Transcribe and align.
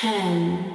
ten, 0.00 0.72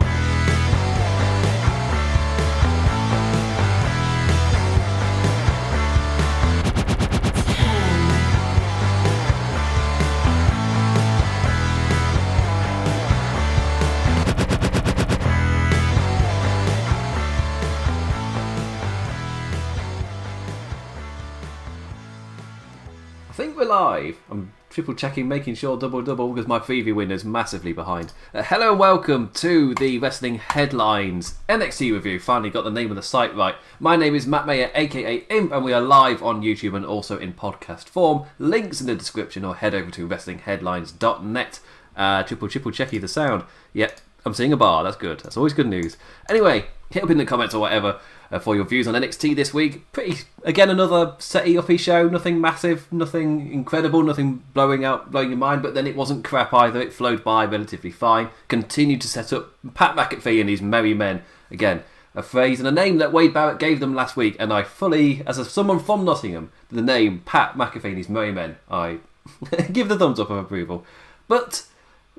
I 23.29 23.35
think 23.35 23.57
we're 23.57 23.63
live. 23.63 24.17
I'm 24.29 24.51
triple 24.73 24.95
checking, 24.95 25.27
making 25.27 25.53
sure 25.53 25.77
double 25.77 26.01
double 26.01 26.33
because 26.33 26.47
my 26.47 26.57
preview 26.57 26.95
winner's 26.95 27.23
massively 27.23 27.71
behind. 27.71 28.11
Uh, 28.33 28.41
hello 28.41 28.71
and 28.71 28.79
welcome 28.79 29.29
to 29.31 29.75
the 29.75 29.99
Wrestling 29.99 30.39
Headlines 30.39 31.35
NXT 31.47 31.93
review. 31.93 32.19
Finally 32.19 32.49
got 32.49 32.63
the 32.63 32.71
name 32.71 32.89
of 32.89 32.95
the 32.95 33.03
site 33.03 33.35
right. 33.35 33.53
My 33.79 33.95
name 33.95 34.15
is 34.15 34.25
Matt 34.25 34.47
Mayer, 34.47 34.71
aka 34.73 35.17
Imp, 35.29 35.51
and 35.51 35.63
we 35.63 35.73
are 35.73 35.79
live 35.79 36.23
on 36.23 36.41
YouTube 36.41 36.75
and 36.75 36.87
also 36.87 37.19
in 37.19 37.33
podcast 37.33 37.83
form. 37.83 38.25
Links 38.39 38.81
in 38.81 38.87
the 38.87 38.95
description 38.95 39.45
or 39.45 39.55
head 39.55 39.75
over 39.75 39.91
to 39.91 40.07
WrestlingHeadlines.net. 40.07 41.59
Uh, 41.95 42.23
triple 42.23 42.49
triple 42.49 42.71
checky 42.71 42.99
the 42.99 43.07
sound. 43.07 43.43
Yep, 43.73 44.01
I'm 44.25 44.33
seeing 44.33 44.53
a 44.53 44.57
bar. 44.57 44.83
That's 44.83 44.97
good. 44.97 45.19
That's 45.19 45.37
always 45.37 45.53
good 45.53 45.67
news. 45.67 45.97
Anyway, 46.27 46.65
hit 46.89 47.03
up 47.03 47.11
in 47.11 47.19
the 47.19 47.25
comments 47.25 47.53
or 47.53 47.59
whatever 47.59 47.99
Uh, 48.33 48.39
for 48.39 48.55
your 48.55 48.65
views 48.65 48.87
on 48.87 48.95
NXT 48.95 49.35
this 49.35 49.53
week. 49.53 49.91
Pretty 49.91 50.23
again 50.43 50.71
another 50.71 51.11
setty 51.19 51.55
uppy 51.55 51.77
show. 51.77 52.09
Nothing 52.09 52.41
massive, 52.41 52.91
nothing 52.91 53.53
incredible, 53.53 54.01
nothing 54.01 54.41
blowing 54.55 54.83
out 54.83 55.11
blowing 55.11 55.29
your 55.29 55.37
mind. 55.37 55.61
But 55.61 55.75
then 55.75 55.85
it 55.85 55.95
wasn't 55.95 56.23
crap 56.23 56.51
either. 56.51 56.81
It 56.81 56.93
flowed 56.93 57.23
by 57.23 57.45
relatively 57.45 57.91
fine. 57.91 58.31
Continued 58.47 59.01
to 59.01 59.07
set 59.07 59.31
up 59.33 59.53
Pat 59.75 59.95
McAfee 59.95 60.41
and 60.41 60.49
his 60.49 60.63
merry 60.63 60.95
men 60.95 61.21
again. 61.51 61.83
A 62.15 62.23
phrase 62.23 62.59
and 62.59 62.67
a 62.67 62.71
name 62.71 62.97
that 62.97 63.13
Wade 63.13 63.35
Barrett 63.35 63.59
gave 63.59 63.79
them 63.79 63.93
last 63.93 64.17
week, 64.17 64.35
and 64.39 64.51
I 64.51 64.63
fully, 64.63 65.21
as 65.27 65.37
a, 65.37 65.45
someone 65.45 65.79
from 65.79 66.03
Nottingham, 66.03 66.51
the 66.71 66.81
name 66.81 67.21
Pat 67.25 67.53
McAfee 67.53 67.85
and 67.85 67.97
his 67.97 68.09
merry 68.09 68.31
men, 68.31 68.57
I 68.69 68.97
give 69.71 69.89
the 69.89 69.97
thumbs 69.97 70.19
up 70.19 70.31
of 70.31 70.37
approval. 70.37 70.85
But 71.27 71.67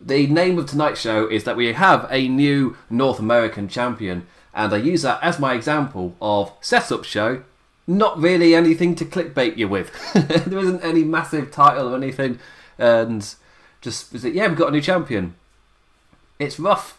the 0.00 0.26
name 0.26 0.58
of 0.58 0.66
tonight's 0.66 1.00
show 1.00 1.28
is 1.28 1.44
that 1.44 1.56
we 1.56 1.72
have 1.72 2.06
a 2.10 2.28
new 2.28 2.76
North 2.90 3.18
American 3.18 3.68
champion, 3.68 4.26
and 4.52 4.72
I 4.72 4.76
use 4.76 5.02
that 5.02 5.22
as 5.22 5.38
my 5.38 5.54
example 5.54 6.16
of 6.20 6.52
setup 6.60 7.04
show. 7.04 7.42
Not 7.86 8.18
really 8.18 8.54
anything 8.54 8.94
to 8.96 9.04
clickbait 9.04 9.56
you 9.56 9.68
with. 9.68 9.90
there 10.14 10.58
isn't 10.58 10.82
any 10.82 11.04
massive 11.04 11.50
title 11.50 11.92
or 11.92 11.96
anything, 11.96 12.38
and 12.78 13.34
just 13.80 14.14
is 14.14 14.24
it? 14.24 14.34
Yeah, 14.34 14.48
we've 14.48 14.56
got 14.56 14.68
a 14.68 14.72
new 14.72 14.80
champion. 14.80 15.34
It's 16.38 16.58
rough. 16.58 16.98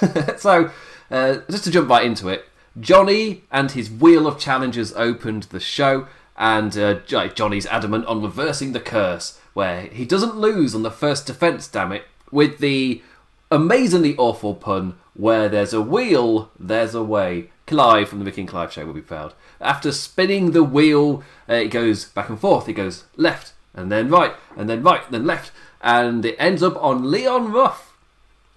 so, 0.36 0.70
uh, 1.10 1.38
just 1.50 1.64
to 1.64 1.70
jump 1.70 1.88
right 1.88 2.04
into 2.04 2.28
it, 2.28 2.44
Johnny 2.78 3.44
and 3.50 3.70
his 3.70 3.90
wheel 3.90 4.26
of 4.26 4.38
challenges 4.38 4.92
opened 4.94 5.44
the 5.44 5.60
show, 5.60 6.06
and 6.36 6.76
uh, 6.76 7.00
Johnny's 7.00 7.66
adamant 7.66 8.04
on 8.06 8.22
reversing 8.22 8.72
the 8.72 8.80
curse, 8.80 9.40
where 9.54 9.82
he 9.86 10.04
doesn't 10.04 10.36
lose 10.36 10.74
on 10.74 10.82
the 10.82 10.90
first 10.90 11.26
defense. 11.26 11.66
Damn 11.66 11.92
it! 11.92 12.04
With 12.30 12.58
the 12.58 13.02
amazingly 13.50 14.16
awful 14.16 14.54
pun, 14.54 14.96
where 15.14 15.48
there's 15.48 15.72
a 15.72 15.80
wheel, 15.80 16.50
there's 16.58 16.94
a 16.94 17.02
way. 17.02 17.50
Clive 17.66 18.08
from 18.08 18.20
the 18.20 18.24
Mickey 18.24 18.42
and 18.42 18.50
Clive 18.50 18.72
show 18.72 18.86
will 18.86 18.92
be 18.92 19.00
proud. 19.00 19.34
After 19.60 19.90
spinning 19.90 20.52
the 20.52 20.62
wheel, 20.62 21.24
uh, 21.48 21.54
it 21.54 21.68
goes 21.68 22.04
back 22.04 22.28
and 22.28 22.38
forth. 22.38 22.68
It 22.68 22.74
goes 22.74 23.04
left 23.16 23.52
and 23.76 23.92
then 23.92 24.08
right 24.08 24.34
and 24.56 24.68
then 24.68 24.82
right 24.82 25.04
and 25.04 25.14
then 25.14 25.26
left, 25.26 25.52
and 25.82 26.24
it 26.24 26.34
ends 26.38 26.62
up 26.62 26.82
on 26.82 27.10
Leon 27.10 27.52
Ruff, 27.52 27.94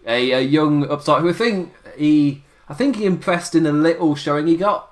a, 0.08 0.32
a 0.32 0.42
young 0.42 0.90
upstart 0.90 1.22
who 1.22 1.30
I 1.30 1.34
think 1.34 1.74
he, 1.98 2.44
I 2.70 2.74
think 2.74 2.96
he 2.96 3.06
impressed 3.06 3.54
in 3.54 3.66
a 3.66 3.72
little 3.72 4.16
showing 4.16 4.48
he 4.48 4.56
got 4.56 4.92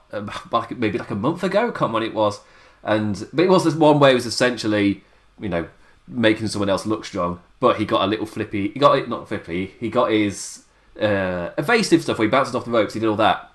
like 0.52 0.78
maybe 0.78 1.00
like 1.00 1.12
a 1.12 1.16
month 1.16 1.44
ago. 1.44 1.67
Remember 1.67 1.94
when 1.94 2.03
it 2.03 2.14
was, 2.14 2.41
and 2.84 3.28
but 3.34 3.45
it 3.45 3.50
was 3.50 3.63
this 3.63 3.75
one 3.75 4.00
way 4.00 4.12
it 4.12 4.16
was 4.16 4.25
essentially, 4.25 5.03
you 5.40 5.50
know, 5.50 5.68
making 6.07 6.47
someone 6.50 6.69
else 6.69 6.85
look 6.85 7.06
strong. 7.06 7.40
But 7.59 7.78
he 7.78 7.85
got 7.85 8.03
a 8.03 8.07
little 8.07 8.25
flippy. 8.25 8.69
He 8.69 8.79
got 8.79 8.97
it 8.97 9.09
not 9.09 9.28
flippy. 9.28 9.73
He 9.79 9.90
got 9.90 10.12
his 10.12 10.63
uh, 11.00 11.51
evasive 11.57 12.03
stuff 12.03 12.19
where 12.19 12.28
he 12.28 12.31
bounced 12.31 12.53
off 12.56 12.66
the 12.66 12.72
ropes. 12.72 12.94
He 12.94 13.00
did 13.00 13.09
all 13.09 13.16
that. 13.16 13.51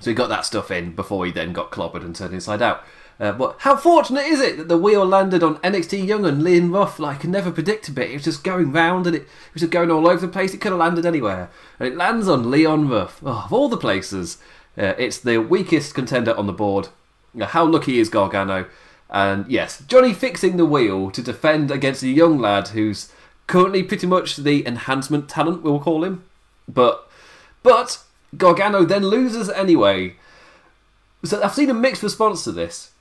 So 0.00 0.10
he 0.10 0.14
got 0.14 0.28
that 0.28 0.44
stuff 0.44 0.70
in 0.70 0.94
before 0.94 1.26
he 1.26 1.32
then 1.32 1.52
got 1.52 1.70
clobbered 1.70 2.04
and 2.04 2.14
turned 2.14 2.34
inside 2.34 2.62
out. 2.62 2.84
Uh, 3.20 3.30
but 3.30 3.56
how 3.60 3.76
fortunate 3.76 4.24
is 4.24 4.40
it 4.40 4.56
that 4.56 4.68
the 4.68 4.76
wheel 4.76 5.06
landed 5.06 5.42
on 5.42 5.58
NXT 5.58 6.06
Young 6.06 6.24
and 6.24 6.42
Leon 6.42 6.72
Ruff? 6.72 6.98
Like, 6.98 7.24
I 7.24 7.28
never 7.28 7.52
predicted 7.52 7.96
it. 7.98 8.10
It 8.10 8.14
was 8.14 8.24
just 8.24 8.42
going 8.42 8.72
round 8.72 9.06
and 9.06 9.14
it, 9.14 9.22
it 9.22 9.54
was 9.54 9.60
just 9.60 9.72
going 9.72 9.90
all 9.90 10.08
over 10.08 10.26
the 10.26 10.32
place. 10.32 10.54
It 10.54 10.60
could 10.60 10.72
have 10.72 10.80
landed 10.80 11.06
anywhere. 11.06 11.50
And 11.78 11.86
it 11.88 11.96
lands 11.96 12.26
on 12.26 12.50
Leon 12.50 12.88
Ruff. 12.88 13.20
Oh, 13.24 13.44
of 13.44 13.52
all 13.52 13.68
the 13.68 13.76
places, 13.76 14.38
uh, 14.76 14.94
it's 14.98 15.18
the 15.18 15.38
weakest 15.38 15.94
contender 15.94 16.34
on 16.34 16.46
the 16.46 16.52
board. 16.52 16.88
How 17.40 17.64
lucky 17.64 18.00
is 18.00 18.08
Gargano? 18.08 18.66
And 19.08 19.46
yes, 19.46 19.84
Johnny 19.86 20.14
fixing 20.14 20.56
the 20.56 20.66
wheel 20.66 21.10
to 21.12 21.22
defend 21.22 21.70
against 21.70 22.02
a 22.02 22.08
young 22.08 22.38
lad 22.38 22.68
who's 22.68 23.12
currently 23.52 23.82
pretty 23.82 24.06
much 24.06 24.36
the 24.36 24.66
enhancement 24.66 25.28
talent, 25.28 25.62
we'll 25.62 25.78
call 25.78 26.04
him. 26.04 26.24
But 26.66 27.06
but 27.62 28.02
Gargano 28.34 28.84
then 28.86 29.06
loses 29.06 29.50
anyway. 29.50 30.16
So 31.22 31.40
I've 31.42 31.52
seen 31.52 31.68
a 31.68 31.74
mixed 31.74 32.02
response 32.02 32.44
to 32.44 32.52
this. 32.52 32.92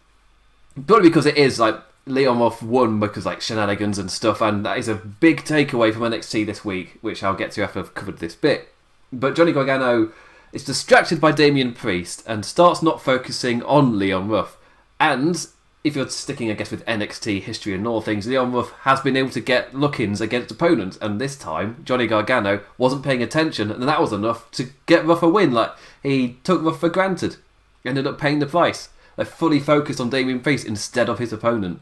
Probably 0.76 1.08
because 1.08 1.26
it 1.26 1.38
is 1.38 1.58
like 1.58 1.82
Leon 2.06 2.40
Ruff 2.40 2.62
won 2.62 3.00
because 3.00 3.26
like 3.26 3.40
shenanigans 3.40 3.98
and 3.98 4.12
stuff, 4.12 4.42
and 4.42 4.66
that 4.66 4.78
is 4.78 4.90
a 4.90 4.96
big 4.96 5.44
takeaway 5.44 5.94
from 5.94 6.02
NXT 6.02 6.46
this 6.46 6.66
week, 6.66 6.98
which 7.00 7.24
I'll 7.24 7.34
get 7.34 7.52
to 7.54 7.64
after 7.64 7.80
I've 7.80 7.96
covered 7.96 8.18
this 8.18 8.36
bit. 8.36 8.68
But 9.14 9.38
Johnny 9.38 9.54
Gargano 9.54 10.12
is 10.52 10.66
distracted 10.66 11.22
by 11.22 11.32
Damian 11.32 11.74
Priest 11.74 12.24
and 12.28 12.46
starts 12.46 12.84
not 12.84 13.02
focusing 13.02 13.64
on 13.64 13.98
Leon 13.98 14.28
Ruff. 14.28 14.58
And 15.00 15.48
if 15.84 15.96
you're 15.96 16.10
sticking, 16.10 16.52
I 16.52 16.54
guess, 16.54 16.70
with 16.70 16.86
NXT 16.86 17.42
history 17.42 17.74
and 17.74 17.88
all 17.88 18.02
things, 18.02 18.28
Leon 18.28 18.52
Ruff 18.52 18.72
has 18.82 19.02
been 19.02 19.18
able 19.18 19.32
to 19.32 19.40
get 19.40 19.74
look-ins 19.74 20.22
against 20.22 20.52
opponents, 20.52 20.98
and 21.02 21.20
this 21.20 21.36
time 21.36 21.82
Johnny 21.84 22.06
Gargano 22.06 22.62
wasn't 22.78 23.04
paying 23.04 23.24
attention, 23.24 23.72
and 23.72 23.84
that 23.84 24.02
was 24.02 24.14
enough 24.14 24.50
to 24.52 24.70
get 24.86 25.06
Ruff 25.06 25.24
a 25.24 25.30
win. 25.30 25.52
Like 25.52 25.72
he 26.04 26.38
took 26.44 26.62
Ruff 26.62 26.80
for 26.80 26.90
granted, 26.90 27.38
ended 27.84 28.06
up 28.06 28.20
paying 28.20 28.40
the 28.40 28.46
price. 28.46 28.90
Like 29.18 29.28
fully 29.28 29.60
focused 29.60 30.00
on 30.00 30.10
Damian 30.10 30.40
Priest 30.40 30.66
instead 30.66 31.10
of 31.10 31.20
his 31.20 31.34
opponent, 31.34 31.82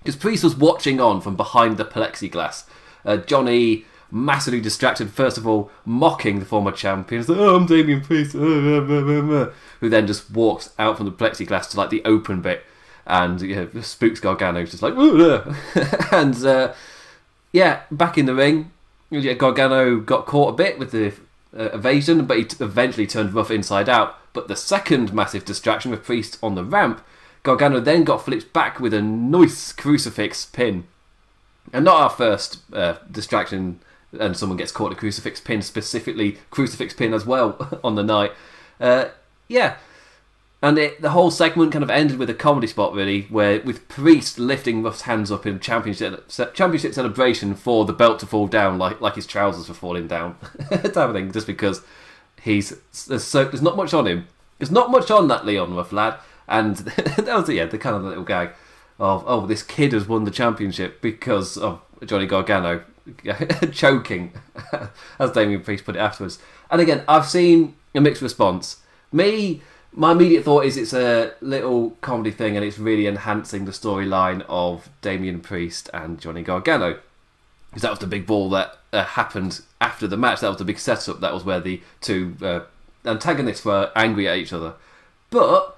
because 0.00 0.16
Priest 0.16 0.42
was 0.42 0.56
watching 0.56 1.00
on 1.00 1.20
from 1.20 1.36
behind 1.36 1.76
the 1.76 1.84
plexiglass. 1.84 2.64
Uh, 3.04 3.18
Johnny 3.18 3.84
massively 4.10 4.60
distracted, 4.60 5.10
first 5.10 5.36
of 5.36 5.46
all, 5.46 5.70
mocking 5.84 6.38
the 6.38 6.44
former 6.44 6.72
champion. 6.72 7.24
Oh, 7.28 7.56
I'm 7.56 7.66
Damian 7.66 8.00
Priest, 8.00 8.34
uh, 8.34 8.38
uh, 8.38 8.42
uh, 8.42 9.04
uh, 9.04 9.42
uh," 9.42 9.52
who 9.80 9.90
then 9.90 10.06
just 10.06 10.30
walks 10.30 10.70
out 10.78 10.96
from 10.96 11.06
the 11.06 11.12
plexiglass 11.12 11.70
to 11.70 11.76
like 11.76 11.90
the 11.90 12.02
open 12.04 12.40
bit 12.40 12.64
and 13.06 13.40
you 13.40 13.56
know, 13.56 13.80
spooks 13.80 14.20
Gargano, 14.20 14.64
just 14.64 14.82
like, 14.82 14.94
uh." 14.96 15.54
and 16.12 16.44
uh, 16.44 16.74
yeah, 17.52 17.82
back 17.90 18.18
in 18.18 18.26
the 18.26 18.34
ring, 18.34 18.72
yeah, 19.10 19.34
Gargano 19.34 20.00
got 20.00 20.26
caught 20.26 20.54
a 20.54 20.56
bit 20.56 20.78
with 20.78 20.90
the 20.90 21.12
uh, 21.56 21.70
evasion, 21.72 22.26
but 22.26 22.38
he 22.38 22.44
t- 22.44 22.62
eventually 22.62 23.06
turned 23.06 23.32
Ruff 23.32 23.50
inside 23.50 23.88
out. 23.88 24.18
But 24.32 24.48
the 24.48 24.56
second 24.56 25.12
massive 25.12 25.44
distraction 25.44 25.90
with 25.90 26.04
Priest 26.04 26.38
on 26.42 26.54
the 26.54 26.64
ramp, 26.64 27.02
Gargano 27.42 27.80
then 27.80 28.04
got 28.04 28.24
flipped 28.24 28.52
back 28.52 28.80
with 28.80 28.92
a 28.92 29.00
nice 29.00 29.72
crucifix 29.72 30.44
pin. 30.44 30.86
And 31.72 31.84
not 31.84 32.00
our 32.00 32.10
first 32.10 32.58
uh, 32.72 32.96
distraction, 33.10 33.80
and 34.18 34.36
someone 34.36 34.58
gets 34.58 34.72
caught 34.72 34.92
a 34.92 34.96
crucifix 34.96 35.40
pin, 35.40 35.62
specifically 35.62 36.38
crucifix 36.50 36.92
pin 36.94 37.14
as 37.14 37.24
well 37.24 37.80
on 37.84 37.94
the 37.94 38.02
night. 38.02 38.32
Uh, 38.80 39.06
yeah, 39.48 39.76
and 40.62 40.78
it, 40.78 41.02
the 41.02 41.10
whole 41.10 41.30
segment 41.30 41.72
kind 41.72 41.82
of 41.82 41.90
ended 41.90 42.18
with 42.18 42.30
a 42.30 42.34
comedy 42.34 42.66
spot, 42.66 42.94
really, 42.94 43.22
where 43.22 43.60
with 43.60 43.88
Priest 43.88 44.38
lifting 44.38 44.82
Ruff's 44.82 45.02
hands 45.02 45.30
up 45.30 45.44
in 45.46 45.60
championship 45.60 46.28
championship 46.54 46.94
celebration 46.94 47.54
for 47.54 47.84
the 47.84 47.92
belt 47.92 48.18
to 48.20 48.26
fall 48.26 48.46
down, 48.46 48.78
like 48.78 49.00
like 49.00 49.16
his 49.16 49.26
trousers 49.26 49.68
were 49.68 49.74
falling 49.74 50.06
down, 50.06 50.36
type 50.70 50.96
of 50.96 51.12
thing. 51.12 51.30
Just 51.30 51.46
because 51.46 51.82
he's 52.40 52.70
there's 53.06 53.24
so 53.24 53.44
there's 53.44 53.62
not 53.62 53.76
much 53.76 53.92
on 53.92 54.06
him. 54.06 54.28
There's 54.58 54.70
not 54.70 54.90
much 54.90 55.10
on 55.10 55.28
that 55.28 55.44
Leon 55.44 55.74
Ruff 55.74 55.92
lad, 55.92 56.18
and 56.48 56.76
that 56.76 57.26
was 57.26 57.48
yeah 57.50 57.66
the 57.66 57.78
kind 57.78 57.94
of 57.94 58.02
little 58.02 58.24
gag 58.24 58.50
of 58.98 59.24
oh 59.26 59.44
this 59.44 59.62
kid 59.62 59.92
has 59.92 60.08
won 60.08 60.24
the 60.24 60.30
championship 60.30 61.02
because 61.02 61.58
of 61.58 61.82
Johnny 62.06 62.26
Gargano 62.26 62.82
choking, 63.72 64.32
as 65.18 65.32
Damian 65.32 65.62
Priest 65.62 65.84
put 65.84 65.96
it 65.96 66.00
afterwards. 66.00 66.38
And 66.70 66.80
again, 66.80 67.04
I've 67.06 67.26
seen 67.26 67.76
a 67.94 68.00
mixed 68.00 68.22
response. 68.22 68.78
Me 69.12 69.62
my 69.96 70.12
immediate 70.12 70.44
thought 70.44 70.66
is 70.66 70.76
it's 70.76 70.92
a 70.92 71.32
little 71.40 71.90
comedy 72.02 72.30
thing 72.30 72.54
and 72.54 72.64
it's 72.64 72.78
really 72.78 73.06
enhancing 73.06 73.64
the 73.64 73.72
storyline 73.72 74.44
of 74.46 74.90
Damian 75.00 75.40
Priest 75.40 75.88
and 75.94 76.20
Johnny 76.20 76.42
Gargano. 76.42 76.98
Because 77.70 77.82
that 77.82 77.90
was 77.90 77.98
the 77.98 78.06
big 78.06 78.26
ball 78.26 78.50
that 78.50 78.76
uh, 78.92 79.04
happened 79.04 79.62
after 79.80 80.06
the 80.06 80.18
match. 80.18 80.40
That 80.40 80.48
was 80.48 80.58
the 80.58 80.64
big 80.64 80.78
setup. 80.78 81.20
That 81.20 81.32
was 81.32 81.44
where 81.44 81.60
the 81.60 81.80
two 82.02 82.36
uh, 82.42 82.60
antagonists 83.06 83.64
were 83.64 83.90
angry 83.96 84.28
at 84.28 84.36
each 84.36 84.52
other. 84.52 84.74
But 85.30 85.76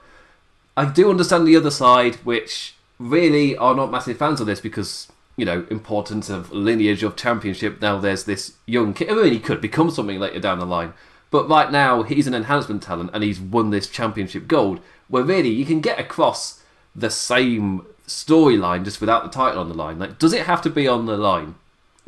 I 0.77 0.85
do 0.85 1.11
understand 1.11 1.47
the 1.47 1.57
other 1.57 1.71
side, 1.71 2.17
which 2.17 2.75
really 2.99 3.57
are 3.57 3.75
not 3.75 3.91
massive 3.91 4.19
fans 4.19 4.41
of 4.41 4.49
this 4.49 4.61
because 4.61 5.09
you 5.37 5.45
know, 5.45 5.65
importance 5.71 6.29
of 6.29 6.51
lineage 6.51 7.05
of 7.05 7.15
championship. 7.15 7.81
Now 7.81 8.01
there's 8.01 8.25
this 8.25 8.55
young 8.67 8.93
kid. 8.93 9.09
I 9.09 9.15
mean, 9.15 9.33
he 9.33 9.39
could 9.39 9.61
become 9.61 9.89
something 9.89 10.19
later 10.19 10.41
down 10.41 10.59
the 10.59 10.67
line. 10.67 10.93
But 11.31 11.49
right 11.49 11.71
now, 11.71 12.03
he's 12.03 12.27
an 12.27 12.35
enhancement 12.35 12.83
talent 12.83 13.11
and 13.13 13.23
he's 13.23 13.41
won 13.41 13.71
this 13.71 13.89
championship 13.89 14.49
gold. 14.49 14.81
Where 15.09 15.23
really, 15.23 15.51
you 15.51 15.65
can 15.65 15.81
get 15.81 15.99
across 15.99 16.63
the 16.95 17.11
same 17.11 17.87
storyline 18.07 18.85
just 18.85 19.01
without 19.01 19.23
the 19.23 19.31
title 19.31 19.61
on 19.61 19.69
the 19.69 19.75
line. 19.75 19.99
Like, 19.99 20.19
does 20.19 20.33
it 20.33 20.47
have 20.47 20.63
to 20.63 20.71
be 20.71 20.89
on 20.89 21.07
the 21.07 21.17
line? 21.17 21.55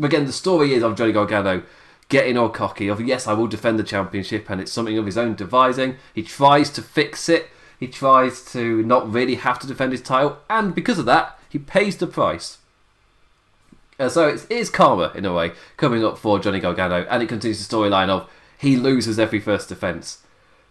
Again, 0.03 0.25
the 0.25 0.33
story 0.33 0.73
is 0.73 0.83
of 0.83 0.97
Johnny 0.97 1.13
Gargano 1.13 1.63
getting 2.09 2.37
all 2.37 2.49
cocky 2.49 2.89
of 2.89 3.01
yes, 3.01 3.27
I 3.27 3.35
will 3.35 3.47
defend 3.47 3.79
the 3.79 3.85
championship, 3.85 4.51
and 4.51 4.61
it's 4.61 4.73
something 4.73 4.99
of 4.99 5.07
his 5.07 5.19
own 5.19 5.35
devising. 5.35 5.97
He 6.15 6.23
tries 6.23 6.71
to 6.71 6.83
fix 6.83 7.29
it. 7.29 7.49
He 7.79 7.87
tries 7.87 8.45
to 8.53 8.83
not 8.83 9.11
really 9.11 9.37
have 9.37 9.59
to 9.61 9.67
defend 9.67 9.93
his 9.93 10.03
title, 10.03 10.39
and 10.51 10.75
because 10.75 10.99
of 10.99 11.07
that, 11.07 11.39
he 11.49 11.59
pays 11.59 11.97
the 11.97 12.07
price. 12.07 12.59
Uh, 13.99 14.09
so 14.09 14.29
it 14.29 14.47
is 14.51 14.71
karma 14.71 15.13
in 15.15 15.25
a 15.25 15.33
way 15.33 15.53
coming 15.77 16.05
up 16.05 16.19
for 16.19 16.39
Johnny 16.39 16.61
Gargano, 16.61 17.07
and 17.09 17.23
it 17.23 17.29
continues 17.29 17.67
the 17.67 17.77
storyline 17.77 18.09
of 18.09 18.29
he 18.61 18.77
loses 18.77 19.19
every 19.19 19.41
first 19.41 19.69
defense. 19.69 20.19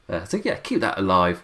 Uh, 0.08 0.24
so 0.24 0.38
yeah, 0.38 0.56
keep 0.56 0.80
that 0.82 0.98
alive. 0.98 1.44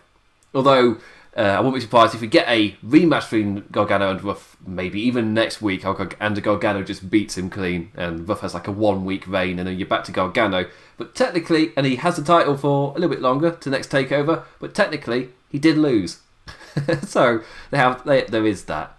Although 0.54 0.98
uh, 1.36 1.42
I 1.42 1.60
wouldn't 1.60 1.76
be 1.76 1.82
surprised 1.82 2.14
if 2.14 2.22
we 2.22 2.28
get 2.28 2.48
a 2.48 2.74
rematch 2.86 3.24
between 3.24 3.66
Gargano 3.72 4.12
and 4.12 4.24
Ruff, 4.24 4.56
maybe 4.66 5.02
even 5.02 5.34
next 5.34 5.62
week, 5.62 5.84
and 5.84 6.44
Gargano 6.44 6.84
just 6.84 7.10
beats 7.10 7.38
him 7.38 7.50
clean, 7.50 7.92
and 7.96 8.30
Ruff 8.30 8.42
has 8.42 8.54
like 8.54 8.68
a 8.68 8.72
one 8.72 9.06
week 9.06 9.28
reign, 9.28 9.58
and 9.58 9.68
then 9.68 9.78
you're 9.78 9.88
back 9.88 10.04
to 10.06 10.12
Gargano. 10.12 10.68
But 10.98 11.16
technically, 11.16 11.72
and 11.76 11.86
he 11.86 11.98
has 11.98 12.16
the 12.16 12.24
title 12.24 12.56
for 12.56 12.92
a 12.92 12.94
little 12.94 13.10
bit 13.10 13.22
longer 13.22 13.52
to 13.52 13.70
next 13.70 13.92
takeover, 13.92 14.44
but 14.60 14.76
technically, 14.76 15.30
he 15.50 15.58
did 15.58 15.78
lose. 15.78 16.20
so 17.02 17.42
they 17.72 17.78
have 17.78 18.06
they, 18.06 18.22
there 18.22 18.46
is 18.46 18.66
that. 18.66 18.96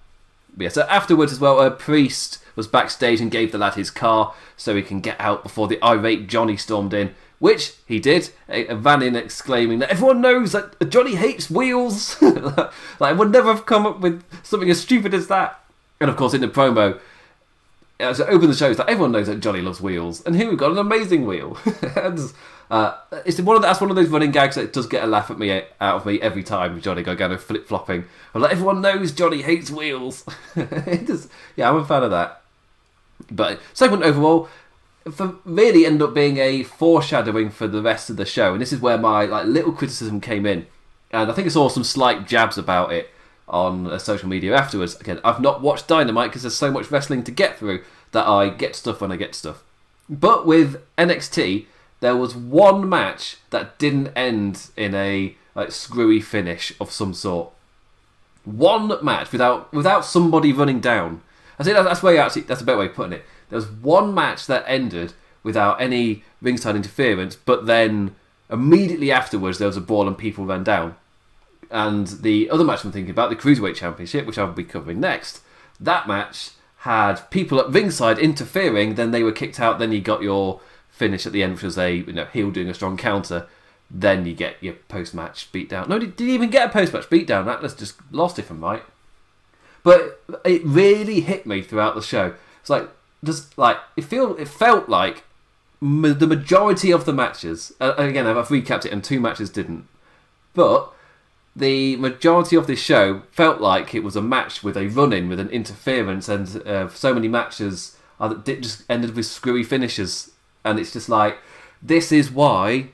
But 0.56 0.64
yeah, 0.64 0.70
so 0.70 0.82
afterwards 0.82 1.32
as 1.32 1.40
well, 1.40 1.60
a 1.60 1.70
priest 1.70 2.42
was 2.56 2.66
backstage 2.66 3.20
and 3.20 3.30
gave 3.30 3.52
the 3.52 3.58
lad 3.58 3.74
his 3.74 3.90
car 3.90 4.34
so 4.56 4.74
he 4.74 4.82
can 4.82 5.00
get 5.00 5.20
out 5.20 5.42
before 5.42 5.68
the 5.68 5.82
irate 5.84 6.26
Johnny 6.26 6.56
stormed 6.56 6.92
in 6.92 7.14
which 7.38 7.74
he 7.86 8.00
did. 8.00 8.30
Van 8.48 9.02
in 9.02 9.16
exclaiming 9.16 9.78
that 9.80 9.90
everyone 9.90 10.20
knows 10.20 10.52
that 10.52 10.88
Johnny 10.88 11.14
hates 11.14 11.50
wheels. 11.50 12.20
like, 12.22 12.70
I 13.00 13.12
would 13.12 13.30
never 13.30 13.52
have 13.52 13.66
come 13.66 13.86
up 13.86 14.00
with 14.00 14.22
something 14.42 14.70
as 14.70 14.80
stupid 14.80 15.14
as 15.14 15.28
that. 15.28 15.60
And 16.00 16.10
of 16.10 16.16
course, 16.16 16.34
in 16.34 16.40
the 16.40 16.48
promo, 16.48 16.98
as 17.98 18.20
it 18.20 18.28
opened 18.28 18.52
the 18.52 18.56
show, 18.56 18.70
it's 18.70 18.78
like 18.78 18.88
everyone 18.88 19.12
knows 19.12 19.26
that 19.26 19.40
Johnny 19.40 19.62
loves 19.62 19.80
wheels, 19.80 20.22
and 20.26 20.36
here 20.36 20.48
we've 20.48 20.58
got 20.58 20.72
an 20.72 20.78
amazing 20.78 21.26
wheel. 21.26 21.56
and, 21.96 22.32
uh, 22.70 22.96
it's 23.24 23.40
one 23.40 23.56
of 23.56 23.62
the, 23.62 23.68
that's 23.68 23.80
one 23.80 23.90
of 23.90 23.96
those 23.96 24.08
running 24.08 24.32
gags 24.32 24.56
that 24.56 24.72
does 24.72 24.86
get 24.86 25.04
a 25.04 25.06
laugh 25.06 25.30
at 25.30 25.38
me 25.38 25.50
out 25.52 25.96
of 25.96 26.06
me 26.06 26.20
every 26.20 26.42
time 26.42 26.80
Johnny 26.80 27.02
Gargano 27.02 27.36
flip 27.38 27.66
flopping. 27.66 28.04
Like 28.34 28.52
everyone 28.52 28.80
knows 28.80 29.12
Johnny 29.12 29.42
hates 29.42 29.70
wheels. 29.70 30.24
yeah, 30.56 31.70
I'm 31.70 31.76
a 31.76 31.84
fan 31.84 32.02
of 32.02 32.10
that. 32.10 32.42
But 33.30 33.60
segment 33.72 34.02
overall, 34.02 34.48
for 35.10 35.36
really 35.44 35.86
ended 35.86 36.02
up 36.02 36.14
being 36.14 36.38
a 36.38 36.62
foreshadowing 36.62 37.50
for 37.50 37.68
the 37.68 37.82
rest 37.82 38.10
of 38.10 38.16
the 38.16 38.26
show, 38.26 38.52
and 38.52 38.60
this 38.60 38.72
is 38.72 38.80
where 38.80 38.98
my 38.98 39.24
like 39.24 39.46
little 39.46 39.72
criticism 39.72 40.20
came 40.20 40.46
in, 40.46 40.66
and 41.10 41.30
I 41.30 41.34
think 41.34 41.46
I 41.46 41.50
saw 41.50 41.68
some 41.68 41.84
slight 41.84 42.26
jabs 42.26 42.58
about 42.58 42.92
it 42.92 43.10
on 43.48 43.86
uh, 43.86 43.98
social 43.98 44.28
media 44.28 44.56
afterwards. 44.56 45.00
Again, 45.00 45.20
I've 45.24 45.40
not 45.40 45.62
watched 45.62 45.86
Dynamite 45.86 46.30
because 46.30 46.42
there's 46.42 46.56
so 46.56 46.70
much 46.70 46.90
wrestling 46.90 47.22
to 47.24 47.30
get 47.30 47.58
through 47.58 47.84
that 48.12 48.26
I 48.26 48.48
get 48.48 48.74
stuff 48.74 49.00
when 49.00 49.12
I 49.12 49.16
get 49.16 49.34
stuff. 49.34 49.62
But 50.08 50.46
with 50.46 50.82
NXT, 50.96 51.66
there 52.00 52.16
was 52.16 52.34
one 52.34 52.88
match 52.88 53.38
that 53.50 53.78
didn't 53.78 54.08
end 54.16 54.70
in 54.76 54.94
a 54.94 55.36
like 55.54 55.72
screwy 55.72 56.20
finish 56.20 56.72
of 56.80 56.90
some 56.90 57.14
sort. 57.14 57.50
One 58.44 58.92
match 59.02 59.32
without 59.32 59.72
without 59.72 60.04
somebody 60.04 60.52
running 60.52 60.80
down. 60.80 61.22
I 61.58 61.64
think 61.64 61.76
that's 61.76 62.02
way 62.02 62.18
actually 62.18 62.42
that's 62.42 62.60
a 62.60 62.64
better 62.64 62.78
way 62.78 62.86
of 62.86 62.94
putting 62.94 63.14
it 63.14 63.24
there 63.48 63.56
was 63.56 63.68
one 63.68 64.14
match 64.14 64.46
that 64.46 64.64
ended 64.66 65.12
without 65.42 65.80
any 65.80 66.24
ringside 66.40 66.76
interference, 66.76 67.36
but 67.36 67.66
then 67.66 68.14
immediately 68.50 69.10
afterwards 69.10 69.58
there 69.58 69.68
was 69.68 69.76
a 69.76 69.80
brawl 69.80 70.08
and 70.08 70.18
people 70.18 70.44
ran 70.44 70.64
down. 70.64 70.96
And 71.70 72.06
the 72.06 72.48
other 72.50 72.64
match 72.64 72.84
I'm 72.84 72.92
thinking 72.92 73.10
about, 73.10 73.30
the 73.30 73.36
Cruiserweight 73.36 73.74
Championship, 73.74 74.26
which 74.26 74.38
I'll 74.38 74.52
be 74.52 74.64
covering 74.64 75.00
next, 75.00 75.42
that 75.80 76.06
match 76.06 76.50
had 76.78 77.28
people 77.30 77.60
at 77.60 77.70
ringside 77.70 78.18
interfering, 78.18 78.94
then 78.94 79.10
they 79.10 79.22
were 79.22 79.32
kicked 79.32 79.58
out, 79.58 79.78
then 79.78 79.92
you 79.92 80.00
got 80.00 80.22
your 80.22 80.60
finish 80.96 81.26
at 81.26 81.32
the 81.32 81.42
end, 81.42 81.54
which 81.54 81.62
was 81.62 81.78
a 81.78 81.96
you 81.96 82.12
know 82.12 82.24
heel 82.26 82.50
doing 82.50 82.68
a 82.68 82.74
strong 82.74 82.96
counter. 82.96 83.46
Then 83.88 84.26
you 84.26 84.34
get 84.34 84.60
your 84.60 84.74
post 84.88 85.14
match 85.14 85.52
beatdown. 85.52 85.88
No, 85.88 85.98
did, 85.98 86.16
did 86.16 86.28
even 86.28 86.50
get 86.50 86.70
a 86.70 86.72
post 86.72 86.92
match 86.92 87.08
beatdown? 87.08 87.44
That 87.44 87.62
was 87.62 87.74
just 87.74 87.96
lost 88.10 88.38
it 88.38 88.42
from 88.42 88.60
right. 88.60 88.82
But 89.84 90.24
it 90.44 90.64
really 90.64 91.20
hit 91.20 91.46
me 91.46 91.62
throughout 91.62 91.94
the 91.94 92.02
show. 92.02 92.34
It's 92.60 92.70
like 92.70 92.88
just 93.24 93.56
like 93.58 93.78
it 93.96 94.04
feel 94.04 94.36
it 94.36 94.48
felt 94.48 94.88
like 94.88 95.24
ma- 95.80 96.12
the 96.12 96.26
majority 96.26 96.90
of 96.90 97.04
the 97.04 97.12
matches. 97.12 97.72
Uh, 97.80 97.94
again, 97.96 98.26
I've 98.26 98.48
recapped 98.48 98.86
it, 98.86 98.92
and 98.92 99.02
two 99.02 99.20
matches 99.20 99.50
didn't. 99.50 99.86
But 100.54 100.92
the 101.54 101.96
majority 101.96 102.56
of 102.56 102.66
this 102.66 102.80
show 102.80 103.22
felt 103.30 103.60
like 103.60 103.94
it 103.94 104.04
was 104.04 104.16
a 104.16 104.22
match 104.22 104.62
with 104.62 104.76
a 104.76 104.88
run-in 104.88 105.28
with 105.28 105.40
an 105.40 105.50
interference, 105.50 106.28
and 106.28 106.62
uh, 106.66 106.88
so 106.88 107.14
many 107.14 107.28
matches 107.28 107.96
are, 108.20 108.34
just 108.34 108.84
ended 108.88 109.14
with 109.14 109.26
screwy 109.26 109.64
finishes. 109.64 110.30
And 110.64 110.78
it's 110.78 110.92
just 110.92 111.08
like 111.08 111.38
this 111.82 112.10
is 112.10 112.30
why 112.30 112.88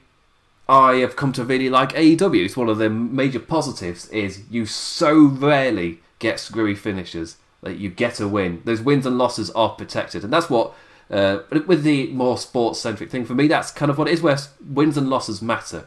I 0.68 0.96
have 0.96 1.16
come 1.16 1.32
to 1.34 1.44
really 1.44 1.70
like 1.70 1.92
AEW. 1.92 2.44
It's 2.44 2.56
one 2.56 2.68
of 2.68 2.78
the 2.78 2.90
major 2.90 3.40
positives 3.40 4.08
is 4.10 4.42
you 4.50 4.66
so 4.66 5.14
rarely 5.24 6.00
get 6.18 6.38
screwy 6.38 6.74
finishes 6.74 7.36
that 7.62 7.78
you 7.78 7.90
get 7.90 8.20
a 8.20 8.28
win. 8.28 8.62
Those 8.64 8.80
wins 8.80 9.06
and 9.06 9.18
losses 9.18 9.50
are 9.50 9.70
protected, 9.70 10.24
and 10.24 10.32
that's 10.32 10.50
what. 10.50 10.74
Uh, 11.10 11.42
with 11.66 11.82
the 11.82 12.06
more 12.12 12.38
sports 12.38 12.80
centric 12.80 13.10
thing 13.10 13.26
for 13.26 13.34
me, 13.34 13.46
that's 13.46 13.70
kind 13.70 13.90
of 13.90 13.98
what 13.98 14.08
it 14.08 14.12
is. 14.12 14.22
Where 14.22 14.38
wins 14.66 14.96
and 14.96 15.10
losses 15.10 15.42
matter. 15.42 15.86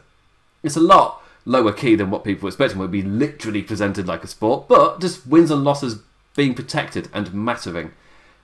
It's 0.62 0.76
a 0.76 0.80
lot 0.80 1.20
lower 1.44 1.72
key 1.72 1.94
than 1.94 2.10
what 2.10 2.24
people 2.24 2.48
expect 2.48 2.72
and 2.72 2.80
would 2.80 2.90
be 2.90 3.02
literally 3.02 3.62
presented 3.62 4.06
like 4.06 4.22
a 4.22 4.28
sport, 4.28 4.68
but 4.68 5.00
just 5.00 5.26
wins 5.26 5.50
and 5.50 5.64
losses 5.64 6.00
being 6.34 6.54
protected 6.54 7.08
and 7.12 7.32
mattering. 7.32 7.92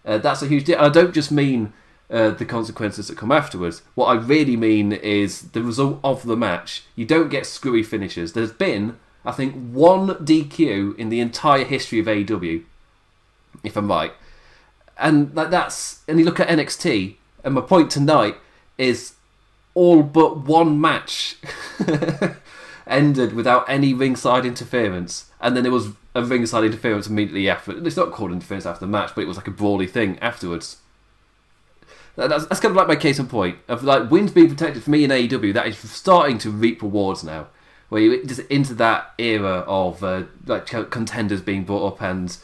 Uh, 0.04 0.18
that's 0.18 0.42
a 0.42 0.46
huge 0.46 0.64
deal. 0.64 0.78
I 0.78 0.88
don't 0.88 1.14
just 1.14 1.30
mean 1.30 1.72
uh, 2.10 2.30
the 2.30 2.44
consequences 2.44 3.08
that 3.08 3.18
come 3.18 3.32
afterwards. 3.32 3.82
What 3.94 4.06
I 4.06 4.14
really 4.14 4.56
mean 4.56 4.92
is 4.92 5.50
the 5.52 5.62
result 5.62 6.00
of 6.02 6.24
the 6.24 6.36
match. 6.36 6.84
You 6.96 7.04
don't 7.04 7.28
get 7.28 7.46
screwy 7.46 7.82
finishes. 7.82 8.32
There's 8.32 8.52
been, 8.52 8.98
I 9.24 9.32
think, 9.32 9.54
one 9.70 10.08
DQ 10.08 10.96
in 10.96 11.08
the 11.08 11.20
entire 11.20 11.64
history 11.64 11.98
of 11.98 12.06
AEW 12.06 12.64
if 13.62 13.76
I'm 13.76 13.88
right. 13.88 14.12
And 14.98 15.34
like 15.34 15.50
that's 15.50 16.02
and 16.06 16.18
you 16.18 16.24
look 16.24 16.40
at 16.40 16.48
NXT, 16.48 17.16
and 17.44 17.54
my 17.54 17.60
point 17.60 17.90
tonight 17.90 18.36
is 18.78 19.14
all 19.74 20.02
but 20.02 20.38
one 20.38 20.80
match 20.80 21.36
ended 22.86 23.32
without 23.32 23.68
any 23.68 23.94
ringside 23.94 24.44
interference, 24.44 25.30
and 25.40 25.56
then 25.56 25.62
there 25.62 25.72
was 25.72 25.88
a 26.14 26.22
ringside 26.22 26.64
interference 26.64 27.06
immediately 27.06 27.48
after. 27.48 27.86
It's 27.86 27.96
not 27.96 28.12
called 28.12 28.32
interference 28.32 28.66
after 28.66 28.84
the 28.84 28.90
match, 28.90 29.12
but 29.14 29.22
it 29.22 29.28
was 29.28 29.36
like 29.36 29.48
a 29.48 29.52
brawly 29.52 29.86
thing 29.86 30.18
afterwards. 30.20 30.78
That's, 32.14 32.46
that's 32.46 32.60
kind 32.60 32.72
of 32.72 32.76
like 32.76 32.88
my 32.88 32.96
case 32.96 33.18
in 33.18 33.26
point 33.26 33.58
of 33.68 33.82
like 33.82 34.10
wins 34.10 34.32
being 34.32 34.48
protected 34.48 34.82
for 34.82 34.90
me 34.90 35.04
in 35.04 35.10
AEW. 35.10 35.54
That 35.54 35.66
is 35.66 35.78
starting 35.78 36.38
to 36.38 36.50
reap 36.50 36.82
rewards 36.82 37.24
now, 37.24 37.48
where 37.88 38.02
you 38.02 38.24
just 38.24 38.40
into 38.50 38.74
that 38.74 39.14
era 39.18 39.64
of 39.66 40.04
uh, 40.04 40.24
like 40.46 40.66
contenders 40.66 41.40
being 41.40 41.64
brought 41.64 41.94
up 41.94 42.02
and 42.02 42.36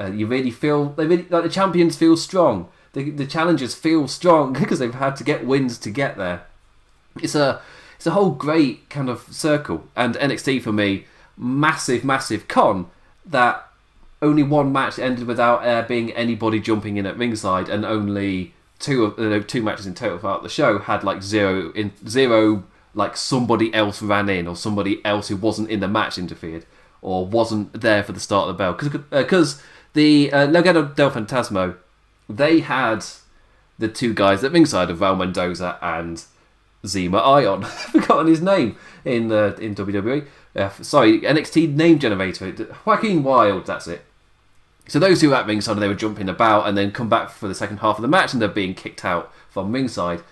uh, 0.00 0.10
you 0.10 0.26
really 0.26 0.50
feel 0.50 0.90
they 0.90 1.06
really 1.06 1.26
like 1.28 1.42
the 1.42 1.48
champions 1.50 1.96
feel 1.96 2.16
strong. 2.16 2.68
The 2.92 3.10
the 3.10 3.26
challengers 3.26 3.74
feel 3.74 4.08
strong 4.08 4.52
because 4.60 4.78
they've 4.78 4.94
had 4.94 5.16
to 5.16 5.24
get 5.24 5.46
wins 5.46 5.78
to 5.78 5.90
get 5.90 6.16
there. 6.16 6.46
It's 7.20 7.34
a 7.34 7.60
it's 7.96 8.06
a 8.06 8.12
whole 8.12 8.30
great 8.30 8.88
kind 8.88 9.10
of 9.10 9.26
circle. 9.30 9.84
And 9.94 10.14
NXT 10.14 10.62
for 10.62 10.72
me, 10.72 11.04
massive 11.36 12.04
massive 12.04 12.48
con 12.48 12.90
that 13.26 13.66
only 14.22 14.42
one 14.42 14.72
match 14.72 14.98
ended 14.98 15.26
without 15.26 15.66
uh, 15.66 15.82
being 15.86 16.10
anybody 16.12 16.60
jumping 16.60 16.96
in 16.96 17.06
at 17.06 17.16
ringside, 17.16 17.68
and 17.68 17.84
only 17.84 18.54
two 18.78 19.04
of 19.04 19.46
two 19.46 19.62
matches 19.62 19.86
in 19.86 19.94
total 19.94 20.18
throughout 20.18 20.42
the 20.42 20.48
show 20.48 20.78
had 20.78 21.04
like 21.04 21.22
zero 21.22 21.70
in 21.72 21.92
zero 22.08 22.64
like 22.94 23.16
somebody 23.16 23.72
else 23.74 24.02
ran 24.02 24.28
in 24.28 24.48
or 24.48 24.56
somebody 24.56 25.04
else 25.04 25.28
who 25.28 25.36
wasn't 25.36 25.68
in 25.68 25.80
the 25.80 25.86
match 25.86 26.18
interfered 26.18 26.64
or 27.02 27.26
wasn't 27.26 27.80
there 27.80 28.02
for 28.02 28.12
the 28.12 28.20
start 28.20 28.48
of 28.48 28.56
the 28.56 28.58
bell 28.58 28.72
because 28.72 28.88
because 29.10 29.58
uh, 29.58 29.62
the 29.92 30.32
uh, 30.32 30.46
Legado 30.46 30.94
del 30.94 31.10
Fantasma, 31.10 31.76
they 32.28 32.60
had 32.60 33.04
the 33.78 33.88
two 33.88 34.14
guys 34.14 34.44
at 34.44 34.52
ringside 34.52 34.90
of 34.90 34.98
Val 34.98 35.16
Mendoza 35.16 35.78
and 35.82 36.24
Zema 36.84 37.24
Ion. 37.24 37.62
Forgotten 37.64 38.26
his 38.26 38.40
name 38.42 38.76
in 39.04 39.32
uh, 39.32 39.56
in 39.60 39.74
WWE. 39.74 40.26
Uh, 40.54 40.70
sorry, 40.82 41.20
NXT 41.20 41.74
name 41.74 41.98
generator. 41.98 42.74
Joaquin 42.84 43.22
Wilde, 43.22 43.66
that's 43.66 43.86
it. 43.86 44.04
So 44.88 44.98
those 44.98 45.20
two 45.20 45.32
at 45.34 45.46
ringside, 45.46 45.78
they 45.78 45.86
were 45.86 45.94
jumping 45.94 46.28
about 46.28 46.66
and 46.66 46.76
then 46.76 46.90
come 46.90 47.08
back 47.08 47.30
for 47.30 47.46
the 47.46 47.54
second 47.54 47.78
half 47.78 47.96
of 47.96 48.02
the 48.02 48.08
match, 48.08 48.32
and 48.32 48.42
they're 48.42 48.48
being 48.48 48.74
kicked 48.74 49.04
out 49.04 49.32
from 49.48 49.72
ringside, 49.72 50.22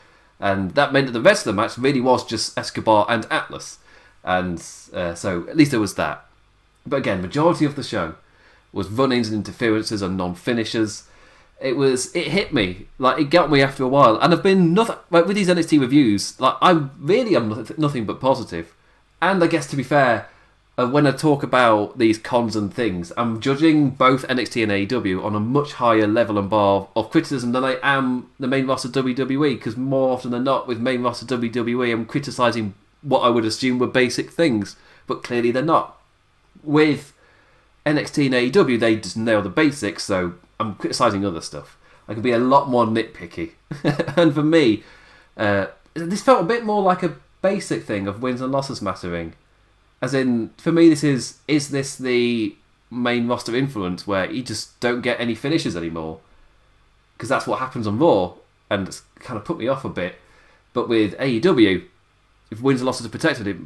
and 0.40 0.72
that 0.72 0.92
meant 0.92 1.06
that 1.06 1.12
the 1.12 1.20
rest 1.20 1.46
of 1.46 1.54
the 1.54 1.60
match 1.60 1.78
really 1.78 2.00
was 2.00 2.26
just 2.26 2.58
Escobar 2.58 3.06
and 3.08 3.26
Atlas, 3.30 3.78
and 4.24 4.58
uh, 4.92 5.14
so 5.14 5.46
at 5.48 5.56
least 5.56 5.70
there 5.70 5.80
was 5.80 5.94
that. 5.94 6.24
But 6.84 6.96
again, 6.96 7.22
majority 7.22 7.64
of 7.66 7.76
the 7.76 7.84
show 7.84 8.16
was 8.72 8.88
run-ins 8.88 9.28
and 9.28 9.36
interferences 9.36 10.02
and 10.02 10.16
non-finishers. 10.16 11.04
it 11.60 11.76
was 11.76 12.14
it 12.14 12.28
hit 12.28 12.52
me 12.52 12.86
like 12.98 13.18
it 13.18 13.30
got 13.30 13.50
me 13.50 13.62
after 13.62 13.82
a 13.82 13.88
while, 13.88 14.16
and 14.18 14.32
I've 14.32 14.42
been 14.42 14.74
nothing 14.74 14.96
like 15.10 15.26
with 15.26 15.36
these 15.36 15.48
NXT 15.48 15.80
reviews. 15.80 16.38
Like 16.40 16.56
I 16.62 16.88
really 16.98 17.34
am 17.36 17.66
nothing 17.76 18.04
but 18.04 18.20
positive. 18.20 18.74
and 19.20 19.42
I 19.42 19.46
guess 19.46 19.66
to 19.68 19.76
be 19.76 19.82
fair, 19.82 20.28
uh, 20.78 20.86
when 20.86 21.08
I 21.08 21.10
talk 21.10 21.42
about 21.42 21.98
these 21.98 22.18
cons 22.18 22.54
and 22.54 22.72
things, 22.72 23.12
I'm 23.16 23.40
judging 23.40 23.90
both 23.90 24.26
NXT 24.28 24.62
and 24.62 24.72
AEW 24.72 25.24
on 25.24 25.34
a 25.34 25.40
much 25.40 25.72
higher 25.74 26.06
level 26.06 26.38
and 26.38 26.48
bar 26.48 26.86
of 26.94 27.10
criticism 27.10 27.50
than 27.50 27.64
I 27.64 27.78
am 27.82 28.30
the 28.38 28.46
main 28.46 28.66
roster 28.68 28.88
WWE. 28.88 29.56
Because 29.56 29.76
more 29.76 30.12
often 30.12 30.30
than 30.30 30.44
not, 30.44 30.68
with 30.68 30.78
main 30.78 31.02
roster 31.02 31.26
WWE, 31.26 31.92
I'm 31.92 32.06
criticizing 32.06 32.74
what 33.02 33.20
I 33.20 33.28
would 33.28 33.44
assume 33.44 33.80
were 33.80 33.88
basic 33.88 34.30
things, 34.30 34.76
but 35.08 35.24
clearly 35.24 35.50
they're 35.50 35.62
not. 35.64 36.00
With 36.62 37.12
NXT 37.86 38.26
and 38.26 38.34
AEW, 38.34 38.78
they 38.78 38.96
just 38.96 39.16
nail 39.16 39.42
the 39.42 39.48
basics, 39.48 40.04
so 40.04 40.34
I'm 40.60 40.74
criticizing 40.74 41.24
other 41.24 41.40
stuff. 41.40 41.76
I 42.08 42.14
can 42.14 42.22
be 42.22 42.32
a 42.32 42.38
lot 42.38 42.68
more 42.68 42.86
nitpicky. 42.86 43.52
and 44.16 44.34
for 44.34 44.42
me, 44.42 44.82
uh, 45.36 45.66
this 45.94 46.22
felt 46.22 46.42
a 46.42 46.46
bit 46.46 46.64
more 46.64 46.82
like 46.82 47.02
a 47.02 47.16
basic 47.42 47.84
thing 47.84 48.06
of 48.06 48.22
wins 48.22 48.40
and 48.40 48.52
losses 48.52 48.82
mattering. 48.82 49.34
As 50.00 50.14
in, 50.14 50.50
for 50.58 50.72
me, 50.72 50.88
this 50.88 51.04
is 51.04 51.38
is 51.48 51.70
this 51.70 51.96
the 51.96 52.56
main 52.90 53.28
roster 53.28 53.54
influence 53.54 54.06
where 54.06 54.30
you 54.30 54.42
just 54.42 54.78
don't 54.80 55.02
get 55.02 55.20
any 55.20 55.34
finishes 55.34 55.76
anymore? 55.76 56.20
Because 57.16 57.28
that's 57.28 57.46
what 57.46 57.58
happens 57.58 57.86
on 57.86 57.98
Raw, 57.98 58.34
and 58.70 58.88
it's 58.88 59.02
kind 59.16 59.36
of 59.36 59.44
put 59.44 59.58
me 59.58 59.68
off 59.68 59.84
a 59.84 59.88
bit. 59.88 60.16
But 60.72 60.88
with 60.88 61.16
AEW, 61.18 61.84
if 62.50 62.60
wins 62.60 62.80
and 62.80 62.86
losses 62.86 63.06
are 63.06 63.10
protected, 63.10 63.46
it, 63.46 63.56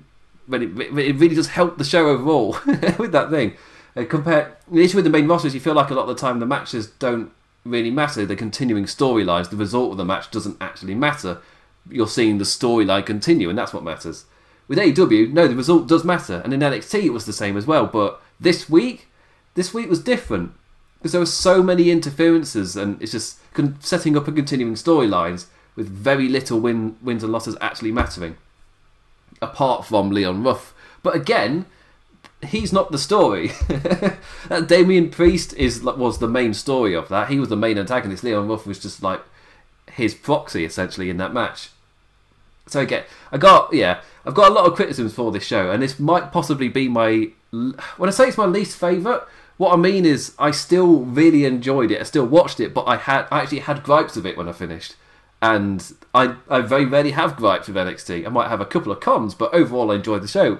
it, 0.50 0.98
it 0.98 1.16
really 1.16 1.34
does 1.34 1.48
help 1.48 1.78
the 1.78 1.84
show 1.84 2.08
overall 2.08 2.56
with 2.98 3.12
that 3.12 3.30
thing. 3.30 3.54
Uh, 3.94 4.04
compare 4.04 4.56
the 4.70 4.82
issue 4.82 4.96
with 4.96 5.04
the 5.04 5.10
main 5.10 5.28
roster 5.28 5.48
is 5.48 5.54
you 5.54 5.60
feel 5.60 5.74
like 5.74 5.90
a 5.90 5.94
lot 5.94 6.08
of 6.08 6.08
the 6.08 6.20
time 6.20 6.38
the 6.38 6.46
matches 6.46 6.86
don't 6.86 7.30
really 7.64 7.90
matter. 7.90 8.24
The 8.24 8.36
continuing 8.36 8.84
storylines, 8.84 9.50
the 9.50 9.56
result 9.56 9.92
of 9.92 9.98
the 9.98 10.04
match 10.04 10.30
doesn't 10.30 10.56
actually 10.60 10.94
matter. 10.94 11.38
You're 11.88 12.08
seeing 12.08 12.38
the 12.38 12.44
storyline 12.44 13.04
continue, 13.04 13.48
and 13.48 13.58
that's 13.58 13.74
what 13.74 13.84
matters. 13.84 14.24
With 14.68 14.78
AEW, 14.78 15.32
no, 15.32 15.48
the 15.48 15.56
result 15.56 15.88
does 15.88 16.04
matter, 16.04 16.40
and 16.44 16.54
in 16.54 16.60
NXT 16.60 17.04
it 17.04 17.12
was 17.12 17.26
the 17.26 17.32
same 17.32 17.56
as 17.56 17.66
well. 17.66 17.86
But 17.86 18.20
this 18.40 18.70
week, 18.70 19.08
this 19.54 19.74
week 19.74 19.90
was 19.90 20.02
different 20.02 20.52
because 20.98 21.12
there 21.12 21.20
were 21.20 21.26
so 21.26 21.62
many 21.62 21.90
interferences, 21.90 22.76
and 22.76 23.00
it's 23.02 23.12
just 23.12 23.38
con- 23.52 23.76
setting 23.80 24.16
up 24.16 24.26
and 24.28 24.36
continuing 24.36 24.74
storylines 24.74 25.46
with 25.74 25.88
very 25.88 26.28
little 26.28 26.60
win- 26.60 26.96
wins 27.02 27.22
and 27.22 27.32
losses 27.32 27.56
actually 27.60 27.90
mattering, 27.92 28.36
apart 29.40 29.84
from 29.84 30.10
Leon 30.10 30.42
Ruff. 30.42 30.72
But 31.02 31.16
again, 31.16 31.66
he's 32.44 32.72
not 32.72 32.90
the 32.90 32.98
story. 32.98 33.52
Uh, 34.50 34.60
that 34.60 34.68
Damian 34.68 35.08
Priest 35.08 35.54
is 35.54 35.82
was 35.82 36.18
the 36.18 36.28
main 36.28 36.52
story 36.52 36.94
of 36.94 37.08
that. 37.08 37.28
He 37.30 37.38
was 37.38 37.48
the 37.48 37.56
main 37.56 37.78
antagonist. 37.78 38.24
Leon 38.24 38.48
Ruff 38.48 38.66
was 38.66 38.78
just 38.78 39.02
like 39.02 39.22
his 39.92 40.14
proxy 40.14 40.64
essentially 40.64 41.08
in 41.08 41.16
that 41.18 41.32
match. 41.32 41.70
So 42.66 42.80
again, 42.80 43.04
I 43.30 43.38
got 43.38 43.72
yeah, 43.72 44.00
I've 44.26 44.34
got 44.34 44.50
a 44.50 44.54
lot 44.54 44.66
of 44.66 44.74
criticisms 44.74 45.14
for 45.14 45.30
this 45.30 45.44
show, 45.44 45.70
and 45.70 45.80
this 45.82 46.00
might 46.00 46.32
possibly 46.32 46.68
be 46.68 46.88
my 46.88 47.28
when 47.50 48.08
I 48.08 48.10
say 48.10 48.28
it's 48.28 48.36
my 48.36 48.46
least 48.46 48.76
favorite. 48.76 49.22
What 49.58 49.72
I 49.72 49.76
mean 49.76 50.04
is, 50.04 50.34
I 50.38 50.50
still 50.50 51.00
really 51.00 51.44
enjoyed 51.44 51.92
it. 51.92 52.00
I 52.00 52.04
still 52.04 52.26
watched 52.26 52.58
it, 52.58 52.74
but 52.74 52.84
I 52.84 52.96
had 52.96 53.28
I 53.30 53.42
actually 53.42 53.60
had 53.60 53.84
gripes 53.84 54.16
of 54.16 54.26
it 54.26 54.36
when 54.36 54.48
I 54.48 54.52
finished, 54.52 54.96
and 55.40 55.94
I 56.12 56.34
I 56.50 56.60
very 56.60 56.84
rarely 56.84 57.12
have 57.12 57.36
gripes 57.36 57.68
with 57.68 57.76
NXT. 57.76 58.26
I 58.26 58.28
might 58.28 58.48
have 58.48 58.60
a 58.60 58.66
couple 58.66 58.90
of 58.90 59.00
cons, 59.00 59.34
but 59.34 59.54
overall 59.54 59.92
I 59.92 59.94
enjoyed 59.94 60.22
the 60.22 60.28
show 60.28 60.58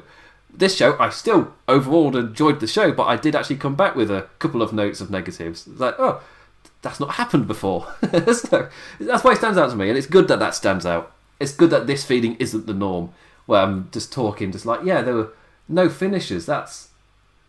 this 0.52 0.76
show, 0.76 0.96
I 0.98 1.08
still 1.10 1.52
overall 1.66 2.16
enjoyed 2.16 2.60
the 2.60 2.66
show, 2.66 2.92
but 2.92 3.04
I 3.04 3.16
did 3.16 3.34
actually 3.34 3.56
come 3.56 3.74
back 3.74 3.94
with 3.94 4.10
a 4.10 4.28
couple 4.38 4.62
of 4.62 4.72
notes 4.72 5.00
of 5.00 5.10
negatives. 5.10 5.66
Like, 5.66 5.94
oh, 5.98 6.22
that's 6.82 7.00
not 7.00 7.12
happened 7.12 7.46
before. 7.46 7.94
so 8.32 8.68
that's 9.00 9.24
why 9.24 9.32
it 9.32 9.38
stands 9.38 9.58
out 9.58 9.70
to 9.70 9.76
me, 9.76 9.88
and 9.88 9.96
it's 9.96 10.06
good 10.06 10.28
that 10.28 10.40
that 10.40 10.54
stands 10.54 10.84
out. 10.84 11.12
It's 11.40 11.54
good 11.54 11.70
that 11.70 11.86
this 11.86 12.04
feeling 12.04 12.36
isn't 12.36 12.66
the 12.66 12.74
norm, 12.74 13.12
where 13.46 13.62
I'm 13.62 13.90
just 13.92 14.12
talking, 14.12 14.52
just 14.52 14.66
like, 14.66 14.84
yeah, 14.84 15.02
there 15.02 15.14
were 15.14 15.32
no 15.68 15.88
finishes. 15.88 16.46
That's, 16.46 16.88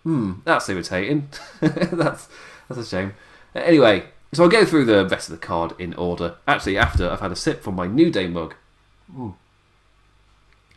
hmm, 0.03 0.33
that's 0.45 0.69
irritating. 0.69 1.29
that's 1.59 2.27
that's 2.67 2.81
a 2.81 2.85
shame. 2.85 3.13
Anyway, 3.53 4.05
so 4.31 4.43
I'll 4.43 4.49
go 4.49 4.65
through 4.65 4.85
the 4.85 5.05
rest 5.05 5.29
of 5.29 5.39
the 5.39 5.45
card 5.45 5.73
in 5.77 5.93
order. 5.95 6.35
Actually, 6.47 6.77
after 6.77 7.09
I've 7.09 7.19
had 7.19 7.31
a 7.31 7.35
sip 7.35 7.61
from 7.61 7.75
my 7.75 7.87
New 7.87 8.09
Day 8.09 8.27
mug. 8.27 8.55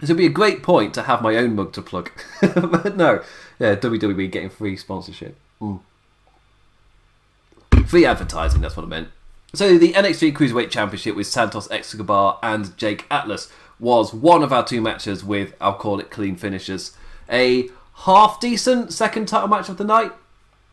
This 0.00 0.10
would 0.10 0.18
be 0.18 0.26
a 0.26 0.30
great 0.30 0.62
point 0.62 0.92
to 0.94 1.02
have 1.02 1.22
my 1.22 1.36
own 1.36 1.54
mug 1.54 1.72
to 1.74 1.82
plug. 1.82 2.10
but 2.40 2.96
no, 2.96 3.22
yeah, 3.58 3.74
WWE 3.76 4.30
getting 4.30 4.50
free 4.50 4.76
sponsorship. 4.76 5.36
Mm. 5.60 5.80
Free 7.86 8.04
advertising, 8.04 8.60
that's 8.60 8.76
what 8.76 8.84
I 8.84 8.88
meant. 8.88 9.08
So 9.54 9.78
the 9.78 9.92
NXT 9.92 10.34
Cruiserweight 10.34 10.70
Championship 10.70 11.16
with 11.16 11.26
Santos 11.26 11.70
Escobar 11.70 12.38
and 12.42 12.76
Jake 12.76 13.06
Atlas 13.10 13.50
was 13.78 14.12
one 14.12 14.42
of 14.42 14.52
our 14.52 14.64
two 14.64 14.80
matches 14.80 15.24
with, 15.24 15.54
I'll 15.60 15.74
call 15.74 16.00
it 16.00 16.10
clean 16.10 16.36
finishes. 16.36 16.96
A 17.30 17.70
half 18.00 18.38
decent 18.40 18.92
second 18.92 19.28
title 19.28 19.48
match 19.48 19.68
of 19.68 19.78
the 19.78 19.84
night. 19.84 20.12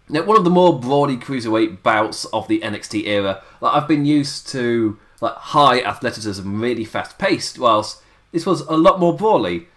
Now, 0.09 0.23
one 0.23 0.37
of 0.37 0.43
the 0.43 0.49
more 0.49 0.77
broadly 0.77 1.17
cruiserweight 1.17 1.81
bouts 1.81 2.25
of 2.25 2.47
the 2.47 2.59
NXT 2.59 3.07
era. 3.07 3.41
Like 3.61 3.73
I've 3.73 3.87
been 3.87 4.05
used 4.05 4.49
to 4.49 4.99
like 5.21 5.35
high 5.35 5.79
athleticism, 5.81 6.59
really 6.59 6.83
fast 6.83 7.17
paced, 7.17 7.57
whilst 7.57 8.01
this 8.33 8.45
was 8.45 8.61
a 8.61 8.75
lot 8.75 8.99
more 8.99 9.15
brawly. 9.15 9.67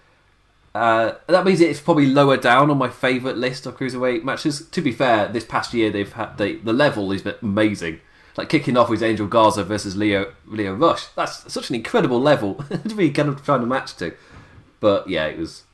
Uh, 0.74 1.14
that 1.28 1.44
means 1.44 1.60
it's 1.60 1.80
probably 1.80 2.06
lower 2.06 2.36
down 2.36 2.70
on 2.70 2.76
my 2.76 2.88
favourite 2.88 3.36
list 3.36 3.64
of 3.66 3.78
cruiserweight 3.78 4.24
matches. 4.24 4.66
To 4.68 4.80
be 4.80 4.92
fair, 4.92 5.28
this 5.28 5.44
past 5.44 5.72
year 5.72 5.90
they've 5.90 6.12
had 6.12 6.36
they, 6.38 6.56
the 6.56 6.72
level 6.72 7.12
is 7.12 7.24
amazing. 7.40 8.00
Like 8.36 8.48
kicking 8.48 8.76
off 8.76 8.90
with 8.90 9.02
Angel 9.02 9.26
Garza 9.26 9.64
versus 9.64 9.96
Lio 9.96 10.32
Lio 10.46 10.74
Rush. 10.74 11.06
That's 11.14 11.50
such 11.52 11.70
an 11.70 11.76
incredible 11.76 12.20
level 12.20 12.54
to 12.88 12.94
be 12.94 13.10
kind 13.10 13.28
of 13.28 13.44
trying 13.44 13.60
to 13.60 13.66
match 13.66 13.96
to. 13.96 14.14
But 14.80 15.08
yeah, 15.08 15.26
it 15.26 15.38
was. 15.38 15.64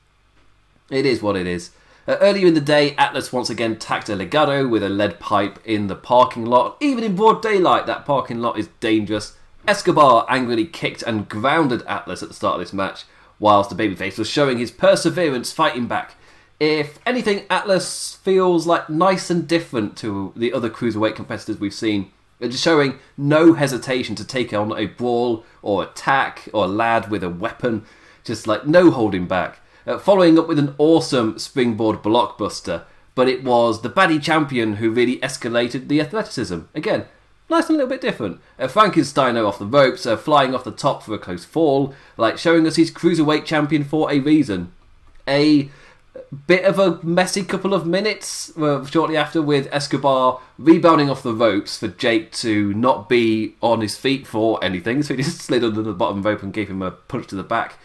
It 0.90 1.06
is 1.06 1.22
what 1.22 1.36
it 1.36 1.46
is. 1.46 1.70
Uh, 2.06 2.16
earlier 2.20 2.48
in 2.48 2.54
the 2.54 2.60
day, 2.60 2.94
Atlas 2.96 3.32
once 3.32 3.48
again 3.48 3.78
tacked 3.78 4.08
a 4.08 4.16
legado 4.16 4.68
with 4.68 4.82
a 4.82 4.88
lead 4.88 5.20
pipe 5.20 5.58
in 5.64 5.86
the 5.86 5.94
parking 5.94 6.44
lot. 6.44 6.76
Even 6.80 7.04
in 7.04 7.14
broad 7.14 7.42
daylight, 7.42 7.86
that 7.86 8.04
parking 8.04 8.40
lot 8.40 8.58
is 8.58 8.68
dangerous. 8.80 9.36
Escobar 9.66 10.26
angrily 10.28 10.66
kicked 10.66 11.02
and 11.02 11.28
grounded 11.28 11.82
Atlas 11.86 12.22
at 12.22 12.28
the 12.28 12.34
start 12.34 12.54
of 12.54 12.60
this 12.60 12.72
match, 12.72 13.04
whilst 13.38 13.70
the 13.70 13.76
babyface 13.76 14.18
was 14.18 14.28
showing 14.28 14.58
his 14.58 14.72
perseverance 14.72 15.52
fighting 15.52 15.86
back. 15.86 16.16
If 16.58 16.98
anything, 17.06 17.44
Atlas 17.48 18.14
feels 18.22 18.66
like 18.66 18.90
nice 18.90 19.30
and 19.30 19.46
different 19.46 19.96
to 19.98 20.32
the 20.34 20.52
other 20.52 20.68
cruiserweight 20.68 21.14
competitors 21.14 21.60
we've 21.60 21.74
seen, 21.74 22.10
just 22.40 22.62
showing 22.62 22.98
no 23.16 23.52
hesitation 23.54 24.16
to 24.16 24.24
take 24.24 24.52
on 24.52 24.76
a 24.76 24.86
brawl 24.86 25.44
or 25.62 25.84
attack 25.84 26.48
or 26.52 26.64
a 26.64 26.68
lad 26.68 27.10
with 27.10 27.22
a 27.22 27.30
weapon, 27.30 27.84
just 28.24 28.46
like 28.48 28.66
no 28.66 28.90
holding 28.90 29.26
back. 29.26 29.60
Uh, 29.86 29.98
following 29.98 30.38
up 30.38 30.48
with 30.48 30.58
an 30.58 30.74
awesome 30.78 31.38
springboard 31.38 32.02
blockbuster, 32.02 32.84
but 33.14 33.28
it 33.28 33.44
was 33.44 33.82
the 33.82 33.90
baddie 33.90 34.22
champion 34.22 34.76
who 34.76 34.90
really 34.90 35.18
escalated 35.18 35.88
the 35.88 36.00
athleticism. 36.00 36.60
Again, 36.74 37.06
nice 37.52 37.68
and 37.68 37.76
a 37.76 37.78
little 37.78 37.88
bit 37.88 38.00
different. 38.00 38.40
Uh, 38.58 38.66
Frankensteiner 38.66 39.46
off 39.46 39.58
the 39.58 39.66
ropes, 39.66 40.06
flying 40.22 40.54
off 40.54 40.64
the 40.64 40.72
top 40.72 41.02
for 41.02 41.14
a 41.14 41.18
close 41.18 41.44
fall, 41.44 41.94
like 42.16 42.38
showing 42.38 42.66
us 42.66 42.76
he's 42.76 42.90
cruiserweight 42.90 43.44
champion 43.44 43.84
for 43.84 44.10
a 44.10 44.18
reason. 44.18 44.72
A 45.28 45.70
bit 46.46 46.64
of 46.64 46.78
a 46.78 46.98
messy 47.04 47.44
couple 47.44 47.72
of 47.72 47.86
minutes 47.86 48.56
uh, 48.56 48.84
shortly 48.86 49.16
after 49.16 49.40
with 49.40 49.68
Escobar 49.72 50.40
rebounding 50.58 51.08
off 51.08 51.22
the 51.22 51.34
ropes 51.34 51.78
for 51.78 51.88
Jake 51.88 52.32
to 52.32 52.74
not 52.74 53.08
be 53.08 53.54
on 53.62 53.80
his 53.80 53.96
feet 53.96 54.26
for 54.26 54.62
anything, 54.62 55.02
so 55.02 55.14
he 55.14 55.22
just 55.22 55.38
slid 55.42 55.64
under 55.64 55.82
the 55.82 55.92
bottom 55.92 56.22
rope 56.22 56.42
and 56.42 56.52
gave 56.52 56.68
him 56.68 56.82
a 56.82 56.90
punch 56.90 57.28
to 57.28 57.36
the 57.36 57.42
back. 57.42 57.78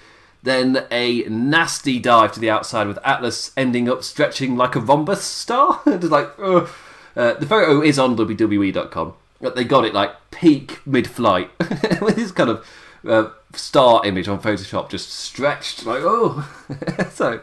Then 0.43 0.85
a 0.91 1.23
nasty 1.23 1.99
dive 1.99 2.31
to 2.33 2.39
the 2.39 2.49
outside 2.49 2.87
with 2.87 2.99
Atlas 3.03 3.51
ending 3.57 3.89
up 3.89 4.03
stretching 4.03 4.55
like 4.55 4.75
a 4.75 4.79
rhombus 4.79 5.23
star. 5.23 5.81
just 5.85 6.03
like, 6.03 6.29
uh, 6.39 6.67
the 7.15 7.45
photo 7.47 7.81
is 7.81 7.99
on 7.99 8.15
WWE.com 8.15 9.13
they 9.39 9.63
got 9.63 9.85
it 9.85 9.93
like 9.93 10.15
peak 10.31 10.85
mid-flight. 10.85 11.51
With 12.01 12.15
this 12.15 12.31
kind 12.31 12.49
of 12.49 12.67
uh, 13.07 13.29
star 13.53 14.05
image 14.05 14.27
on 14.27 14.41
Photoshop 14.41 14.89
just 14.89 15.09
stretched 15.09 15.85
like 15.85 16.01
oh. 16.03 16.47
So 17.11 17.41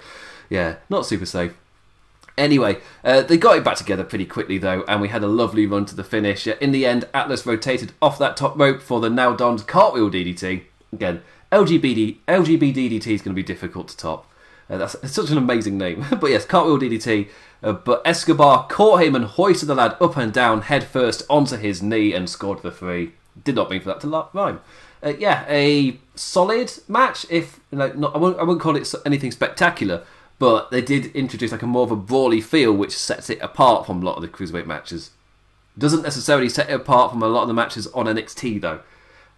yeah 0.51 0.77
not 0.89 1.07
super 1.07 1.27
safe. 1.27 1.55
Anyway 2.37 2.79
uh, 3.05 3.23
they 3.23 3.37
got 3.37 3.57
it 3.57 3.65
back 3.65 3.77
together 3.77 4.05
pretty 4.05 4.27
quickly 4.27 4.59
though 4.59 4.85
and 4.89 5.01
we 5.01 5.09
had 5.09 5.23
a 5.23 5.29
lovely 5.29 5.67
run 5.67 5.87
to 5.87 5.95
the 5.95 6.05
finish. 6.05 6.47
In 6.47 6.73
the 6.73 6.87
end 6.87 7.09
Atlas 7.15 7.47
rotated 7.47 7.93
off 8.03 8.19
that 8.19 8.37
top 8.37 8.59
rope 8.59 8.83
for 8.83 9.01
the 9.01 9.11
now 9.11 9.35
donned 9.35 9.67
cartwheel 9.67 10.11
DDT 10.11 10.63
again 10.93 11.23
LGBT 11.53 12.19
LGBT 12.27 12.75
DDT 12.75 13.07
is 13.07 13.23
going 13.23 13.35
to 13.35 13.35
be 13.35 13.43
difficult 13.43 13.89
to 13.89 13.97
top 13.97 14.29
uh, 14.71 14.79
that's 14.79 15.13
such 15.13 15.31
an 15.31 15.39
amazing 15.39 15.77
name 15.77 16.05
but 16.21 16.31
yes 16.31 16.45
cartwheel 16.45 16.79
DDT 16.79 17.29
uh, 17.65 17.73
but 17.73 18.03
Escobar 18.05 18.67
caught 18.69 19.03
him 19.03 19.15
and 19.15 19.25
hoisted 19.25 19.69
the 19.69 19.75
lad 19.75 19.97
up 19.99 20.19
and 20.19 20.33
down 20.33 20.63
head 20.63 20.85
first 20.85 21.23
onto 21.31 21.57
his 21.57 21.83
knee 21.83 22.13
and 22.13 22.29
scored 22.29 22.61
the 22.63 22.71
three. 22.71 23.13
Did 23.43 23.55
not 23.55 23.71
mean 23.71 23.81
for 23.81 23.89
that 23.89 24.01
to 24.03 24.29
rhyme. 24.35 24.61
Uh, 25.03 25.15
yeah, 25.19 25.47
a 25.49 25.99
solid 26.15 26.71
match. 26.89 27.25
If 27.31 27.61
know, 27.73 27.91
not, 27.93 28.15
I 28.15 28.19
won't, 28.19 28.39
I 28.39 28.43
won't 28.45 28.61
call 28.61 28.77
it 28.77 28.93
anything 29.07 29.31
spectacular, 29.31 30.05
but 30.39 30.71
they 30.71 30.83
did 30.83 31.07
introduce 31.17 31.53
like 31.53 31.63
a 31.63 31.67
more 31.67 31.85
of 31.85 31.91
a 31.91 31.97
brawly 31.97 32.43
feel, 32.43 32.73
which 32.75 32.97
sets 32.97 33.31
it 33.31 33.41
apart 33.41 33.87
from 33.87 34.03
a 34.03 34.05
lot 34.05 34.17
of 34.17 34.23
the 34.23 34.29
cruiserweight 34.29 34.67
matches. 34.67 35.11
Doesn't 35.77 36.03
necessarily 36.03 36.51
set 36.51 36.69
it 36.69 36.75
apart 36.75 37.13
from 37.13 37.23
a 37.23 37.29
lot 37.29 37.43
of 37.43 37.49
the 37.49 37.55
matches 37.55 37.87
on 37.89 38.05
NXT 38.05 38.61
though. 38.61 38.81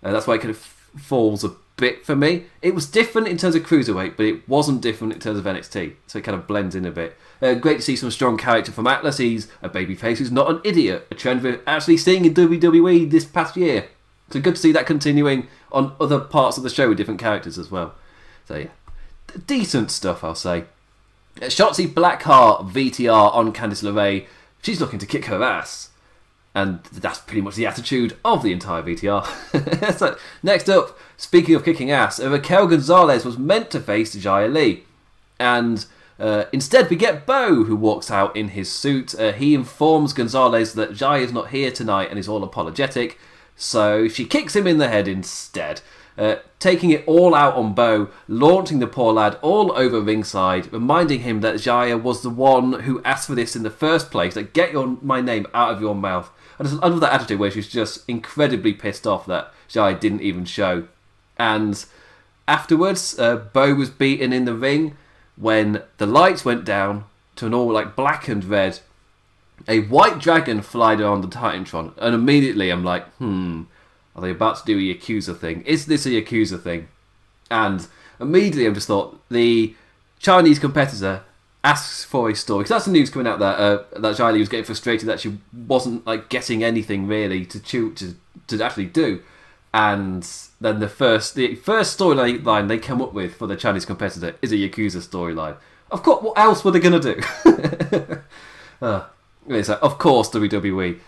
Uh, 0.02 0.12
that's 0.12 0.26
why 0.26 0.34
it 0.34 0.38
kind 0.38 0.50
of 0.50 0.58
falls 0.58 1.44
bit 1.76 2.04
for 2.04 2.16
me. 2.16 2.46
It 2.62 2.74
was 2.74 2.86
different 2.86 3.28
in 3.28 3.36
terms 3.36 3.54
of 3.54 3.62
cruiserweight, 3.62 4.16
but 4.16 4.26
it 4.26 4.48
wasn't 4.48 4.80
different 4.80 5.12
in 5.12 5.20
terms 5.20 5.38
of 5.38 5.44
NXT. 5.44 5.94
So 6.06 6.18
it 6.18 6.24
kind 6.24 6.36
of 6.36 6.46
blends 6.46 6.74
in 6.74 6.84
a 6.84 6.90
bit. 6.90 7.16
Uh, 7.40 7.54
great 7.54 7.76
to 7.76 7.82
see 7.82 7.96
some 7.96 8.10
strong 8.10 8.38
character 8.38 8.72
from 8.72 8.86
Atlas. 8.86 9.18
He's 9.18 9.48
a 9.62 9.68
babyface 9.68 10.18
who's 10.18 10.32
not 10.32 10.50
an 10.50 10.60
idiot. 10.64 11.06
A 11.10 11.14
trend 11.14 11.42
we're 11.42 11.60
actually 11.66 11.98
seeing 11.98 12.24
in 12.24 12.34
WWE 12.34 13.10
this 13.10 13.24
past 13.24 13.56
year. 13.56 13.88
So 14.30 14.40
good 14.40 14.56
to 14.56 14.60
see 14.60 14.72
that 14.72 14.86
continuing 14.86 15.48
on 15.70 15.94
other 16.00 16.18
parts 16.18 16.56
of 16.56 16.62
the 16.62 16.70
show 16.70 16.88
with 16.88 16.98
different 16.98 17.20
characters 17.20 17.58
as 17.58 17.70
well. 17.70 17.94
So 18.46 18.56
yeah, 18.56 18.68
D- 19.26 19.42
decent 19.46 19.90
stuff, 19.90 20.24
I'll 20.24 20.34
say. 20.34 20.64
Uh, 21.40 21.46
Shotzi 21.46 21.86
Blackheart 21.86 22.70
VTR 22.70 23.34
on 23.34 23.52
Candice 23.52 23.82
LeRae. 23.82 24.26
She's 24.62 24.80
looking 24.80 24.98
to 24.98 25.06
kick 25.06 25.26
her 25.26 25.42
ass. 25.42 25.90
And 26.54 26.82
that's 26.84 27.18
pretty 27.18 27.42
much 27.42 27.54
the 27.54 27.66
attitude 27.66 28.16
of 28.24 28.42
the 28.42 28.50
entire 28.50 28.82
VTR. 28.82 29.94
so, 29.98 30.16
next 30.42 30.70
up, 30.70 30.98
speaking 31.16 31.54
of 31.54 31.64
kicking 31.64 31.90
ass, 31.90 32.20
Raquel 32.20 32.66
Gonzalez 32.66 33.24
was 33.24 33.38
meant 33.38 33.70
to 33.70 33.80
face 33.80 34.14
Xia 34.14 34.52
Li, 34.52 34.84
And 35.38 35.86
uh, 36.18 36.44
instead, 36.52 36.88
we 36.88 36.96
get 36.96 37.26
Bo, 37.26 37.64
who 37.64 37.76
walks 37.76 38.10
out 38.10 38.34
in 38.36 38.48
his 38.48 38.70
suit. 38.70 39.14
Uh, 39.18 39.32
he 39.32 39.54
informs 39.54 40.12
Gonzalez 40.12 40.74
that 40.74 40.92
Xia 40.92 41.20
is 41.20 41.32
not 41.32 41.50
here 41.50 41.70
tonight 41.70 42.08
and 42.10 42.18
is 42.18 42.28
all 42.28 42.42
apologetic. 42.42 43.18
So 43.54 44.08
she 44.08 44.24
kicks 44.24 44.56
him 44.56 44.66
in 44.66 44.78
the 44.78 44.88
head 44.88 45.08
instead. 45.08 45.80
Uh, 46.18 46.36
taking 46.58 46.90
it 46.90 47.04
all 47.06 47.34
out 47.34 47.54
on 47.54 47.74
Bo, 47.74 48.08
launching 48.26 48.78
the 48.78 48.86
poor 48.86 49.12
lad 49.12 49.38
all 49.42 49.72
over 49.72 50.00
ringside, 50.00 50.72
reminding 50.72 51.20
him 51.20 51.42
that 51.42 51.56
Xia 51.56 52.00
was 52.00 52.22
the 52.22 52.30
one 52.30 52.80
who 52.80 53.02
asked 53.04 53.26
for 53.26 53.34
this 53.34 53.54
in 53.54 53.62
the 53.62 53.70
first 53.70 54.10
place. 54.10 54.34
Like, 54.34 54.54
get 54.54 54.72
your 54.72 54.96
my 55.02 55.20
name 55.20 55.46
out 55.52 55.74
of 55.74 55.82
your 55.82 55.94
mouth. 55.94 56.30
I 56.58 56.62
just 56.62 56.76
love 56.76 57.00
that 57.00 57.12
attitude 57.12 57.38
where 57.38 57.50
she's 57.50 57.68
just 57.68 58.08
incredibly 58.08 58.72
pissed 58.72 59.06
off 59.06 59.26
that 59.26 59.52
Xia 59.68 60.00
didn't 60.00 60.22
even 60.22 60.46
show. 60.46 60.88
And 61.38 61.84
afterwards, 62.48 63.18
uh, 63.18 63.36
Bo 63.36 63.74
was 63.74 63.90
beaten 63.90 64.32
in 64.32 64.44
the 64.44 64.54
ring 64.54 64.96
when 65.36 65.82
the 65.98 66.06
lights 66.06 66.44
went 66.44 66.64
down 66.64 67.04
to 67.36 67.46
an 67.46 67.54
all 67.54 67.70
like 67.70 67.96
black 67.96 68.28
and 68.28 68.44
red. 68.44 68.80
A 69.68 69.80
white 69.80 70.18
dragon 70.18 70.60
flied 70.60 71.00
on 71.00 71.22
the 71.22 71.28
Titantron, 71.28 71.92
and 71.96 72.14
immediately 72.14 72.70
I'm 72.70 72.84
like, 72.84 73.06
hmm, 73.14 73.62
are 74.14 74.22
they 74.22 74.30
about 74.30 74.56
to 74.58 74.64
do 74.64 74.78
a 74.78 74.94
Yakuza 74.94 75.36
thing? 75.36 75.62
Is 75.62 75.86
this 75.86 76.06
a 76.06 76.10
Yakuza 76.10 76.60
thing? 76.60 76.88
And 77.50 77.86
immediately 78.20 78.66
I 78.66 78.70
just 78.70 78.86
thought 78.86 79.18
the 79.30 79.74
Chinese 80.18 80.58
competitor 80.58 81.22
asks 81.64 82.04
for 82.04 82.30
a 82.30 82.34
story 82.34 82.60
because 82.60 82.70
that's 82.70 82.84
the 82.84 82.92
news 82.92 83.10
coming 83.10 83.26
out 83.26 83.38
that 83.40 83.58
uh, 83.58 83.82
that 83.98 84.18
Li 84.32 84.38
was 84.38 84.48
getting 84.48 84.64
frustrated 84.64 85.08
that 85.08 85.20
she 85.20 85.38
wasn't 85.66 86.06
like 86.06 86.28
getting 86.28 86.62
anything 86.62 87.06
really 87.06 87.44
to 87.46 87.60
chew, 87.60 87.92
to 87.94 88.14
to 88.46 88.62
actually 88.62 88.86
do, 88.86 89.22
and 89.76 90.26
then 90.58 90.80
the 90.80 90.88
first 90.88 91.34
the 91.34 91.54
first 91.54 91.98
storyline 91.98 92.66
they 92.66 92.78
come 92.78 93.02
up 93.02 93.12
with 93.12 93.34
for 93.34 93.46
the 93.46 93.56
Chinese 93.56 93.84
competitor 93.84 94.34
is 94.40 94.50
a 94.50 94.56
Yakuza 94.56 95.06
storyline. 95.06 95.56
Of 95.90 96.02
course, 96.02 96.22
what 96.22 96.38
else 96.38 96.64
were 96.64 96.70
they 96.70 96.80
gonna 96.80 96.98
do? 96.98 97.20
uh, 98.80 99.04
it's 99.48 99.68
like, 99.68 99.82
of 99.82 99.98
course 99.98 100.30
WWE, 100.30 100.98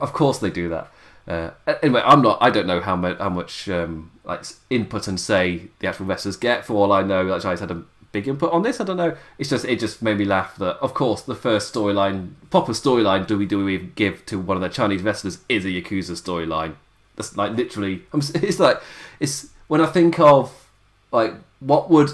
of 0.00 0.12
course 0.14 0.38
they 0.38 0.48
do 0.48 0.70
that. 0.70 0.90
Uh, 1.28 1.50
anyway, 1.82 2.00
I'm 2.02 2.22
not. 2.22 2.38
I 2.40 2.48
don't 2.48 2.66
know 2.66 2.80
how 2.80 2.96
much 2.96 3.18
how 3.18 3.28
much 3.28 3.68
um, 3.68 4.10
like 4.24 4.42
input 4.70 5.06
and 5.06 5.20
say 5.20 5.68
the 5.80 5.88
actual 5.88 6.06
wrestlers 6.06 6.38
get. 6.38 6.64
For 6.64 6.72
all 6.72 6.92
I 6.92 7.02
know, 7.02 7.24
like 7.24 7.42
Xia's 7.42 7.60
had 7.60 7.70
a 7.70 7.82
big 8.12 8.26
input 8.26 8.50
on 8.54 8.62
this. 8.62 8.80
I 8.80 8.84
don't 8.84 8.96
know. 8.96 9.18
It's 9.36 9.50
just 9.50 9.66
it 9.66 9.78
just 9.78 10.00
made 10.00 10.16
me 10.16 10.24
laugh 10.24 10.56
that 10.56 10.76
of 10.76 10.94
course 10.94 11.20
the 11.20 11.34
first 11.34 11.74
storyline, 11.74 12.30
proper 12.48 12.72
storyline, 12.72 13.26
do 13.26 13.36
we 13.36 13.44
do 13.44 13.62
we 13.62 13.76
give 13.76 14.24
to 14.26 14.38
one 14.38 14.56
of 14.56 14.62
the 14.62 14.70
Chinese 14.70 15.02
wrestlers 15.02 15.40
is 15.50 15.66
a 15.66 15.68
Yakuza 15.68 16.12
storyline. 16.12 16.76
That's 17.18 17.36
like 17.36 17.52
literally. 17.52 18.04
It's 18.14 18.58
like 18.58 18.80
it's 19.20 19.48
when 19.66 19.80
I 19.80 19.86
think 19.86 20.18
of 20.18 20.70
like 21.12 21.34
what 21.60 21.90
would 21.90 22.10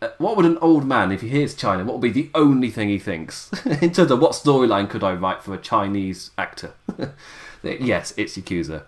uh, 0.00 0.10
what 0.18 0.36
would 0.36 0.46
an 0.46 0.58
old 0.58 0.86
man, 0.86 1.10
if 1.10 1.22
he 1.22 1.28
hears 1.28 1.54
China, 1.54 1.84
what 1.84 1.94
would 1.94 2.12
be 2.12 2.22
the 2.22 2.30
only 2.34 2.70
thing 2.70 2.88
he 2.88 2.98
thinks 2.98 3.50
in 3.64 3.92
terms 3.92 4.10
of 4.10 4.20
what 4.20 4.32
storyline 4.32 4.88
could 4.88 5.02
I 5.02 5.14
write 5.14 5.42
for 5.42 5.54
a 5.54 5.58
Chinese 5.58 6.30
actor? 6.36 6.74
yes, 7.62 8.12
it's 8.16 8.36
Yakuza. 8.36 8.84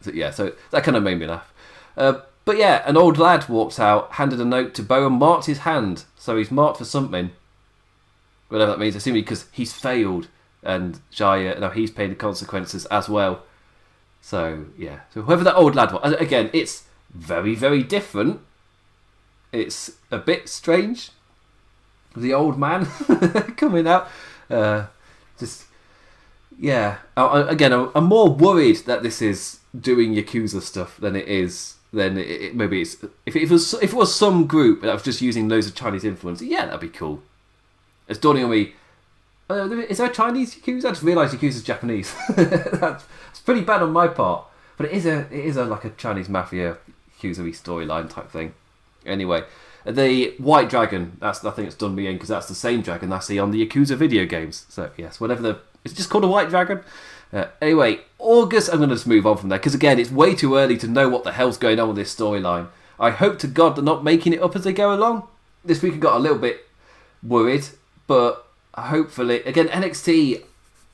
So, 0.00 0.10
yeah, 0.12 0.30
so 0.30 0.52
that 0.70 0.82
kind 0.82 0.96
of 0.96 1.02
made 1.02 1.18
me 1.18 1.26
laugh. 1.26 1.52
Uh, 1.96 2.20
but 2.44 2.56
yeah, 2.56 2.82
an 2.86 2.96
old 2.96 3.18
lad 3.18 3.48
walks 3.48 3.78
out, 3.78 4.12
handed 4.12 4.40
a 4.40 4.44
note 4.44 4.72
to 4.74 4.82
Bo, 4.82 5.06
and 5.06 5.16
marked 5.16 5.46
his 5.46 5.58
hand. 5.58 6.04
So 6.16 6.36
he's 6.36 6.50
marked 6.50 6.78
for 6.78 6.84
something. 6.84 7.32
Whatever 8.48 8.72
that 8.72 8.78
means, 8.78 8.96
assuming 8.96 9.22
because 9.22 9.46
he's 9.52 9.72
failed, 9.72 10.28
and 10.62 11.00
Xia, 11.12 11.58
now 11.60 11.70
he's 11.70 11.90
paid 11.90 12.10
the 12.10 12.14
consequences 12.14 12.86
as 12.86 13.08
well. 13.08 13.42
So 14.20 14.66
yeah, 14.78 15.00
so 15.12 15.22
whoever 15.22 15.44
that 15.44 15.56
old 15.56 15.74
lad 15.74 15.92
was, 15.92 16.12
again, 16.14 16.50
it's 16.52 16.84
very, 17.12 17.54
very 17.54 17.82
different. 17.82 18.40
It's 19.52 19.92
a 20.10 20.18
bit 20.18 20.48
strange. 20.48 21.10
The 22.16 22.34
old 22.34 22.58
man 22.58 22.86
coming 23.56 23.86
out, 23.86 24.08
uh, 24.48 24.86
just 25.38 25.64
yeah. 26.58 26.98
Again, 27.16 27.72
I'm, 27.72 27.90
I'm 27.94 28.04
more 28.04 28.28
worried 28.28 28.78
that 28.86 29.02
this 29.02 29.22
is 29.22 29.60
doing 29.78 30.14
Yakuza 30.14 30.60
stuff 30.60 30.96
than 30.98 31.16
it 31.16 31.28
is. 31.28 31.76
Then 31.92 32.18
it, 32.18 32.28
it, 32.28 32.54
maybe 32.54 32.82
it's 32.82 32.96
if 33.26 33.34
it 33.34 33.50
was 33.50 33.74
if 33.74 33.92
it 33.92 33.96
was 33.96 34.14
some 34.14 34.46
group 34.46 34.82
that 34.82 34.92
was 34.92 35.02
just 35.02 35.22
using 35.22 35.48
loads 35.48 35.66
of 35.66 35.74
Chinese 35.74 36.04
influence, 36.04 36.42
yeah, 36.42 36.66
that'd 36.66 36.80
be 36.80 36.88
cool. 36.88 37.22
It's 38.08 38.18
dawning 38.18 38.44
on 38.44 38.50
me. 38.50 38.74
Uh, 39.50 39.68
is 39.88 39.98
there 39.98 40.06
a 40.06 40.12
Chinese 40.12 40.54
Yakuza? 40.54 40.84
I 40.84 40.90
just 40.90 41.02
realised 41.02 41.36
Yakuza's 41.36 41.64
Japanese. 41.64 42.14
that's, 42.36 43.04
that's 43.04 43.40
pretty 43.44 43.62
bad 43.62 43.82
on 43.82 43.92
my 43.92 44.06
part, 44.06 44.44
but 44.76 44.86
it 44.86 44.92
is 44.92 45.06
a 45.06 45.26
it 45.32 45.44
is 45.44 45.56
a 45.56 45.64
like 45.64 45.84
a 45.84 45.90
Chinese 45.90 46.28
mafia 46.28 46.76
Yakuza 47.20 47.40
storyline 47.50 48.08
type 48.08 48.30
thing. 48.30 48.54
Anyway, 49.04 49.42
the 49.84 50.34
White 50.38 50.70
Dragon. 50.70 51.16
That's 51.18 51.40
the 51.40 51.50
thing 51.50 51.64
that's 51.64 51.76
done 51.76 51.96
me 51.96 52.06
in 52.06 52.14
because 52.14 52.28
that's 52.28 52.46
the 52.46 52.54
same 52.54 52.80
dragon 52.80 53.12
I 53.12 53.18
see 53.18 53.40
on 53.40 53.50
the 53.50 53.66
Yakuza 53.66 53.96
video 53.96 54.24
games. 54.24 54.66
So 54.68 54.90
yes, 54.96 55.20
whatever 55.20 55.42
the 55.42 55.58
it's 55.84 55.94
just 55.94 56.10
called 56.10 56.24
a 56.24 56.28
White 56.28 56.48
Dragon. 56.48 56.82
Uh, 57.32 57.46
anyway, 57.60 58.00
August. 58.18 58.70
I'm 58.70 58.78
going 58.78 58.90
to 58.90 58.94
just 58.94 59.06
move 59.06 59.26
on 59.26 59.36
from 59.36 59.48
there 59.48 59.58
because 59.58 59.74
again, 59.74 59.98
it's 59.98 60.10
way 60.10 60.34
too 60.34 60.56
early 60.56 60.76
to 60.78 60.86
know 60.86 61.08
what 61.08 61.24
the 61.24 61.32
hell's 61.32 61.58
going 61.58 61.80
on 61.80 61.88
with 61.88 61.96
this 61.96 62.14
storyline. 62.14 62.68
I 62.98 63.10
hope 63.10 63.38
to 63.40 63.48
God 63.48 63.76
they're 63.76 63.82
not 63.84 64.04
making 64.04 64.32
it 64.32 64.42
up 64.42 64.54
as 64.54 64.64
they 64.64 64.72
go 64.72 64.94
along. 64.94 65.26
This 65.64 65.82
week 65.82 65.94
I 65.94 65.96
got 65.96 66.16
a 66.16 66.20
little 66.20 66.38
bit 66.38 66.66
worried, 67.22 67.66
but 68.06 68.46
hopefully, 68.76 69.42
again, 69.42 69.68
NXT. 69.68 70.44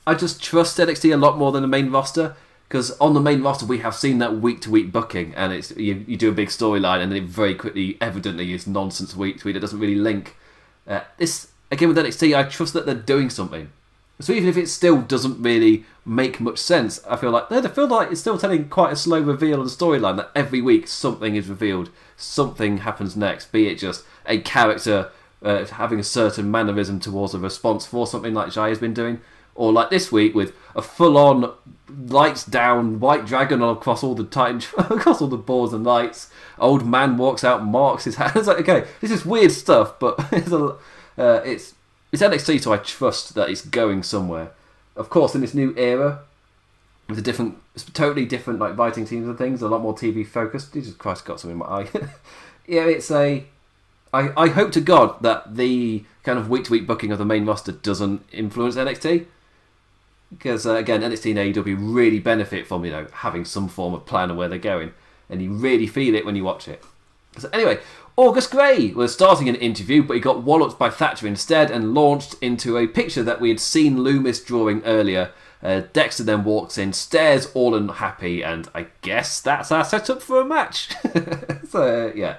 I 0.05 0.13
just 0.13 0.41
trust 0.41 0.77
NXT 0.77 1.13
a 1.13 1.17
lot 1.17 1.37
more 1.37 1.51
than 1.51 1.61
the 1.61 1.67
main 1.67 1.91
roster 1.91 2.35
because 2.67 2.91
on 2.99 3.13
the 3.13 3.19
main 3.19 3.41
roster 3.41 3.65
we 3.65 3.79
have 3.79 3.95
seen 3.95 4.17
that 4.19 4.39
week 4.39 4.61
to 4.61 4.69
week 4.69 4.91
booking, 4.91 5.33
and 5.35 5.53
it's 5.53 5.71
you, 5.77 6.03
you 6.07 6.17
do 6.17 6.29
a 6.29 6.33
big 6.33 6.49
storyline, 6.49 7.01
and 7.01 7.11
then 7.11 7.23
it 7.23 7.29
very 7.29 7.55
quickly, 7.55 7.97
evidently, 8.01 8.53
is 8.53 8.67
nonsense 8.67 9.15
week 9.15 9.39
to 9.39 9.47
week. 9.47 9.55
It 9.55 9.59
doesn't 9.59 9.79
really 9.79 9.95
link. 9.95 10.35
Uh, 10.87 11.01
this 11.17 11.49
again 11.71 11.89
with 11.89 11.97
NXT, 11.97 12.37
I 12.37 12.43
trust 12.43 12.73
that 12.73 12.85
they're 12.85 12.95
doing 12.95 13.29
something. 13.29 13.69
So 14.19 14.33
even 14.33 14.49
if 14.49 14.57
it 14.57 14.67
still 14.67 15.01
doesn't 15.01 15.43
really 15.43 15.85
make 16.03 16.39
much 16.39 16.57
sense, 16.57 17.03
I 17.05 17.17
feel 17.17 17.31
like 17.31 17.51
I 17.51 17.67
feel 17.67 17.87
like 17.87 18.11
it's 18.11 18.21
still 18.21 18.37
telling 18.37 18.67
quite 18.67 18.93
a 18.93 18.95
slow 18.95 19.21
reveal 19.21 19.63
the 19.63 19.69
storyline. 19.69 20.17
That 20.17 20.31
every 20.35 20.61
week 20.61 20.87
something 20.87 21.35
is 21.35 21.47
revealed, 21.47 21.89
something 22.17 22.79
happens 22.79 23.15
next. 23.15 23.51
Be 23.51 23.67
it 23.67 23.75
just 23.75 24.03
a 24.25 24.39
character 24.39 25.11
uh, 25.41 25.65
having 25.65 25.99
a 25.99 26.03
certain 26.03 26.49
mannerism 26.49 26.99
towards 26.99 27.33
a 27.33 27.39
response 27.39 27.85
for 27.85 28.07
something 28.07 28.33
like 28.33 28.49
Xia 28.49 28.69
has 28.69 28.79
been 28.79 28.93
doing, 28.93 29.21
or 29.55 29.71
like 29.71 29.89
this 29.89 30.11
week 30.11 30.35
with 30.35 30.53
a 30.75 30.81
full-on 30.81 31.51
lights 32.07 32.43
down 32.43 32.99
white 32.99 33.25
dragon 33.25 33.61
across 33.61 34.03
all 34.03 34.13
the 34.13 34.23
titan 34.23 34.61
across 34.77 35.21
all 35.21 35.27
the 35.27 35.37
boards 35.37 35.73
and 35.73 35.83
lights. 35.83 36.29
Old 36.59 36.85
man 36.85 37.17
walks 37.17 37.43
out, 37.43 37.63
marks 37.63 38.05
his 38.05 38.15
hand. 38.15 38.33
It's 38.35 38.47
like 38.47 38.59
okay, 38.59 38.87
this 39.01 39.11
is 39.11 39.25
weird 39.25 39.51
stuff, 39.51 39.99
but 39.99 40.15
it's 40.31 40.51
a, 40.51 40.75
uh, 41.17 41.41
it's 41.45 41.73
it's 42.11 42.21
NXT, 42.21 42.61
so 42.61 42.73
I 42.73 42.77
trust 42.77 43.35
that 43.35 43.49
it's 43.49 43.61
going 43.61 44.03
somewhere. 44.03 44.51
Of 44.95 45.09
course, 45.09 45.35
in 45.35 45.41
this 45.41 45.53
new 45.53 45.73
era, 45.77 46.21
with 47.09 47.19
a 47.19 47.21
different, 47.21 47.57
totally 47.93 48.25
different 48.25 48.59
like 48.59 48.77
writing 48.77 49.05
teams 49.05 49.27
and 49.27 49.37
things, 49.37 49.61
a 49.61 49.67
lot 49.67 49.81
more 49.81 49.93
TV 49.93 50.25
focused. 50.25 50.73
Jesus 50.73 50.93
Christ, 50.93 51.25
got 51.25 51.39
something 51.39 51.59
in 51.59 51.59
my 51.59 51.65
eye. 51.65 51.87
yeah, 52.67 52.85
it's 52.85 53.11
a. 53.11 53.45
I, 54.13 54.31
I 54.35 54.47
hope 54.49 54.71
to 54.73 54.81
God 54.81 55.21
that 55.21 55.55
the 55.55 56.03
kind 56.23 56.39
of 56.39 56.49
week 56.49 56.65
to 56.65 56.71
week 56.71 56.87
booking 56.87 57.11
of 57.11 57.17
the 57.17 57.25
main 57.25 57.45
roster 57.45 57.71
doesn't 57.71 58.25
influence 58.31 58.75
NXT. 58.75 59.25
Because 60.31 60.65
uh, 60.65 60.75
again, 60.75 61.01
NXT 61.01 61.37
and 61.37 61.55
AEW 61.55 61.77
really 61.79 62.19
benefit 62.19 62.67
from 62.67 62.83
you 62.83 62.91
know 62.91 63.07
having 63.13 63.45
some 63.45 63.67
form 63.67 63.93
of 63.93 64.05
plan 64.05 64.29
of 64.29 64.37
where 64.37 64.49
they're 64.49 64.57
going, 64.57 64.93
and 65.29 65.41
you 65.41 65.53
really 65.53 65.87
feel 65.87 66.15
it 66.15 66.25
when 66.25 66.35
you 66.35 66.43
watch 66.43 66.67
it. 66.67 66.83
So 67.37 67.49
anyway, 67.53 67.79
August 68.17 68.51
Grey 68.51 68.91
was 68.93 69.13
starting 69.13 69.47
an 69.47 69.55
interview, 69.55 70.03
but 70.03 70.15
he 70.15 70.19
got 70.19 70.43
walloped 70.43 70.79
by 70.79 70.89
Thatcher 70.89 71.27
instead 71.27 71.69
and 71.69 71.93
launched 71.93 72.35
into 72.41 72.77
a 72.77 72.87
picture 72.87 73.23
that 73.23 73.39
we 73.39 73.49
had 73.49 73.59
seen 73.59 73.97
Lumis 73.97 74.43
drawing 74.43 74.83
earlier. 74.83 75.31
Uh, 75.61 75.81
Dexter 75.93 76.23
then 76.23 76.43
walks 76.43 76.77
in, 76.77 76.93
stares 76.93 77.51
all 77.53 77.75
unhappy, 77.75 78.43
and 78.43 78.67
I 78.75 78.87
guess 79.01 79.39
that's 79.39 79.71
our 79.71 79.83
setup 79.83 80.21
for 80.21 80.41
a 80.41 80.45
match. 80.45 80.89
so, 81.69 82.11
yeah. 82.15 82.37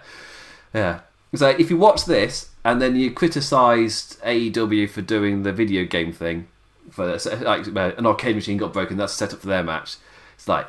Yeah. 0.74 1.00
So, 1.34 1.48
if 1.48 1.70
you 1.70 1.76
watch 1.76 2.06
this 2.06 2.50
and 2.64 2.80
then 2.80 2.96
you 2.96 3.10
criticised 3.10 4.20
AEW 4.22 4.88
for 4.88 5.02
doing 5.02 5.42
the 5.42 5.52
video 5.52 5.84
game 5.84 6.12
thing, 6.12 6.48
for 6.90 7.18
like 7.42 7.66
an 7.66 8.06
arcade 8.06 8.34
machine 8.34 8.56
got 8.56 8.72
broken. 8.72 8.96
That's 8.96 9.12
set 9.12 9.32
up 9.32 9.40
for 9.40 9.46
their 9.46 9.62
match. 9.62 9.96
It's 10.34 10.48
like 10.48 10.66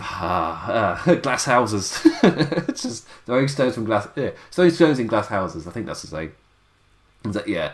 ah, 0.00 1.02
uh, 1.06 1.14
glass 1.22 1.44
houses. 1.44 2.00
just 2.68 3.06
throwing 3.26 3.48
stones 3.48 3.74
from 3.74 3.84
glass. 3.84 4.08
Yeah, 4.16 4.30
throwing 4.50 4.70
stones 4.70 4.98
in 4.98 5.06
glass 5.06 5.28
houses. 5.28 5.66
I 5.66 5.70
think 5.70 5.86
that's 5.86 6.02
the 6.02 6.08
same. 6.08 6.34
That 7.24 7.48
yeah. 7.48 7.72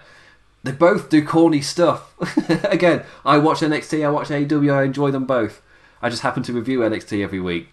They 0.64 0.72
both 0.72 1.08
do 1.08 1.24
corny 1.24 1.60
stuff. 1.60 2.14
Again, 2.64 3.04
I 3.24 3.38
watch 3.38 3.60
NXT, 3.60 4.04
I 4.04 4.10
watch 4.10 4.28
AEW, 4.28 4.74
I 4.74 4.82
enjoy 4.82 5.12
them 5.12 5.24
both. 5.24 5.62
I 6.02 6.10
just 6.10 6.22
happen 6.22 6.42
to 6.42 6.52
review 6.52 6.80
NXT 6.80 7.22
every 7.22 7.38
week. 7.38 7.68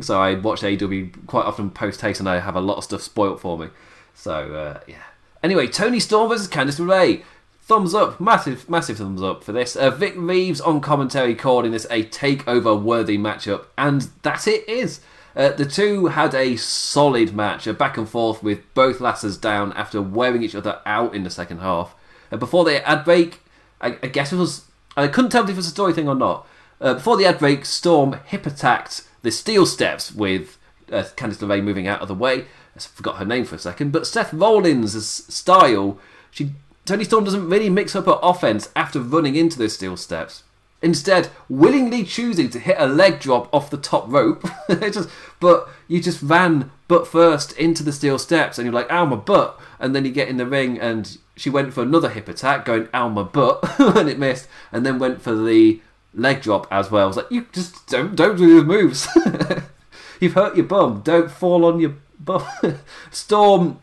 So 0.00 0.20
I 0.20 0.34
watch 0.34 0.62
AEW 0.62 1.26
quite 1.28 1.44
often 1.44 1.70
post 1.70 2.00
haste 2.00 2.18
and 2.18 2.28
I 2.28 2.40
have 2.40 2.56
a 2.56 2.60
lot 2.60 2.76
of 2.76 2.84
stuff 2.84 3.02
spoilt 3.02 3.40
for 3.40 3.56
me. 3.56 3.68
So, 4.14 4.54
uh, 4.54 4.80
yeah. 4.86 5.02
Anyway, 5.42 5.66
Toni 5.66 6.00
Storm 6.00 6.28
versus 6.30 6.48
Candice 6.48 6.80
LeRae. 6.80 7.22
Thumbs 7.60 7.94
up, 7.94 8.20
massive, 8.20 8.68
massive 8.68 8.98
thumbs 8.98 9.22
up 9.22 9.42
for 9.42 9.52
this. 9.52 9.74
Uh, 9.74 9.90
Vic 9.90 10.14
Reeves 10.16 10.60
on 10.60 10.80
commentary 10.80 11.34
calling 11.34 11.72
this 11.72 11.86
a 11.90 12.04
takeover 12.04 12.80
worthy 12.80 13.16
matchup, 13.16 13.66
and 13.78 14.08
that 14.22 14.46
it 14.46 14.68
is. 14.68 15.00
Uh, 15.36 15.50
the 15.50 15.64
two 15.64 16.06
had 16.06 16.34
a 16.34 16.56
solid 16.56 17.34
match, 17.34 17.66
a 17.66 17.72
back 17.72 17.96
and 17.96 18.08
forth 18.08 18.42
with 18.42 18.62
both 18.74 19.00
lasses 19.00 19.36
down 19.36 19.72
after 19.72 20.00
wearing 20.00 20.42
each 20.42 20.54
other 20.54 20.80
out 20.86 21.14
in 21.14 21.24
the 21.24 21.30
second 21.30 21.58
half. 21.58 21.94
Uh, 22.30 22.36
before 22.36 22.64
the 22.64 22.86
ad 22.86 23.04
break, 23.04 23.40
I, 23.80 23.98
I, 24.02 24.06
guess 24.08 24.32
it 24.32 24.36
was. 24.36 24.66
I 24.96 25.08
couldn't 25.08 25.30
tell 25.30 25.44
if 25.44 25.50
it 25.50 25.56
was 25.56 25.66
a 25.66 25.70
story 25.70 25.92
thing 25.92 26.08
or 26.08 26.14
not. 26.14 26.46
Uh, 26.80 26.94
before 26.94 27.16
the 27.16 27.26
ad 27.26 27.38
break, 27.38 27.64
Storm 27.64 28.20
hip 28.26 28.46
attacked 28.46 29.08
the 29.22 29.30
steel 29.30 29.66
steps 29.66 30.12
with 30.12 30.58
uh, 30.92 31.04
Candice 31.16 31.38
LeRae 31.38 31.62
moving 31.62 31.88
out 31.88 32.00
of 32.00 32.08
the 32.08 32.14
way. 32.14 32.44
I 32.76 32.80
forgot 32.80 33.16
her 33.16 33.24
name 33.24 33.44
for 33.44 33.54
a 33.54 33.58
second, 33.58 33.92
but 33.92 34.06
Seth 34.06 34.32
Rollins' 34.32 35.32
style, 35.32 35.98
she 36.30 36.52
Toni 36.84 37.04
Storm 37.04 37.24
doesn't 37.24 37.48
really 37.48 37.70
mix 37.70 37.96
up 37.96 38.06
her 38.06 38.18
offense 38.22 38.70
after 38.76 39.00
running 39.00 39.36
into 39.36 39.58
those 39.58 39.74
steel 39.74 39.96
steps. 39.96 40.42
Instead, 40.82 41.30
willingly 41.48 42.04
choosing 42.04 42.50
to 42.50 42.58
hit 42.58 42.76
a 42.78 42.86
leg 42.86 43.18
drop 43.18 43.52
off 43.54 43.70
the 43.70 43.78
top 43.78 44.04
rope. 44.06 44.46
just, 44.68 45.08
but 45.40 45.66
you 45.88 45.98
just 45.98 46.22
ran 46.22 46.70
butt 46.88 47.06
first 47.06 47.52
into 47.52 47.82
the 47.82 47.92
steel 47.92 48.18
steps, 48.18 48.58
and 48.58 48.66
you're 48.66 48.74
like, 48.74 48.90
"Ow 48.92 49.06
my 49.06 49.16
butt!" 49.16 49.58
And 49.78 49.94
then 49.94 50.04
you 50.04 50.10
get 50.10 50.28
in 50.28 50.36
the 50.36 50.46
ring, 50.46 50.78
and 50.78 51.16
she 51.36 51.48
went 51.48 51.72
for 51.72 51.82
another 51.82 52.10
hip 52.10 52.28
attack, 52.28 52.66
going 52.66 52.88
"Ow 52.92 53.08
my 53.08 53.22
butt," 53.22 53.64
and 53.78 54.10
it 54.10 54.18
missed, 54.18 54.46
and 54.72 54.84
then 54.84 54.98
went 54.98 55.22
for 55.22 55.34
the 55.34 55.80
leg 56.12 56.42
drop 56.42 56.66
as 56.70 56.90
well. 56.90 57.04
I 57.04 57.06
was 57.06 57.16
like, 57.16 57.30
"You 57.30 57.46
just 57.52 57.86
don't 57.86 58.14
don't 58.14 58.36
do 58.36 58.60
the 58.60 58.66
moves. 58.66 59.08
You've 60.20 60.34
hurt 60.34 60.54
your 60.54 60.66
bum. 60.66 61.00
Don't 61.02 61.30
fall 61.30 61.64
on 61.64 61.80
your 61.80 61.94
bum." 62.24 62.44
Storm. 63.10 63.78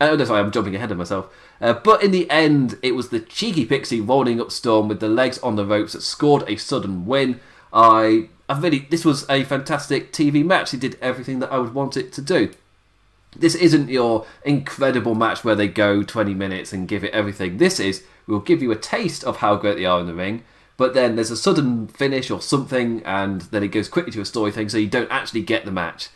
Oh, 0.00 0.16
no, 0.16 0.24
sorry, 0.24 0.40
I'm 0.40 0.50
jumping 0.50 0.74
ahead 0.74 0.90
of 0.90 0.98
myself. 0.98 1.32
Uh, 1.60 1.72
but 1.72 2.02
in 2.02 2.10
the 2.10 2.28
end, 2.30 2.78
it 2.82 2.94
was 2.94 3.08
the 3.08 3.20
cheeky 3.20 3.64
pixie 3.64 4.00
rolling 4.00 4.40
up 4.40 4.50
Storm 4.50 4.88
with 4.88 5.00
the 5.00 5.08
legs 5.08 5.38
on 5.38 5.56
the 5.56 5.64
ropes 5.64 5.92
that 5.92 6.02
scored 6.02 6.44
a 6.48 6.56
sudden 6.56 7.06
win. 7.06 7.40
I, 7.72 8.28
I 8.48 8.58
really, 8.58 8.80
this 8.90 9.04
was 9.04 9.28
a 9.30 9.44
fantastic 9.44 10.12
TV 10.12 10.44
match. 10.44 10.74
It 10.74 10.80
did 10.80 10.98
everything 11.00 11.38
that 11.38 11.52
I 11.52 11.58
would 11.58 11.74
want 11.74 11.96
it 11.96 12.12
to 12.14 12.22
do. 12.22 12.52
This 13.36 13.54
isn't 13.54 13.88
your 13.88 14.26
incredible 14.44 15.14
match 15.14 15.44
where 15.44 15.56
they 15.56 15.68
go 15.68 16.02
20 16.02 16.34
minutes 16.34 16.72
and 16.72 16.88
give 16.88 17.02
it 17.02 17.12
everything. 17.12 17.58
This 17.58 17.80
is, 17.80 18.04
we'll 18.26 18.40
give 18.40 18.62
you 18.62 18.70
a 18.70 18.76
taste 18.76 19.24
of 19.24 19.38
how 19.38 19.56
great 19.56 19.76
they 19.76 19.84
are 19.84 20.00
in 20.00 20.06
the 20.06 20.14
ring, 20.14 20.44
but 20.76 20.94
then 20.94 21.16
there's 21.16 21.30
a 21.30 21.36
sudden 21.36 21.88
finish 21.88 22.30
or 22.30 22.40
something, 22.40 23.02
and 23.04 23.42
then 23.42 23.62
it 23.62 23.68
goes 23.68 23.88
quickly 23.88 24.12
to 24.12 24.20
a 24.20 24.24
story 24.24 24.52
thing, 24.52 24.68
so 24.68 24.78
you 24.78 24.86
don't 24.86 25.10
actually 25.10 25.42
get 25.42 25.64
the 25.64 25.72
match. 25.72 26.10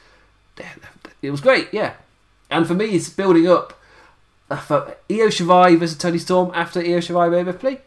It 1.22 1.30
was 1.30 1.40
great, 1.40 1.68
yeah. 1.72 1.94
And 2.50 2.66
for 2.66 2.74
me, 2.74 2.86
it's 2.86 3.08
building 3.08 3.48
up 3.48 3.78
for 4.48 4.96
Io 5.10 5.28
Shirai 5.28 5.78
versus 5.78 5.98
Toni 5.98 6.18
Storm 6.18 6.50
after 6.54 6.80
Io 6.80 6.98
Shirai 6.98 7.30
Rhea 7.30 7.44
Ripley. 7.44 7.80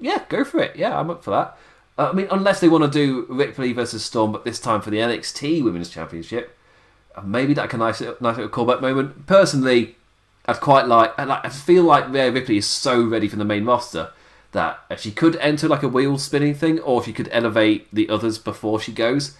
Yeah, 0.00 0.24
go 0.28 0.44
for 0.44 0.60
it. 0.60 0.76
Yeah, 0.76 0.98
I'm 0.98 1.10
up 1.10 1.24
for 1.24 1.30
that. 1.30 1.56
Uh, 1.98 2.10
I 2.10 2.12
mean, 2.12 2.28
unless 2.30 2.60
they 2.60 2.68
want 2.68 2.84
to 2.84 2.90
do 2.90 3.26
Ripley 3.28 3.72
versus 3.72 4.04
Storm, 4.04 4.30
but 4.30 4.44
this 4.44 4.60
time 4.60 4.80
for 4.80 4.90
the 4.90 4.98
NXT 4.98 5.64
Women's 5.64 5.90
Championship, 5.90 6.56
uh, 7.16 7.22
maybe 7.22 7.54
that 7.54 7.70
can 7.70 7.80
nice, 7.80 8.00
nice 8.00 8.36
little 8.36 8.48
callback 8.48 8.80
moment. 8.80 9.26
Personally, 9.26 9.96
I'd 10.46 10.60
quite 10.60 10.86
like. 10.86 11.18
I, 11.18 11.24
like, 11.24 11.50
feel 11.50 11.82
like 11.82 12.08
Rhea 12.08 12.30
Ripley 12.30 12.58
is 12.58 12.66
so 12.66 13.02
ready 13.02 13.26
for 13.26 13.36
the 13.36 13.44
main 13.44 13.64
roster 13.64 14.12
that 14.52 14.80
she 14.96 15.10
could 15.10 15.36
enter 15.36 15.68
like 15.68 15.82
a 15.82 15.88
wheel 15.88 16.16
spinning 16.18 16.54
thing, 16.54 16.78
or 16.80 17.00
if 17.00 17.06
she 17.06 17.12
could 17.12 17.28
elevate 17.32 17.88
the 17.92 18.08
others 18.08 18.38
before 18.38 18.80
she 18.80 18.92
goes. 18.92 19.36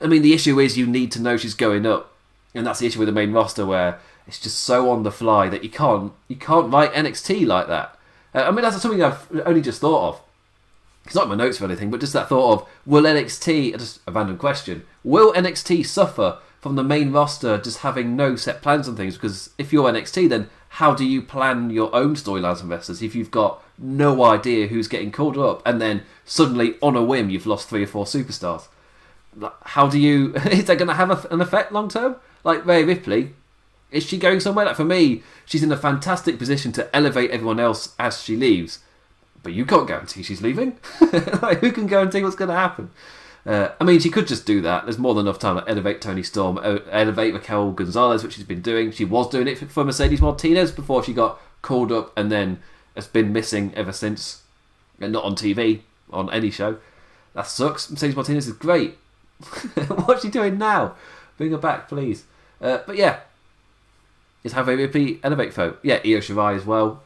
I 0.00 0.06
mean, 0.06 0.22
the 0.22 0.32
issue 0.32 0.58
is 0.58 0.78
you 0.78 0.86
need 0.86 1.12
to 1.12 1.20
know 1.20 1.36
she's 1.36 1.54
going 1.54 1.84
up, 1.84 2.12
and 2.54 2.66
that's 2.66 2.80
the 2.80 2.86
issue 2.86 2.98
with 2.98 3.08
the 3.08 3.12
main 3.12 3.32
roster 3.32 3.66
where 3.66 3.98
it's 4.26 4.38
just 4.38 4.60
so 4.60 4.90
on 4.90 5.02
the 5.02 5.10
fly 5.10 5.48
that 5.48 5.64
you 5.64 5.70
can't 5.70 6.12
you 6.28 6.36
can't 6.36 6.72
write 6.72 6.92
NXT 6.92 7.46
like 7.46 7.66
that. 7.68 7.98
Uh, 8.34 8.42
I 8.42 8.50
mean, 8.50 8.62
that's 8.62 8.80
something 8.80 9.02
I've 9.02 9.26
only 9.46 9.62
just 9.62 9.80
thought 9.80 10.08
of. 10.08 10.20
It's 11.04 11.14
not 11.14 11.24
in 11.24 11.30
my 11.30 11.36
notes 11.36 11.60
or 11.60 11.64
anything, 11.64 11.90
but 11.90 12.00
just 12.00 12.12
that 12.12 12.28
thought 12.28 12.52
of 12.52 12.68
will 12.84 13.04
NXT 13.04 13.78
just 13.78 14.00
a 14.06 14.12
random 14.12 14.36
question. 14.36 14.84
Will 15.02 15.32
NXT 15.32 15.86
suffer 15.86 16.38
from 16.60 16.76
the 16.76 16.84
main 16.84 17.12
roster 17.12 17.56
just 17.56 17.78
having 17.78 18.16
no 18.16 18.36
set 18.36 18.60
plans 18.60 18.86
and 18.86 18.96
things? 18.96 19.14
Because 19.14 19.50
if 19.56 19.72
you're 19.72 19.90
NXT, 19.90 20.28
then 20.28 20.50
how 20.70 20.94
do 20.94 21.06
you 21.06 21.22
plan 21.22 21.70
your 21.70 21.94
own 21.94 22.14
storylines 22.14 22.60
and 22.60 22.68
wrestlers 22.68 23.00
if 23.00 23.14
you've 23.14 23.30
got 23.30 23.62
no 23.78 24.22
idea 24.22 24.66
who's 24.66 24.88
getting 24.88 25.10
called 25.10 25.38
up 25.38 25.62
and 25.66 25.80
then 25.80 26.02
suddenly 26.26 26.74
on 26.82 26.94
a 26.94 27.02
whim 27.02 27.30
you've 27.30 27.46
lost 27.46 27.70
three 27.70 27.84
or 27.84 27.86
four 27.86 28.04
superstars? 28.04 28.68
How 29.62 29.88
do 29.88 29.98
you? 29.98 30.34
Is 30.50 30.66
that 30.66 30.76
going 30.76 30.88
to 30.88 30.94
have 30.94 31.24
an 31.30 31.40
effect 31.40 31.72
long 31.72 31.88
term? 31.88 32.16
Like 32.44 32.64
Rhea 32.64 32.86
Ripley, 32.86 33.34
is 33.90 34.04
she 34.04 34.18
going 34.18 34.40
somewhere? 34.40 34.66
Like 34.66 34.76
for 34.76 34.84
me, 34.84 35.22
she's 35.44 35.62
in 35.62 35.72
a 35.72 35.76
fantastic 35.76 36.38
position 36.38 36.72
to 36.72 36.94
elevate 36.94 37.30
everyone 37.30 37.60
else 37.60 37.94
as 37.98 38.22
she 38.22 38.36
leaves. 38.36 38.80
But 39.42 39.52
you 39.52 39.64
can't 39.64 39.88
guarantee 39.88 40.22
she's 40.22 40.42
leaving. 40.42 40.78
like, 41.42 41.58
who 41.60 41.72
can 41.72 41.86
guarantee 41.86 42.22
what's 42.22 42.36
going 42.36 42.48
to 42.50 42.54
happen? 42.54 42.90
Uh, 43.46 43.70
I 43.80 43.84
mean, 43.84 44.00
she 44.00 44.10
could 44.10 44.26
just 44.26 44.44
do 44.44 44.60
that. 44.62 44.84
There's 44.84 44.98
more 44.98 45.14
than 45.14 45.26
enough 45.26 45.38
time 45.38 45.56
to 45.56 45.68
elevate 45.68 46.02
Toni 46.02 46.22
Storm, 46.22 46.58
elevate 46.90 47.32
Raquel 47.32 47.72
Gonzalez, 47.72 48.22
which 48.22 48.34
she's 48.34 48.44
been 48.44 48.60
doing. 48.60 48.90
She 48.90 49.04
was 49.04 49.28
doing 49.30 49.48
it 49.48 49.58
for 49.58 49.84
Mercedes 49.84 50.20
Martinez 50.20 50.72
before 50.72 51.02
she 51.02 51.14
got 51.14 51.40
called 51.62 51.90
up, 51.90 52.12
and 52.16 52.30
then 52.30 52.60
has 52.94 53.06
been 53.06 53.32
missing 53.32 53.72
ever 53.74 53.92
since. 53.92 54.42
And 55.00 55.12
not 55.12 55.24
on 55.24 55.34
TV, 55.34 55.80
on 56.10 56.30
any 56.30 56.50
show. 56.50 56.78
That 57.34 57.46
sucks. 57.46 57.90
Mercedes 57.90 58.16
Martinez 58.16 58.48
is 58.48 58.54
great. 58.54 58.98
What's 60.04 60.22
she 60.22 60.28
doing 60.28 60.58
now? 60.58 60.96
Bring 61.38 61.52
her 61.52 61.58
back, 61.58 61.88
please. 61.88 62.24
Uh, 62.60 62.78
but 62.86 62.96
yeah, 62.96 63.20
is 64.44 64.52
have 64.52 64.68
a 64.68 65.18
elevate 65.22 65.52
folk. 65.52 65.78
Yeah, 65.82 66.00
Io 66.04 66.18
Shirai 66.18 66.56
as 66.56 66.66
well. 66.66 67.02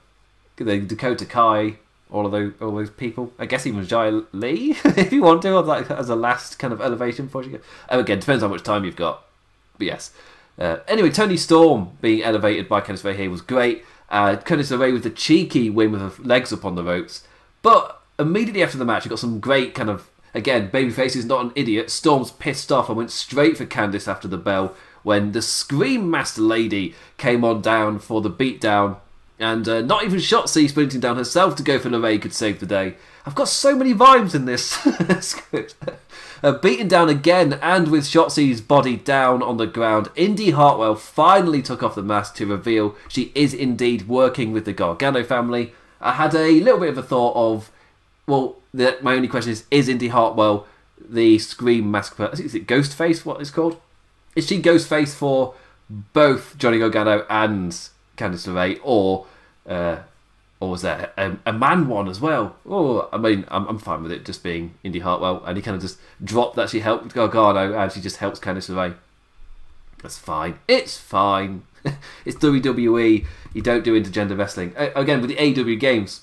The 0.56 0.80
Dakota 0.80 1.24
Kai, 1.24 1.76
all 2.10 2.26
of 2.26 2.32
those, 2.32 2.52
all 2.60 2.72
those 2.72 2.90
people. 2.90 3.32
I 3.38 3.46
guess 3.46 3.66
even 3.66 3.84
Xia 3.84 4.26
Li, 4.32 4.76
if 4.84 5.12
you 5.12 5.22
want 5.22 5.42
to, 5.42 5.60
like 5.60 5.90
as 5.90 6.08
a 6.08 6.16
last 6.16 6.58
kind 6.58 6.72
of 6.72 6.80
elevation 6.80 7.28
for 7.28 7.42
you. 7.42 7.60
Oh, 7.90 8.00
again, 8.00 8.20
depends 8.20 8.42
how 8.42 8.48
much 8.48 8.62
time 8.62 8.84
you've 8.84 8.96
got. 8.96 9.24
But 9.78 9.86
yes. 9.86 10.12
Uh, 10.58 10.78
anyway, 10.86 11.10
Toni 11.10 11.36
Storm 11.36 11.96
being 12.00 12.22
elevated 12.22 12.68
by 12.68 12.80
Candice 12.80 13.02
LeRae 13.02 13.16
here 13.16 13.30
was 13.30 13.40
great. 13.40 13.84
Uh, 14.10 14.36
Candice 14.36 14.92
with 14.92 15.02
the 15.02 15.10
cheeky 15.10 15.70
win 15.70 15.92
with 15.92 16.00
her 16.00 16.22
legs 16.22 16.52
up 16.52 16.64
on 16.64 16.74
the 16.74 16.84
ropes. 16.84 17.26
But 17.62 18.00
immediately 18.18 18.62
after 18.62 18.76
the 18.76 18.84
match, 18.84 19.04
you 19.04 19.08
got 19.08 19.18
some 19.18 19.40
great 19.40 19.74
kind 19.74 19.88
of 19.88 20.08
again, 20.34 20.70
babyface 20.70 21.16
is 21.16 21.24
not 21.24 21.44
an 21.44 21.52
idiot. 21.54 21.90
Storm's 21.90 22.30
pissed 22.30 22.72
off 22.72 22.88
and 22.88 22.96
went 22.96 23.10
straight 23.10 23.56
for 23.56 23.66
Candice 23.66 24.08
after 24.08 24.28
the 24.28 24.38
bell 24.38 24.74
when 25.02 25.32
the 25.32 25.42
Scream 25.42 26.10
Master 26.10 26.42
Lady 26.42 26.94
came 27.16 27.44
on 27.44 27.60
down 27.60 27.98
for 27.98 28.20
the 28.20 28.30
beatdown. 28.30 28.98
And 29.38 29.68
uh, 29.68 29.80
not 29.80 30.04
even 30.04 30.18
Shotzi 30.18 30.68
sprinting 30.68 31.00
down 31.00 31.16
herself 31.16 31.56
to 31.56 31.64
go 31.64 31.78
for 31.78 31.90
LeRae 31.90 32.22
could 32.22 32.32
save 32.32 32.60
the 32.60 32.66
day. 32.66 32.94
I've 33.26 33.34
got 33.34 33.48
so 33.48 33.74
many 33.74 33.92
vibes 33.92 34.34
in 34.34 34.44
this 34.44 34.70
script. 35.26 35.74
Uh, 36.42 36.52
beaten 36.52 36.88
down 36.88 37.08
again, 37.08 37.54
and 37.62 37.88
with 37.88 38.04
Shotzi's 38.04 38.60
body 38.60 38.96
down 38.96 39.42
on 39.42 39.56
the 39.58 39.66
ground, 39.66 40.10
Indi 40.16 40.50
Hartwell 40.50 40.96
finally 40.96 41.62
took 41.62 41.82
off 41.82 41.94
the 41.94 42.02
mask 42.02 42.34
to 42.36 42.46
reveal 42.46 42.96
she 43.08 43.30
is 43.34 43.54
indeed 43.54 44.08
working 44.08 44.52
with 44.52 44.64
the 44.64 44.72
Gargano 44.72 45.22
family. 45.22 45.72
I 46.00 46.12
had 46.12 46.34
a 46.34 46.60
little 46.60 46.80
bit 46.80 46.90
of 46.90 46.98
a 46.98 47.02
thought 47.02 47.36
of, 47.36 47.70
well, 48.26 48.56
the, 48.72 48.98
my 49.02 49.14
only 49.14 49.28
question 49.28 49.52
is: 49.52 49.64
Is 49.70 49.88
Indi 49.88 50.08
Hartwell 50.08 50.66
the 50.98 51.38
Scream 51.38 51.90
mask? 51.90 52.18
Is 52.34 52.54
it 52.54 52.66
Ghostface? 52.66 53.24
What 53.24 53.40
it's 53.40 53.50
called? 53.50 53.80
Is 54.34 54.46
she 54.46 54.60
Ghostface 54.60 55.14
for 55.14 55.54
both 55.90 56.56
Johnny 56.56 56.78
Gargano 56.78 57.26
and 57.28 57.72
Candice 58.16 58.48
LeRae, 58.48 58.80
or 58.82 59.26
uh, 59.68 59.98
or 60.60 60.70
was 60.70 60.82
there 60.82 61.12
a, 61.16 61.36
a, 61.44 61.52
man 61.52 61.88
one 61.88 62.08
as 62.08 62.20
well? 62.20 62.56
Oh, 62.66 63.08
I 63.12 63.18
mean, 63.18 63.44
I'm, 63.48 63.66
I'm 63.66 63.78
fine 63.78 64.02
with 64.02 64.12
it 64.12 64.24
just 64.24 64.42
being 64.42 64.74
Indi 64.84 65.00
Hartwell, 65.00 65.42
and 65.44 65.56
he 65.56 65.62
kind 65.62 65.74
of 65.74 65.82
just 65.82 65.98
dropped 66.22 66.56
that 66.56 66.70
she 66.70 66.80
helped 66.80 67.12
Gargano, 67.14 67.76
and 67.76 67.92
she 67.92 68.00
just 68.00 68.18
helps 68.18 68.38
Candice 68.38 68.70
LeRae. 68.70 68.96
That's 70.02 70.18
fine. 70.18 70.58
It's 70.66 70.96
fine. 70.96 71.64
it's 72.24 72.36
WWE. 72.36 73.26
You 73.52 73.62
don't 73.62 73.84
do 73.84 74.00
intergender 74.00 74.38
wrestling 74.38 74.72
again 74.76 75.20
with 75.20 75.30
the 75.30 75.36
AEW 75.36 75.78
games 75.78 76.22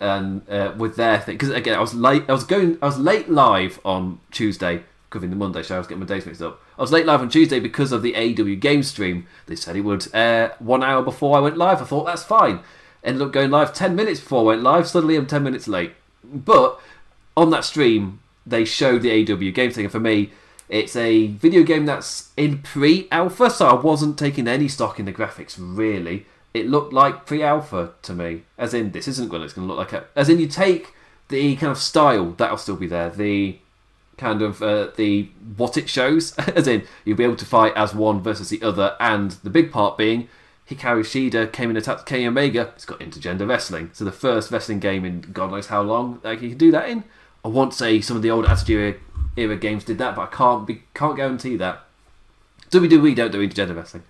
and 0.00 0.48
uh, 0.48 0.74
with 0.76 0.96
their 0.96 1.20
thing. 1.20 1.34
Because 1.34 1.50
again, 1.50 1.76
I 1.76 1.80
was 1.80 1.94
late. 1.94 2.24
I 2.28 2.32
was 2.32 2.44
going. 2.44 2.78
I 2.82 2.86
was 2.86 2.98
late 2.98 3.28
live 3.28 3.80
on 3.84 4.20
Tuesday 4.30 4.84
covering 5.10 5.30
the 5.30 5.36
Monday 5.36 5.62
show. 5.62 5.76
I 5.76 5.78
was 5.78 5.86
getting 5.86 6.00
my 6.00 6.06
days 6.06 6.26
mixed 6.26 6.42
up. 6.42 6.60
I 6.76 6.82
was 6.82 6.92
late 6.92 7.06
live 7.06 7.20
on 7.20 7.28
Tuesday 7.28 7.60
because 7.60 7.92
of 7.92 8.02
the 8.02 8.12
AEW 8.12 8.60
game 8.60 8.82
stream. 8.82 9.26
They 9.46 9.56
said 9.56 9.76
it 9.76 9.80
would 9.80 10.06
air 10.12 10.54
one 10.58 10.82
hour 10.82 11.02
before 11.02 11.36
I 11.36 11.40
went 11.40 11.56
live. 11.56 11.80
I 11.80 11.84
thought 11.84 12.04
that's 12.04 12.24
fine. 12.24 12.60
Ended 13.02 13.22
up 13.22 13.32
going 13.32 13.50
live 13.50 13.72
10 13.72 13.96
minutes 13.96 14.20
before 14.20 14.40
I 14.40 14.46
went 14.46 14.62
live. 14.62 14.86
Suddenly 14.86 15.16
I'm 15.16 15.26
10 15.26 15.42
minutes 15.42 15.68
late. 15.68 15.92
But 16.22 16.80
on 17.36 17.50
that 17.50 17.64
stream, 17.64 18.20
they 18.44 18.64
showed 18.64 19.02
the 19.02 19.24
AEW 19.24 19.54
game 19.54 19.70
thing, 19.70 19.84
and 19.84 19.92
for 19.92 20.00
me, 20.00 20.30
it's 20.68 20.96
a 20.96 21.28
video 21.28 21.62
game 21.62 21.86
that's 21.86 22.30
in 22.36 22.58
pre-alpha, 22.58 23.50
so 23.50 23.68
I 23.68 23.74
wasn't 23.74 24.18
taking 24.18 24.46
any 24.46 24.68
stock 24.68 24.98
in 24.98 25.06
the 25.06 25.12
graphics 25.12 25.56
really. 25.58 26.26
It 26.54 26.66
looked 26.66 26.92
like 26.92 27.26
pre-alpha 27.26 27.92
to 28.02 28.12
me, 28.14 28.42
as 28.56 28.74
in 28.74 28.92
this 28.92 29.06
isn't 29.06 29.30
what 29.30 29.42
it's 29.42 29.52
going 29.52 29.68
to 29.68 29.74
look 29.74 29.92
like. 29.92 30.02
A, 30.02 30.06
as 30.16 30.28
in 30.28 30.38
you 30.40 30.48
take 30.48 30.94
the 31.28 31.56
kind 31.56 31.70
of 31.70 31.78
style 31.78 32.32
that'll 32.32 32.56
still 32.56 32.76
be 32.76 32.86
there, 32.86 33.10
the 33.10 33.58
kind 34.16 34.42
of 34.42 34.62
uh, 34.62 34.88
the 34.96 35.28
what 35.56 35.76
it 35.76 35.88
shows, 35.88 36.36
as 36.38 36.66
in 36.66 36.84
you'll 37.04 37.16
be 37.16 37.24
able 37.24 37.36
to 37.36 37.46
fight 37.46 37.72
as 37.76 37.94
one 37.94 38.20
versus 38.20 38.48
the 38.48 38.62
other, 38.62 38.96
and 38.98 39.32
the 39.42 39.50
big 39.50 39.70
part 39.70 39.98
being 39.98 40.28
Hikaru 40.68 41.00
Shida 41.00 41.50
came 41.50 41.70
in 41.70 41.76
and 41.76 41.82
attacked 41.82 42.06
Kenny 42.06 42.26
Omega. 42.26 42.72
It's 42.74 42.84
got 42.84 43.00
intergender 43.00 43.48
wrestling, 43.48 43.90
so 43.94 44.04
the 44.04 44.12
first 44.12 44.50
wrestling 44.50 44.80
game 44.80 45.04
in 45.04 45.20
God 45.20 45.50
knows 45.50 45.68
how 45.68 45.82
long 45.82 46.20
like 46.22 46.42
you 46.42 46.50
can 46.50 46.58
do 46.58 46.70
that 46.72 46.88
in. 46.88 47.04
I 47.44 47.48
want 47.48 47.72
to 47.72 47.78
say 47.78 48.00
some 48.00 48.16
of 48.16 48.22
the 48.22 48.30
old 48.30 48.44
Attitude 48.44 49.00
era 49.36 49.56
games 49.56 49.84
did 49.84 49.98
that, 49.98 50.16
but 50.16 50.22
I 50.22 50.26
can't 50.26 50.66
be 50.66 50.82
can't 50.94 51.16
guarantee 51.16 51.56
that. 51.56 51.84
WWE 52.70 53.14
don't 53.16 53.32
do 53.32 53.46
intergender 53.46 53.74
wrestling. 53.74 54.02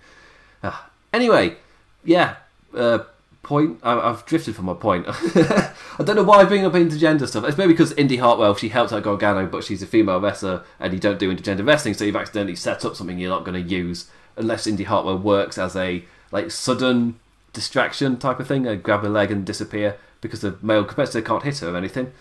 Uh, 0.61 0.77
anyway, 1.13 1.55
yeah. 2.03 2.35
Uh, 2.75 2.99
point. 3.43 3.79
I, 3.83 4.09
have 4.09 4.25
drifted 4.25 4.55
from 4.55 4.65
my 4.65 4.73
point. 4.73 5.05
I 5.09 6.03
don't 6.03 6.15
know 6.15 6.23
why 6.23 6.37
I 6.37 6.45
bring 6.45 6.65
up 6.65 6.73
intergender 6.73 7.27
stuff. 7.27 7.43
It's 7.45 7.57
maybe 7.57 7.73
because 7.73 7.93
Indi 7.93 8.17
Hartwell 8.17 8.55
she 8.55 8.69
helped 8.69 8.93
out 8.93 9.03
Gargano, 9.03 9.47
but 9.47 9.63
she's 9.63 9.81
a 9.81 9.87
female 9.87 10.19
wrestler, 10.19 10.63
and 10.79 10.93
you 10.93 10.99
don't 10.99 11.19
do 11.19 11.33
intergender 11.33 11.65
wrestling, 11.65 11.93
so 11.93 12.05
you've 12.05 12.15
accidentally 12.15 12.55
set 12.55 12.85
up 12.85 12.95
something 12.95 13.17
you're 13.17 13.29
not 13.29 13.45
going 13.45 13.61
to 13.61 13.75
use 13.75 14.09
unless 14.37 14.67
Indi 14.67 14.83
Hartwell 14.83 15.17
works 15.17 15.57
as 15.57 15.75
a 15.75 16.03
like 16.31 16.51
sudden 16.51 17.19
distraction 17.53 18.17
type 18.17 18.39
of 18.39 18.47
thing, 18.47 18.67
and 18.67 18.83
grab 18.83 19.01
her 19.01 19.09
leg 19.09 19.31
and 19.31 19.45
disappear 19.45 19.97
because 20.21 20.41
the 20.41 20.57
male 20.61 20.83
competitor 20.83 21.21
can't 21.21 21.43
hit 21.43 21.59
her 21.59 21.69
or 21.69 21.77
anything. 21.77 22.11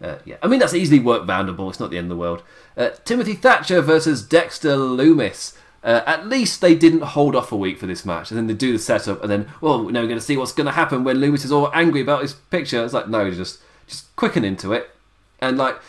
Uh, 0.00 0.18
yeah, 0.24 0.36
I 0.42 0.46
mean 0.46 0.60
that's 0.60 0.74
easily 0.74 1.00
work. 1.00 1.22
It's 1.28 1.80
not 1.80 1.90
the 1.90 1.98
end 1.98 2.04
of 2.04 2.10
the 2.10 2.16
world. 2.16 2.42
Uh, 2.76 2.90
Timothy 3.04 3.34
Thatcher 3.34 3.80
versus 3.80 4.22
Dexter 4.22 4.76
Lumis. 4.76 5.56
Uh, 5.82 6.02
at 6.06 6.26
least 6.26 6.60
they 6.60 6.74
didn't 6.74 7.02
hold 7.02 7.36
off 7.36 7.52
a 7.52 7.56
week 7.56 7.78
for 7.78 7.86
this 7.86 8.04
match, 8.04 8.30
and 8.30 8.38
then 8.38 8.46
they 8.46 8.54
do 8.54 8.72
the 8.72 8.78
setup, 8.78 9.22
and 9.22 9.30
then 9.30 9.48
well, 9.60 9.78
now 9.78 10.00
we're 10.00 10.08
going 10.08 10.18
to 10.18 10.24
see 10.24 10.36
what's 10.36 10.52
going 10.52 10.66
to 10.66 10.72
happen 10.72 11.04
when 11.04 11.18
Lumis 11.18 11.44
is 11.44 11.52
all 11.52 11.70
angry 11.72 12.00
about 12.00 12.22
his 12.22 12.34
picture. 12.34 12.84
It's 12.84 12.94
like 12.94 13.08
no, 13.08 13.30
just 13.30 13.60
just 13.86 14.14
quicken 14.16 14.44
into 14.44 14.72
it, 14.72 14.90
and 15.40 15.56
like 15.56 15.80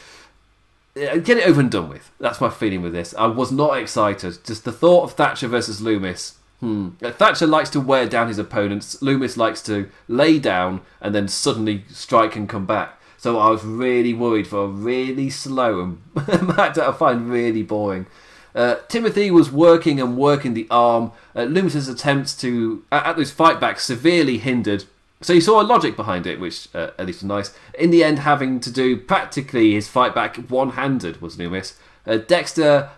get 0.95 1.29
it 1.29 1.47
over 1.47 1.59
and 1.59 1.71
done 1.71 1.89
with. 1.89 2.11
That's 2.19 2.41
my 2.41 2.49
feeling 2.49 2.81
with 2.81 2.93
this. 2.93 3.13
I 3.17 3.27
was 3.27 3.51
not 3.51 3.77
excited. 3.77 4.43
Just 4.43 4.65
the 4.65 4.71
thought 4.71 5.03
of 5.03 5.13
Thatcher 5.13 5.47
versus 5.47 5.81
Lumis. 5.81 6.35
Hmm. 6.59 6.89
Thatcher 6.99 7.47
likes 7.47 7.69
to 7.71 7.79
wear 7.79 8.05
down 8.07 8.27
his 8.27 8.37
opponents. 8.37 8.97
Lumis 8.97 9.37
likes 9.37 9.61
to 9.63 9.89
lay 10.07 10.39
down 10.39 10.81
and 10.99 11.15
then 11.15 11.27
suddenly 11.27 11.85
strike 11.89 12.35
and 12.35 12.49
come 12.49 12.65
back. 12.65 12.99
So 13.17 13.37
I 13.37 13.49
was 13.49 13.63
really 13.63 14.13
worried 14.13 14.47
for 14.47 14.63
a 14.63 14.67
really 14.67 15.29
slow 15.29 15.81
and 15.81 16.01
match 16.55 16.75
that 16.75 16.87
I 16.87 16.91
find 16.91 17.29
really 17.29 17.63
boring. 17.63 18.07
Uh, 18.55 18.75
Timothy 18.87 19.31
was 19.31 19.51
working 19.51 19.99
and 20.01 20.17
working 20.17 20.53
the 20.53 20.67
arm. 20.69 21.11
Uh, 21.35 21.41
Lumis's 21.43 21.87
attempts 21.87 22.35
to 22.41 22.83
at, 22.91 23.05
at 23.05 23.17
those 23.17 23.31
fight 23.31 23.59
backs 23.59 23.85
severely 23.85 24.37
hindered. 24.37 24.85
So 25.21 25.33
you 25.33 25.41
saw 25.41 25.61
a 25.61 25.63
logic 25.63 25.95
behind 25.95 26.25
it, 26.25 26.39
which 26.39 26.73
uh, 26.73 26.91
at 26.97 27.05
least 27.05 27.19
was 27.19 27.25
nice. 27.25 27.53
In 27.77 27.91
the 27.91 28.03
end, 28.03 28.19
having 28.19 28.59
to 28.61 28.71
do 28.71 28.95
practically 28.95 29.73
his 29.73 29.87
fight 29.87 30.15
back 30.15 30.37
one 30.49 30.71
handed 30.71 31.21
was 31.21 31.35
Lumis. 31.37 31.73
Uh, 32.07 32.17
Dexter 32.17 32.89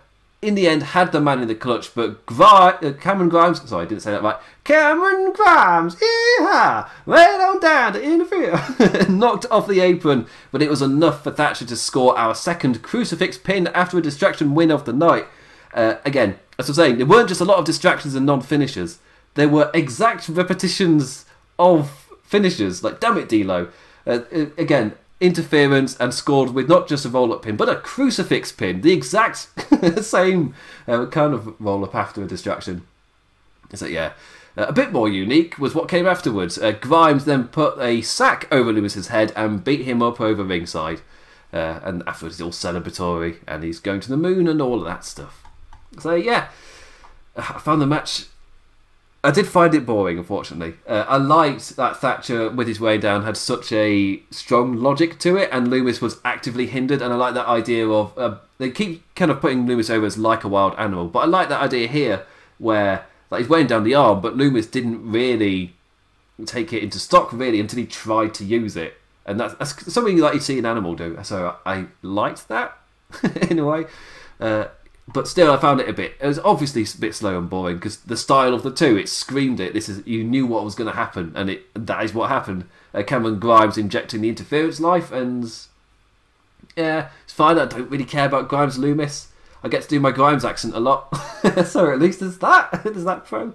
in 0.42 0.56
the 0.56 0.66
end 0.66 0.82
had 0.82 1.12
the 1.12 1.20
man 1.20 1.40
in 1.40 1.46
the 1.46 1.54
clutch, 1.54 1.94
but 1.94 2.26
Gri- 2.26 2.44
uh, 2.44 2.92
Cameron 3.00 3.28
Grimes, 3.28 3.66
sorry, 3.68 3.86
I 3.86 3.88
didn't 3.88 4.02
say 4.02 4.10
that 4.10 4.22
right. 4.22 4.36
Cameron 4.64 5.32
Grimes, 5.32 5.96
yeah, 6.40 6.88
right 7.06 7.40
on 7.40 7.60
down 7.60 7.92
to 7.92 8.02
interfere, 8.02 8.60
knocked 9.08 9.46
off 9.52 9.68
the 9.68 9.80
apron, 9.80 10.26
but 10.50 10.60
it 10.60 10.68
was 10.68 10.82
enough 10.82 11.22
for 11.22 11.30
Thatcher 11.30 11.64
to 11.64 11.76
score 11.76 12.18
our 12.18 12.34
second 12.34 12.82
crucifix 12.82 13.38
pin 13.38 13.68
after 13.68 13.98
a 13.98 14.02
distraction 14.02 14.54
win 14.54 14.72
of 14.72 14.84
the 14.84 14.92
night. 14.92 15.26
Uh, 15.74 15.96
again, 16.04 16.38
as 16.58 16.68
I'm 16.68 16.74
saying, 16.74 16.98
there 16.98 17.06
weren't 17.06 17.28
just 17.28 17.40
a 17.40 17.44
lot 17.44 17.58
of 17.58 17.64
distractions 17.64 18.14
and 18.14 18.26
non-finishers. 18.26 18.98
There 19.34 19.48
were 19.48 19.70
exact 19.72 20.28
repetitions 20.28 21.24
of 21.58 22.10
finishers. 22.22 22.84
Like, 22.84 23.00
damn 23.00 23.18
it, 23.18 23.28
D'Lo. 23.28 23.68
Uh, 24.06 24.20
uh 24.34 24.46
again, 24.58 24.94
interference 25.20 25.96
and 25.98 26.12
scored 26.12 26.50
with 26.50 26.68
not 26.68 26.88
just 26.88 27.04
a 27.04 27.08
roll 27.08 27.32
up 27.32 27.42
pin, 27.42 27.56
but 27.56 27.68
a 27.68 27.76
crucifix 27.76 28.52
pin, 28.52 28.80
the 28.80 28.92
exact 28.92 29.48
same 30.02 30.54
uh, 30.88 31.06
kind 31.06 31.32
of 31.32 31.54
roll 31.60 31.84
up 31.84 31.94
after 31.94 32.22
a 32.22 32.26
distraction. 32.26 32.86
So, 33.72 33.86
yeah. 33.86 34.12
Uh, 34.56 34.66
a 34.68 34.72
bit 34.72 34.92
more 34.92 35.08
unique 35.08 35.58
was 35.58 35.74
what 35.74 35.88
came 35.88 36.06
afterwards. 36.06 36.58
Uh, 36.58 36.72
Grimes 36.72 37.24
then 37.24 37.48
put 37.48 37.78
a 37.78 38.02
sack 38.02 38.46
over 38.52 38.70
Lumis's 38.70 39.08
head 39.08 39.32
and 39.34 39.64
beat 39.64 39.82
him 39.82 40.02
up 40.02 40.20
over 40.20 40.44
ringside. 40.44 41.00
Uh, 41.52 41.80
and 41.82 42.02
afterwards, 42.06 42.36
he's 42.36 42.44
all 42.44 42.50
celebratory 42.50 43.38
and 43.46 43.62
he's 43.62 43.80
going 43.80 44.00
to 44.00 44.10
the 44.10 44.16
moon 44.16 44.46
and 44.48 44.60
all 44.60 44.78
of 44.78 44.84
that 44.84 45.04
stuff. 45.04 45.42
So, 45.98 46.14
yeah, 46.14 46.48
I 47.36 47.58
found 47.58 47.82
the 47.82 47.86
match 47.86 48.26
I 49.24 49.30
did 49.30 49.46
find 49.46 49.72
it 49.72 49.86
boring, 49.86 50.18
unfortunately. 50.18 50.74
Uh, 50.86 51.04
I 51.06 51.16
liked 51.16 51.76
that 51.76 51.96
Thatcher, 51.98 52.50
with 52.50 52.66
his 52.66 52.80
way 52.80 52.98
down, 52.98 53.22
had 53.22 53.36
such 53.36 53.70
a 53.70 54.20
strong 54.30 54.74
logic 54.74 55.20
to 55.20 55.36
it, 55.36 55.48
and 55.52 55.68
Lumis 55.68 56.00
was 56.00 56.18
actively 56.24 56.66
hindered. 56.66 57.00
And 57.00 57.12
I 57.12 57.16
like 57.16 57.34
that 57.34 57.46
idea 57.46 57.88
of 57.88 58.18
uh, 58.18 58.38
they 58.58 58.70
keep 58.70 59.02
kind 59.14 59.30
of 59.30 59.40
putting 59.40 59.66
Lumis 59.66 59.90
over 59.90 60.06
as 60.06 60.18
like 60.18 60.42
a 60.42 60.48
wild 60.48 60.74
animal, 60.76 61.06
but 61.06 61.20
I 61.20 61.26
like 61.26 61.48
that 61.50 61.60
idea 61.60 61.86
here 61.86 62.26
where 62.58 63.06
like 63.30 63.42
he's 63.42 63.48
weighing 63.48 63.68
down 63.68 63.84
the 63.84 63.94
arm, 63.94 64.20
but 64.20 64.36
Lumis 64.36 64.68
didn't 64.68 65.08
really 65.08 65.74
take 66.44 66.72
it 66.72 66.82
into 66.82 66.98
stock 66.98 67.32
really 67.32 67.60
until 67.60 67.78
he 67.78 67.86
tried 67.86 68.34
to 68.34 68.44
use 68.44 68.76
it, 68.76 68.94
and 69.24 69.38
that's, 69.38 69.54
that's 69.54 69.92
something 69.92 70.18
like 70.18 70.34
you 70.34 70.40
see 70.40 70.58
an 70.58 70.66
animal 70.66 70.96
do. 70.96 71.16
So 71.22 71.56
I 71.64 71.86
liked 72.02 72.48
that 72.48 72.76
in 73.50 73.60
a 73.60 73.64
way. 73.64 73.84
Uh, 74.40 74.64
but 75.12 75.28
still, 75.28 75.52
I 75.52 75.56
found 75.56 75.80
it 75.80 75.88
a 75.88 75.92
bit. 75.92 76.14
It 76.20 76.26
was 76.26 76.38
obviously 76.38 76.82
a 76.82 77.00
bit 77.00 77.14
slow 77.14 77.38
and 77.38 77.50
boring 77.50 77.76
because 77.76 77.98
the 77.98 78.16
style 78.16 78.54
of 78.54 78.62
the 78.62 78.70
two, 78.70 78.96
it 78.96 79.08
screamed 79.08 79.60
it. 79.60 79.72
This 79.72 79.88
is 79.88 80.06
you 80.06 80.24
knew 80.24 80.46
what 80.46 80.64
was 80.64 80.74
going 80.74 80.90
to 80.90 80.96
happen, 80.96 81.32
and 81.34 81.50
it 81.50 81.66
that 81.74 82.04
is 82.04 82.14
what 82.14 82.30
happened. 82.30 82.64
Uh, 82.94 83.02
Cameron 83.02 83.38
Grimes 83.38 83.78
injecting 83.78 84.20
the 84.20 84.28
interference 84.28 84.80
life, 84.80 85.12
and 85.12 85.52
yeah, 86.76 87.08
it's 87.24 87.32
fine. 87.32 87.58
I 87.58 87.66
don't 87.66 87.90
really 87.90 88.04
care 88.04 88.26
about 88.26 88.48
Grimes 88.48 88.78
Lumis. 88.78 89.26
I 89.62 89.68
get 89.68 89.82
to 89.82 89.88
do 89.88 90.00
my 90.00 90.10
Grimes 90.10 90.44
accent 90.44 90.74
a 90.74 90.80
lot, 90.80 91.14
so 91.66 91.92
at 91.92 91.98
least 91.98 92.20
there's 92.20 92.38
that. 92.38 92.70
there's 92.84 93.04
that 93.04 93.26
pro. 93.26 93.54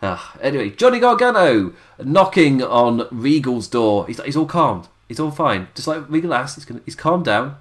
Uh, 0.00 0.18
anyway, 0.40 0.70
Johnny 0.70 1.00
Gargano 1.00 1.72
knocking 1.98 2.62
on 2.62 3.08
Regal's 3.10 3.66
door. 3.66 4.06
He's, 4.06 4.22
he's 4.22 4.36
all 4.36 4.46
calmed. 4.46 4.86
He's 5.08 5.18
all 5.18 5.32
fine. 5.32 5.68
Just 5.74 5.88
like 5.88 6.08
Regal 6.08 6.32
asks, 6.32 6.54
he's, 6.56 6.64
gonna, 6.64 6.80
he's 6.84 6.94
calmed 6.94 7.24
down, 7.24 7.56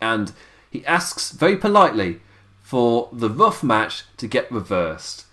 and 0.00 0.32
he 0.70 0.86
asks 0.86 1.32
very 1.32 1.56
politely 1.56 2.20
for 2.72 3.10
the 3.12 3.28
Ruff 3.28 3.62
match 3.62 4.04
to 4.16 4.26
get 4.26 4.50
reversed. 4.50 5.26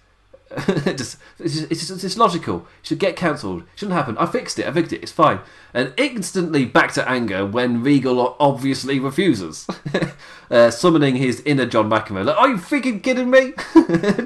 it's, 0.52 1.16
it's, 1.40 1.88
just, 1.88 2.04
it's, 2.04 2.18
logical. 2.18 2.68
It 2.82 2.88
should 2.88 3.00
get 3.00 3.16
cancelled. 3.16 3.64
Shouldn't 3.78 3.96
happen. 3.96 4.18
I 4.18 4.26
fixed 4.26 4.60
it. 4.60 4.68
I 4.68 4.74
fixed 4.74 4.92
it. 4.92 5.02
It's 5.02 5.14
fine. 5.14 5.40
And 5.74 5.94
instantly 5.96 6.66
back 6.66 6.92
to 6.96 7.10
anger 7.10 7.46
when 7.46 7.82
Regal 7.82 8.36
obviously 8.42 9.00
refuses, 9.00 9.66
uh, 10.52 10.70
summoning 10.70 11.16
his 11.16 11.40
inner 11.46 11.66
John 11.66 11.90
McEnroe. 11.90 12.26
Like, 12.26 12.36
are 12.36 12.50
you 12.50 12.58
freaking 12.58 13.02
kidding 13.02 13.30
me? 13.30 13.54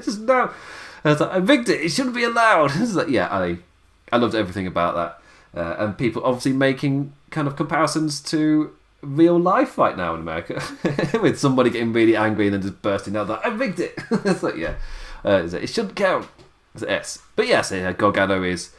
just 0.02 0.22
no. 0.22 0.50
I 1.04 1.10
was 1.10 1.20
like, 1.20 1.30
I 1.30 1.36
rigged 1.36 1.68
it. 1.68 1.82
It 1.82 1.90
shouldn't 1.90 2.16
be 2.16 2.24
allowed. 2.24 2.74
Like, 2.74 3.10
yeah, 3.10 3.28
I, 3.30 3.58
I 4.10 4.16
loved 4.16 4.34
everything 4.34 4.66
about 4.66 5.22
that. 5.54 5.60
Uh, 5.60 5.76
and 5.78 5.96
people 5.96 6.20
obviously 6.24 6.52
making 6.52 7.12
kind 7.30 7.46
of 7.46 7.54
comparisons 7.54 8.20
to 8.22 8.74
real 9.04 9.38
life 9.38 9.78
right 9.78 9.96
now 9.96 10.14
in 10.14 10.20
America 10.20 10.62
with 11.22 11.38
somebody 11.38 11.70
getting 11.70 11.92
really 11.92 12.16
angry 12.16 12.46
and 12.46 12.54
then 12.54 12.62
just 12.62 12.82
bursting 12.82 13.16
out 13.16 13.28
that 13.28 13.44
I 13.44 13.48
rigged 13.48 13.80
it. 13.80 13.94
it's 14.10 14.42
like 14.42 14.56
yeah, 14.56 14.74
uh, 15.24 15.48
it 15.52 15.68
shouldn't 15.68 15.96
count. 15.96 16.28
It's 16.74 16.82
S. 16.82 17.20
But 17.36 17.46
yes, 17.46 17.70
yeah, 17.70 17.92
Gargano 17.92 18.42
is 18.42 18.70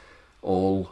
all 0.41 0.91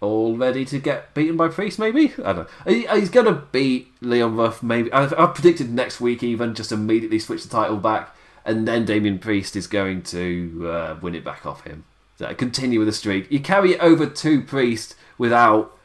all 0.00 0.36
ready 0.36 0.64
to 0.64 0.78
get 0.78 1.14
beaten 1.14 1.36
by 1.36 1.48
Priest. 1.48 1.78
Maybe 1.78 2.12
I 2.24 2.32
don't. 2.32 2.48
know. 2.66 2.96
He's 2.96 3.10
gonna 3.10 3.44
beat 3.52 3.92
Leon 4.00 4.36
Ruff. 4.36 4.62
Maybe 4.62 4.92
I, 4.92 5.04
I 5.04 5.26
predicted 5.26 5.70
next 5.72 6.00
week 6.00 6.22
even 6.22 6.54
just 6.54 6.72
immediately 6.72 7.18
switch 7.18 7.44
the 7.44 7.48
title 7.48 7.76
back, 7.76 8.14
and 8.44 8.66
then 8.66 8.84
Damian 8.84 9.18
Priest 9.18 9.54
is 9.56 9.66
going 9.66 10.02
to 10.04 10.68
uh, 10.68 10.96
win 11.00 11.14
it 11.14 11.24
back 11.24 11.46
off 11.46 11.64
him. 11.64 11.84
So 12.16 12.32
continue 12.34 12.78
with 12.78 12.88
the 12.88 12.92
streak. 12.92 13.30
You 13.30 13.40
carry 13.40 13.72
it 13.72 13.80
over 13.80 14.06
to 14.06 14.42
Priest 14.42 14.96
without 15.18 15.76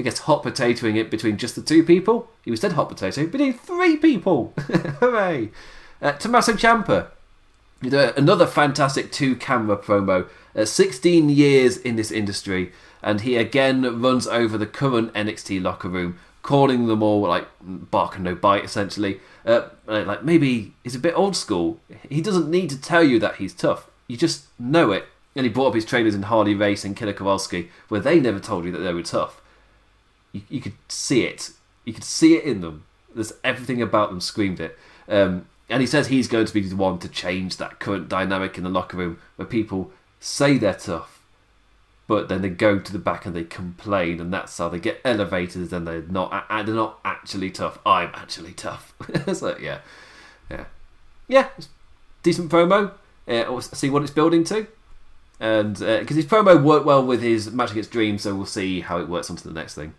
I 0.00 0.02
guess 0.02 0.20
hot 0.20 0.42
potatoing 0.42 0.96
it 0.96 1.10
between 1.10 1.36
just 1.36 1.56
the 1.56 1.60
two 1.60 1.84
people. 1.84 2.30
He 2.42 2.50
was 2.50 2.60
dead 2.60 2.72
hot 2.72 2.88
potato 2.88 3.26
between 3.26 3.52
three 3.52 3.98
people. 3.98 4.54
Hooray! 4.56 5.50
Uh, 6.00 6.12
Tommaso 6.12 6.54
Ciampa. 6.54 7.08
Another 7.82 8.46
fantastic 8.46 9.12
two 9.12 9.36
camera 9.36 9.76
promo. 9.76 10.26
Uh, 10.56 10.64
16 10.64 11.28
years 11.28 11.76
in 11.76 11.96
this 11.96 12.10
industry, 12.10 12.72
and 13.02 13.20
he 13.20 13.36
again 13.36 14.00
runs 14.00 14.26
over 14.26 14.56
the 14.56 14.66
current 14.66 15.12
NXT 15.12 15.62
locker 15.62 15.90
room, 15.90 16.18
calling 16.40 16.86
them 16.86 17.02
all 17.02 17.20
like 17.20 17.46
bark 17.60 18.14
and 18.14 18.24
no 18.24 18.34
bite, 18.34 18.64
essentially. 18.64 19.20
Uh, 19.44 19.68
like 19.86 20.24
maybe 20.24 20.72
he's 20.82 20.94
a 20.94 20.98
bit 20.98 21.14
old 21.14 21.36
school. 21.36 21.78
He 22.08 22.22
doesn't 22.22 22.50
need 22.50 22.70
to 22.70 22.80
tell 22.80 23.04
you 23.04 23.18
that 23.18 23.36
he's 23.36 23.52
tough. 23.52 23.90
You 24.08 24.16
just 24.16 24.46
know 24.58 24.92
it. 24.92 25.04
And 25.36 25.44
he 25.44 25.52
brought 25.52 25.68
up 25.68 25.74
his 25.74 25.84
trainers 25.84 26.14
in 26.14 26.22
Harley 26.22 26.54
Race 26.54 26.86
and 26.86 26.96
Killer 26.96 27.12
Kowalski, 27.12 27.70
where 27.88 28.00
they 28.00 28.18
never 28.18 28.40
told 28.40 28.64
you 28.64 28.72
that 28.72 28.78
they 28.78 28.94
were 28.94 29.02
tough. 29.02 29.40
You, 30.32 30.42
you 30.48 30.60
could 30.60 30.74
see 30.88 31.24
it. 31.24 31.50
You 31.84 31.92
could 31.92 32.04
see 32.04 32.36
it 32.36 32.44
in 32.44 32.60
them. 32.60 32.84
There's 33.14 33.32
everything 33.42 33.82
about 33.82 34.10
them 34.10 34.20
screamed 34.20 34.60
it. 34.60 34.78
Um, 35.08 35.46
and 35.68 35.80
he 35.80 35.86
says 35.86 36.08
he's 36.08 36.28
going 36.28 36.46
to 36.46 36.54
be 36.54 36.60
the 36.60 36.76
one 36.76 36.98
to 36.98 37.08
change 37.08 37.56
that 37.56 37.78
current 37.78 38.08
dynamic 38.08 38.58
in 38.58 38.64
the 38.64 38.70
locker 38.70 38.96
room 38.96 39.18
where 39.36 39.46
people 39.46 39.92
say 40.18 40.58
they're 40.58 40.74
tough, 40.74 41.22
but 42.06 42.28
then 42.28 42.42
they 42.42 42.48
go 42.48 42.78
to 42.78 42.92
the 42.92 42.98
back 42.98 43.24
and 43.24 43.34
they 43.34 43.44
complain, 43.44 44.20
and 44.20 44.32
that's 44.32 44.58
how 44.58 44.68
they 44.68 44.80
get 44.80 45.00
elevated. 45.04 45.72
And 45.72 45.86
they're 45.86 46.02
not, 46.02 46.44
and 46.50 46.66
they're 46.66 46.74
not 46.74 46.98
actually 47.04 47.50
tough. 47.50 47.78
I'm 47.86 48.10
actually 48.14 48.52
tough. 48.52 48.92
so 49.32 49.56
yeah, 49.58 49.78
yeah, 50.50 50.64
yeah. 51.28 51.48
Decent 52.22 52.50
promo. 52.50 52.92
Uh, 53.28 53.60
see 53.60 53.90
what 53.90 54.02
it's 54.02 54.10
building 54.10 54.42
to, 54.44 54.66
and 55.38 55.74
because 55.74 56.10
uh, 56.10 56.14
his 56.14 56.26
promo 56.26 56.60
worked 56.60 56.84
well 56.84 57.04
with 57.04 57.22
his 57.22 57.52
match 57.52 57.70
against 57.70 57.92
Dream, 57.92 58.18
so 58.18 58.34
we'll 58.34 58.44
see 58.44 58.80
how 58.80 58.98
it 58.98 59.08
works 59.08 59.30
onto 59.30 59.48
the 59.48 59.54
next 59.54 59.74
thing. 59.74 59.94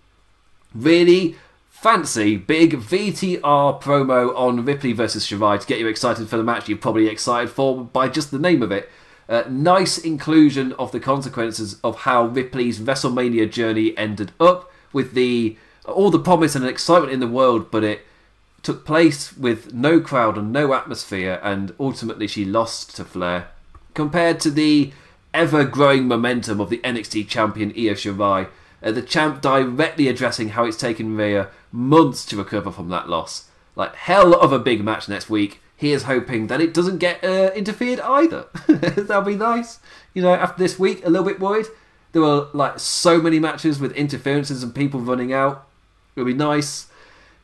Really 0.73 1.35
fancy 1.69 2.37
big 2.37 2.73
VTR 2.73 3.81
promo 3.81 4.37
on 4.37 4.63
Ripley 4.63 4.93
versus 4.93 5.25
Shirai 5.25 5.59
to 5.59 5.65
get 5.65 5.79
you 5.79 5.87
excited 5.87 6.29
for 6.29 6.37
the 6.37 6.43
match 6.43 6.69
you're 6.69 6.77
probably 6.77 7.07
excited 7.07 7.49
for 7.49 7.83
by 7.83 8.07
just 8.07 8.29
the 8.29 8.39
name 8.39 8.61
of 8.61 8.71
it. 8.71 8.89
Uh, 9.27 9.43
nice 9.49 9.97
inclusion 9.97 10.73
of 10.73 10.91
the 10.91 10.99
consequences 10.99 11.79
of 11.83 11.99
how 11.99 12.25
Ripley's 12.25 12.79
WrestleMania 12.79 13.49
journey 13.49 13.97
ended 13.97 14.31
up 14.39 14.71
with 14.93 15.13
the 15.13 15.57
all 15.85 16.11
the 16.11 16.19
promise 16.19 16.55
and 16.55 16.65
excitement 16.65 17.11
in 17.11 17.19
the 17.19 17.27
world, 17.27 17.71
but 17.71 17.83
it 17.83 18.05
took 18.61 18.85
place 18.85 19.35
with 19.35 19.73
no 19.73 19.99
crowd 19.99 20.37
and 20.37 20.51
no 20.51 20.73
atmosphere, 20.73 21.39
and 21.41 21.73
ultimately 21.79 22.27
she 22.27 22.45
lost 22.45 22.95
to 22.95 23.03
Flair. 23.03 23.47
Compared 23.93 24.39
to 24.41 24.51
the 24.51 24.91
ever 25.33 25.63
growing 25.63 26.07
momentum 26.07 26.59
of 26.59 26.69
the 26.69 26.77
NXT 26.79 27.27
champion 27.27 27.71
Io 27.71 27.93
Shirai, 27.93 28.47
uh, 28.83 28.91
the 28.91 29.01
champ 29.01 29.41
directly 29.41 30.07
addressing 30.07 30.49
how 30.49 30.65
it's 30.65 30.77
taken 30.77 31.15
Rhea 31.15 31.49
months 31.71 32.25
to 32.25 32.37
recover 32.37 32.71
from 32.71 32.89
that 32.89 33.09
loss. 33.09 33.49
Like 33.75 33.95
hell 33.95 34.33
of 34.33 34.51
a 34.51 34.59
big 34.59 34.83
match 34.83 35.07
next 35.07 35.29
week. 35.29 35.61
He 35.75 35.91
is 35.91 36.03
hoping 36.03 36.47
that 36.47 36.61
it 36.61 36.73
doesn't 36.73 36.99
get 36.99 37.23
uh, 37.23 37.51
interfered 37.55 37.99
either. 38.01 38.45
That'll 38.67 39.21
be 39.21 39.35
nice. 39.35 39.79
You 40.13 40.21
know, 40.21 40.33
after 40.33 40.61
this 40.61 40.77
week, 40.77 41.05
a 41.05 41.09
little 41.09 41.25
bit 41.25 41.39
worried. 41.39 41.65
There 42.11 42.21
were 42.21 42.49
like 42.53 42.79
so 42.79 43.21
many 43.21 43.39
matches 43.39 43.79
with 43.79 43.93
interferences 43.93 44.63
and 44.63 44.75
people 44.75 44.99
running 44.99 45.33
out. 45.33 45.67
It'll 46.15 46.27
be 46.27 46.33
nice 46.33 46.87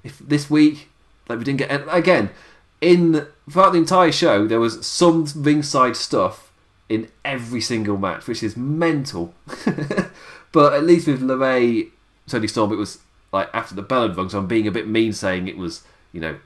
if 0.04 0.20
this 0.20 0.50
week, 0.50 0.90
like 1.28 1.40
we 1.40 1.46
didn't 1.46 1.60
get 1.60 1.84
again 1.90 2.30
in 2.82 3.28
throughout 3.50 3.72
the 3.72 3.80
entire 3.80 4.12
show. 4.12 4.46
There 4.46 4.60
was 4.60 4.86
some 4.86 5.26
ringside 5.36 5.96
stuff 5.96 6.52
in 6.90 7.10
every 7.26 7.62
single 7.62 7.98
match, 7.98 8.28
which 8.28 8.44
is 8.44 8.56
mental. 8.56 9.34
but 10.52 10.74
at 10.74 10.84
least 10.84 11.08
with 11.08 11.22
LeRae, 11.22 11.90
Toni 12.28 12.48
Storm, 12.48 12.72
it 12.72 12.78
was 12.78 13.00
like 13.32 13.50
after 13.54 13.76
the 13.76 13.82
bell 13.82 14.08
had 14.08 14.18
rung, 14.18 14.30
so 14.30 14.40
I'm 14.40 14.48
being 14.48 14.68
a 14.68 14.72
bit 14.72 14.88
mean 14.88 15.14
saying 15.14 15.48
it 15.48 15.58
was, 15.58 15.84
you 16.12 16.22
know, 16.22 16.38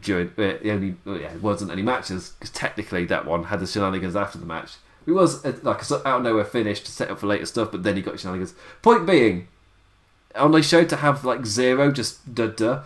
during 0.00 0.28
uh, 0.28 0.58
the 0.62 0.70
only 0.70 0.96
yeah, 1.04 1.34
it 1.34 1.42
wasn't 1.42 1.70
any 1.70 1.82
matches 1.82 2.32
because 2.38 2.50
technically 2.50 3.04
that 3.06 3.26
one 3.26 3.44
had 3.44 3.60
the 3.60 3.66
shenanigans 3.66 4.16
after 4.16 4.38
the 4.38 4.46
match. 4.46 4.76
It 5.06 5.12
was 5.12 5.44
a, 5.44 5.52
like 5.62 5.82
a 5.88 6.08
out 6.08 6.18
of 6.18 6.22
nowhere 6.22 6.44
finish 6.44 6.80
to 6.80 6.90
set 6.90 7.10
up 7.10 7.18
for 7.18 7.26
later 7.26 7.46
stuff, 7.46 7.70
but 7.70 7.82
then 7.82 7.96
he 7.96 8.02
got 8.02 8.18
shenanigans. 8.18 8.54
Point 8.82 9.06
being, 9.06 9.48
on 10.34 10.52
the 10.52 10.62
show 10.62 10.84
to 10.84 10.96
have 10.96 11.24
like 11.24 11.46
zero, 11.46 11.92
just 11.92 12.34
duh 12.34 12.48
duh. 12.48 12.82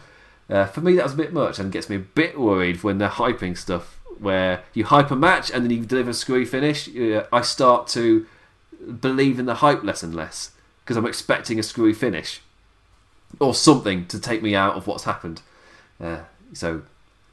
Uh, 0.51 0.65
for 0.67 0.81
me, 0.81 0.97
that 0.97 1.05
was 1.05 1.13
a 1.13 1.17
bit 1.17 1.33
much 1.33 1.59
and 1.59 1.71
gets 1.71 1.91
me 1.91 1.97
a 1.97 2.01
bit 2.01 2.39
worried 2.39 2.83
when 2.83 2.99
they're 2.99 3.09
hyping 3.09 3.57
stuff 3.57 4.01
where 4.19 4.65
you 4.75 4.85
hype 4.85 5.11
a 5.11 5.17
match 5.17 5.51
and 5.51 5.65
then 5.65 5.71
you 5.71 5.85
deliver 5.85 6.11
a 6.11 6.15
screwy 6.15 6.45
finish. 6.45 6.89
Uh, 6.97 7.25
I 7.33 7.43
start 7.43 7.87
to 7.89 8.27
believe 9.01 9.39
in 9.39 9.47
the 9.47 9.57
hype 9.57 9.85
less 9.85 10.03
and 10.03 10.15
less 10.15 10.53
because 10.89 10.97
I'm 10.97 11.05
expecting 11.05 11.59
a 11.59 11.63
screwy 11.63 11.93
finish 11.93 12.41
or 13.39 13.55
something 13.55 14.07
to 14.07 14.19
take 14.19 14.43
me 14.43 14.55
out 14.55 14.75
of 14.75 14.87
what's 14.87 15.05
happened. 15.05 15.43
Uh, 16.01 16.21
so 16.55 16.81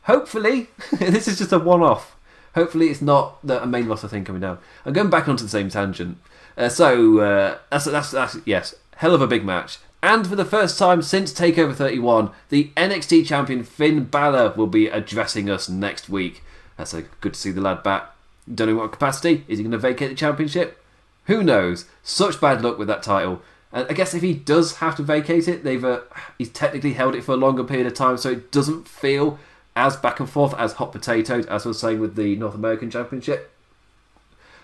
hopefully 0.02 0.68
this 1.00 1.26
is 1.26 1.38
just 1.38 1.54
a 1.54 1.60
one-off. 1.60 2.18
Hopefully 2.54 2.90
it's 2.90 3.02
not 3.02 3.38
a 3.48 3.66
main 3.66 3.88
loss. 3.88 4.04
I 4.04 4.10
think 4.10 4.28
coming 4.28 4.42
down. 4.42 4.58
I'm 4.86 4.92
going 4.92 5.10
back 5.10 5.30
onto 5.30 5.46
the 5.46 5.50
same 5.50 5.70
tangent. 5.70 6.18
Uh, 6.58 6.68
so 6.68 7.20
uh, 7.20 7.58
that's, 7.72 7.86
that's 7.86 8.12
that's 8.12 8.38
yes, 8.44 8.76
hell 8.98 9.16
of 9.16 9.22
a 9.22 9.28
big 9.28 9.46
match. 9.46 9.78
And 10.04 10.28
for 10.28 10.36
the 10.36 10.44
first 10.44 10.78
time 10.78 11.02
since 11.02 11.34
Takeover 11.34 11.74
31, 11.74 12.32
the 12.50 12.72
NXT 12.76 13.26
champion 13.26 13.64
Finn 13.64 14.04
Balor 14.04 14.54
will 14.58 14.68
be 14.68 14.88
addressing 14.88 15.50
us 15.50 15.70
next 15.70 16.10
week. 16.10 16.44
That's 16.76 16.94
a 16.94 17.04
good 17.22 17.36
to 17.36 17.40
see 17.40 17.52
the 17.52 17.62
lad 17.62 17.84
back. 17.84 18.12
Don't 18.54 18.68
know 18.68 18.76
what 18.76 18.92
capacity. 18.92 19.46
Is 19.48 19.60
he 19.60 19.64
going 19.64 19.72
to 19.72 19.78
vacate 19.78 20.10
the 20.10 20.16
championship? 20.16 20.82
Who 21.26 21.44
knows? 21.44 21.86
Such 22.04 22.40
bad 22.40 22.62
luck 22.62 22.78
with 22.78 22.88
that 22.88 23.04
title. 23.04 23.42
And 23.72 23.88
I 23.90 23.94
guess 23.94 24.14
if 24.14 24.22
he 24.22 24.34
does 24.34 24.78
have 24.78 24.96
to 24.96 25.04
vacate 25.04 25.48
it, 25.48 25.64
they've 25.64 25.84
uh, 25.84 26.02
he's 26.38 26.50
technically 26.50 26.94
held 26.94 27.16
it 27.16 27.24
for 27.24 27.34
a 27.34 27.38
longer 27.38 27.64
period 27.64 27.88
of 27.88 27.94
time, 27.94 28.18
so 28.18 28.32
it 28.32 28.52
doesn't 28.52 28.88
feel 28.88 29.38
as 29.76 29.98
back 29.98 30.20
and 30.20 30.30
forth 30.30 30.54
as 30.56 30.74
hot 30.74 30.92
potatoes, 30.94 31.46
as 31.48 31.66
I 31.66 31.70
was 31.70 31.80
saying 31.80 32.00
with 32.00 32.16
the 32.16 32.36
North 32.38 32.56
American 32.56 32.90
Championship. 32.90 33.52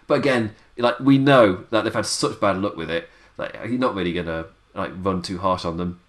But 0.07 0.19
again, 0.19 0.55
like 0.77 0.99
we 0.99 1.17
know 1.17 1.65
that 1.71 1.83
they've 1.83 1.93
had 1.93 2.05
such 2.05 2.39
bad 2.39 2.57
luck 2.57 2.77
with 2.77 2.89
it, 2.89 3.09
like 3.37 3.53
you're 3.65 3.77
not 3.77 3.95
really 3.95 4.13
gonna 4.13 4.45
like 4.73 4.91
run 4.95 5.21
too 5.21 5.39
harsh 5.39 5.65
on 5.65 5.77
them. 5.77 5.99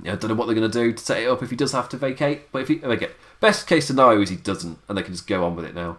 I 0.00 0.16
don't 0.16 0.28
know 0.28 0.34
what 0.34 0.46
they're 0.46 0.54
gonna 0.54 0.68
do 0.68 0.92
to 0.92 1.02
set 1.02 1.22
it 1.22 1.28
up 1.28 1.42
if 1.42 1.50
he 1.50 1.56
does 1.56 1.72
have 1.72 1.88
to 1.90 1.96
vacate. 1.96 2.52
But 2.52 2.62
if 2.62 2.68
he 2.68 2.82
okay, 2.82 3.10
best 3.40 3.66
case 3.66 3.86
scenario 3.86 4.20
is 4.20 4.28
he 4.28 4.36
doesn't, 4.36 4.78
and 4.88 4.98
they 4.98 5.02
can 5.02 5.14
just 5.14 5.26
go 5.26 5.44
on 5.44 5.56
with 5.56 5.64
it 5.64 5.74
now. 5.74 5.98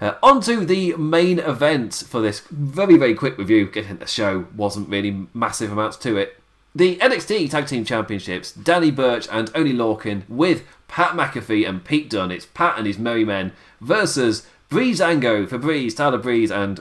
Uh, 0.00 0.14
on 0.22 0.40
to 0.40 0.64
the 0.64 0.94
main 0.96 1.38
event 1.38 2.04
for 2.08 2.20
this 2.20 2.40
very, 2.50 2.96
very 2.96 3.14
quick 3.14 3.36
review. 3.36 3.70
The 3.70 4.06
show 4.06 4.46
wasn't 4.56 4.88
really 4.88 5.26
massive 5.34 5.72
amounts 5.72 5.98
to 5.98 6.16
it. 6.16 6.40
The 6.74 6.96
NXT 6.96 7.50
Tag 7.50 7.66
Team 7.66 7.84
Championships, 7.84 8.52
Danny 8.52 8.90
Burch 8.90 9.28
and 9.30 9.50
Oney 9.54 9.72
Lorcan 9.72 10.22
with 10.28 10.62
Pat 10.88 11.16
McAfee 11.16 11.68
and 11.68 11.84
Pete 11.84 12.08
Dunne. 12.08 12.30
It's 12.30 12.46
Pat 12.46 12.78
and 12.78 12.86
his 12.86 12.98
Merry 12.98 13.24
Men 13.24 13.52
versus 13.80 14.46
Breezango 14.70 15.48
for 15.48 15.58
Breeze, 15.58 15.94
Tyler 15.94 16.18
Breeze, 16.18 16.50
and 16.50 16.80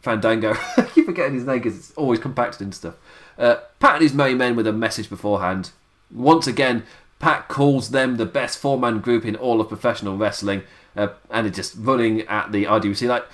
Fandango. 0.00 0.54
I 0.76 0.82
keep 0.94 1.06
forgetting 1.06 1.34
his 1.34 1.44
name 1.44 1.58
because 1.58 1.76
it's 1.76 1.92
always 1.92 2.20
compacted 2.20 2.62
into 2.62 2.76
stuff. 2.76 2.94
Uh, 3.36 3.56
Pat 3.80 3.94
and 3.94 4.02
his 4.02 4.14
Merry 4.14 4.34
Men 4.34 4.54
with 4.54 4.68
a 4.68 4.72
message 4.72 5.10
beforehand. 5.10 5.72
Once 6.12 6.46
again, 6.46 6.84
Pat 7.18 7.48
calls 7.48 7.90
them 7.90 8.16
the 8.16 8.26
best 8.26 8.58
four 8.58 8.78
man 8.78 9.00
group 9.00 9.24
in 9.24 9.34
all 9.34 9.60
of 9.60 9.68
professional 9.68 10.16
wrestling 10.16 10.62
uh, 10.96 11.08
and 11.30 11.52
just 11.54 11.74
running 11.78 12.22
at 12.22 12.52
the 12.52 12.64
IWC 12.64 13.08
like 13.08 13.24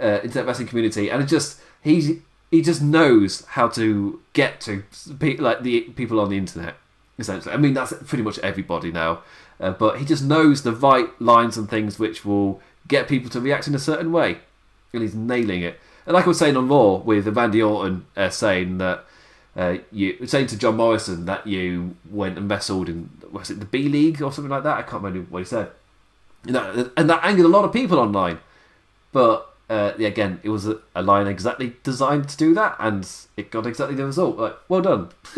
uh, 0.00 0.20
internet 0.22 0.46
wrestling 0.46 0.68
community, 0.68 1.10
and 1.10 1.22
it 1.22 1.26
just 1.26 1.60
he's 1.82 2.18
he 2.50 2.62
just 2.62 2.82
knows 2.82 3.44
how 3.50 3.68
to 3.68 4.20
get 4.32 4.60
to 4.62 4.82
pe- 5.18 5.36
like 5.36 5.62
the 5.62 5.82
people 5.82 6.20
on 6.20 6.30
the 6.30 6.38
internet. 6.38 6.74
Essentially, 7.18 7.52
I 7.54 7.58
mean 7.58 7.74
that's 7.74 7.92
pretty 8.06 8.24
much 8.24 8.38
everybody 8.38 8.90
now, 8.90 9.22
uh, 9.60 9.72
but 9.72 9.98
he 9.98 10.04
just 10.04 10.24
knows 10.24 10.62
the 10.62 10.72
right 10.72 11.08
lines 11.20 11.56
and 11.56 11.68
things 11.68 11.98
which 11.98 12.24
will 12.24 12.60
get 12.88 13.08
people 13.08 13.30
to 13.30 13.40
react 13.40 13.68
in 13.68 13.74
a 13.74 13.78
certain 13.78 14.10
way, 14.10 14.38
and 14.92 15.02
he's 15.02 15.14
nailing 15.14 15.62
it. 15.62 15.78
And 16.06 16.14
like 16.14 16.24
I 16.24 16.28
was 16.28 16.38
saying 16.38 16.56
on 16.56 16.68
Raw 16.68 16.94
with 16.96 17.28
Randy 17.28 17.62
Orton 17.62 18.06
uh, 18.16 18.30
saying 18.30 18.78
that. 18.78 19.04
Uh, 19.56 19.78
you 19.90 20.28
saying 20.28 20.46
to 20.46 20.56
John 20.56 20.76
Morrison 20.76 21.24
that 21.26 21.44
you 21.44 21.96
went 22.08 22.38
and 22.38 22.48
wrestled 22.48 22.88
in 22.88 23.10
was 23.32 23.50
it 23.50 23.58
the 23.58 23.66
B 23.66 23.88
League 23.88 24.22
or 24.22 24.32
something 24.32 24.48
like 24.48 24.62
that? 24.62 24.78
I 24.78 24.82
can't 24.82 25.02
remember 25.02 25.26
what 25.28 25.40
he 25.40 25.44
said. 25.44 25.72
And 26.44 26.54
that, 26.54 26.92
and 26.96 27.10
that 27.10 27.24
angered 27.24 27.44
a 27.44 27.48
lot 27.48 27.64
of 27.64 27.72
people 27.72 27.98
online. 27.98 28.38
But 29.12 29.50
uh, 29.70 29.92
again, 29.98 30.40
it 30.42 30.48
was 30.48 30.66
a, 30.66 30.80
a, 30.96 31.02
line 31.02 31.28
exactly 31.28 31.74
designed 31.84 32.28
to 32.28 32.36
do 32.36 32.54
that, 32.54 32.76
and 32.80 33.08
it 33.36 33.52
got 33.52 33.66
exactly 33.66 33.94
the 33.94 34.04
result. 34.04 34.36
Like, 34.36 34.56
well 34.68 34.80
done, 34.80 35.10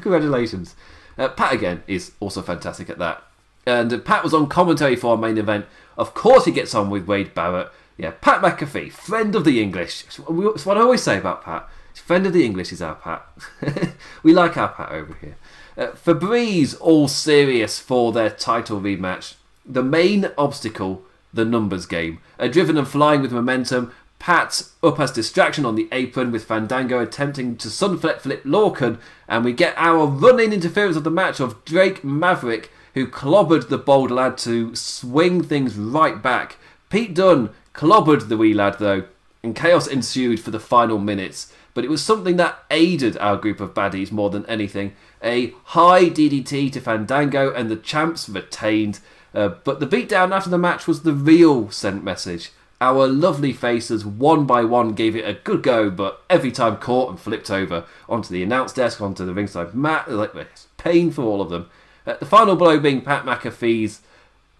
congratulations. 0.00 0.76
Uh, 1.18 1.28
Pat 1.28 1.52
again 1.52 1.82
is 1.88 2.12
also 2.20 2.40
fantastic 2.40 2.88
at 2.88 2.98
that, 2.98 3.24
and 3.66 3.92
uh, 3.92 3.98
Pat 3.98 4.22
was 4.22 4.32
on 4.32 4.46
commentary 4.46 4.94
for 4.94 5.12
our 5.12 5.16
main 5.16 5.38
event. 5.38 5.66
Of 5.98 6.14
course, 6.14 6.44
he 6.44 6.52
gets 6.52 6.74
on 6.74 6.88
with 6.88 7.08
Wade 7.08 7.34
Barrett. 7.34 7.68
Yeah, 7.96 8.12
Pat 8.20 8.42
McAfee, 8.42 8.92
friend 8.92 9.34
of 9.34 9.44
the 9.44 9.60
English. 9.60 10.04
That's 10.04 10.66
what 10.66 10.76
I 10.76 10.80
always 10.80 11.02
say 11.02 11.18
about 11.18 11.44
Pat. 11.44 11.68
Friend 11.94 12.26
of 12.26 12.32
the 12.32 12.44
English 12.44 12.72
is 12.72 12.82
our 12.82 12.96
Pat. 12.96 13.26
we 14.22 14.32
like 14.32 14.56
our 14.56 14.68
Pat 14.68 14.90
over 14.90 15.14
here. 15.20 15.36
Uh, 15.76 16.74
all 16.80 17.08
serious 17.08 17.78
for 17.80 18.12
their 18.12 18.30
title 18.30 18.80
rematch 18.80 19.34
the 19.66 19.82
main 19.82 20.30
obstacle, 20.36 21.02
the 21.32 21.44
numbers 21.44 21.86
game. 21.86 22.20
A 22.38 22.48
driven 22.48 22.76
and 22.76 22.86
flying 22.86 23.22
with 23.22 23.32
momentum, 23.32 23.92
Pat 24.24 24.62
up 24.82 24.98
as 24.98 25.10
distraction 25.10 25.66
on 25.66 25.74
the 25.74 25.86
apron 25.92 26.32
with 26.32 26.46
Fandango 26.46 26.98
attempting 26.98 27.56
to 27.58 27.68
sunflip 27.68 28.20
flip 28.20 28.42
Lorcan, 28.42 28.98
and 29.28 29.44
we 29.44 29.52
get 29.52 29.74
our 29.76 30.06
run-in 30.06 30.50
interference 30.50 30.96
of 30.96 31.04
the 31.04 31.10
match 31.10 31.40
of 31.40 31.62
Drake 31.66 32.02
Maverick, 32.02 32.70
who 32.94 33.06
clobbered 33.06 33.68
the 33.68 33.76
bold 33.76 34.10
lad 34.10 34.38
to 34.38 34.74
swing 34.74 35.42
things 35.42 35.76
right 35.76 36.22
back. 36.22 36.56
Pete 36.88 37.14
Dunne 37.14 37.50
clobbered 37.74 38.28
the 38.28 38.38
wee 38.38 38.54
lad 38.54 38.78
though, 38.78 39.04
and 39.42 39.54
chaos 39.54 39.86
ensued 39.86 40.40
for 40.40 40.50
the 40.50 40.58
final 40.58 40.98
minutes. 40.98 41.52
But 41.74 41.84
it 41.84 41.90
was 41.90 42.02
something 42.02 42.36
that 42.36 42.64
aided 42.70 43.18
our 43.18 43.36
group 43.36 43.60
of 43.60 43.74
baddies 43.74 44.10
more 44.10 44.30
than 44.30 44.46
anything. 44.46 44.94
A 45.22 45.52
high 45.64 46.04
DDT 46.04 46.72
to 46.72 46.80
Fandango, 46.80 47.52
and 47.52 47.70
the 47.70 47.76
champs 47.76 48.26
retained. 48.28 49.00
Uh, 49.34 49.48
but 49.64 49.80
the 49.80 49.86
beatdown 49.86 50.34
after 50.34 50.48
the 50.48 50.58
match 50.58 50.86
was 50.86 51.02
the 51.02 51.12
real 51.12 51.70
sent 51.70 52.04
message. 52.04 52.52
Our 52.80 53.06
lovely 53.06 53.52
faces, 53.52 54.04
one 54.04 54.46
by 54.46 54.64
one, 54.64 54.92
gave 54.92 55.16
it 55.16 55.28
a 55.28 55.34
good 55.34 55.62
go, 55.62 55.90
but 55.90 56.22
every 56.28 56.52
time 56.52 56.76
caught 56.76 57.10
and 57.10 57.18
flipped 57.18 57.50
over 57.50 57.84
onto 58.08 58.28
the 58.28 58.42
announce 58.42 58.72
desk, 58.72 59.00
onto 59.00 59.24
the 59.24 59.34
ringside 59.34 59.74
mat. 59.74 60.10
Like, 60.10 60.34
it's 60.34 60.68
pain 60.76 61.10
for 61.10 61.22
all 61.22 61.40
of 61.40 61.50
them. 61.50 61.70
Uh, 62.06 62.16
the 62.18 62.26
final 62.26 62.56
blow 62.56 62.78
being 62.78 63.00
Pat 63.00 63.24
McAfee's, 63.24 64.00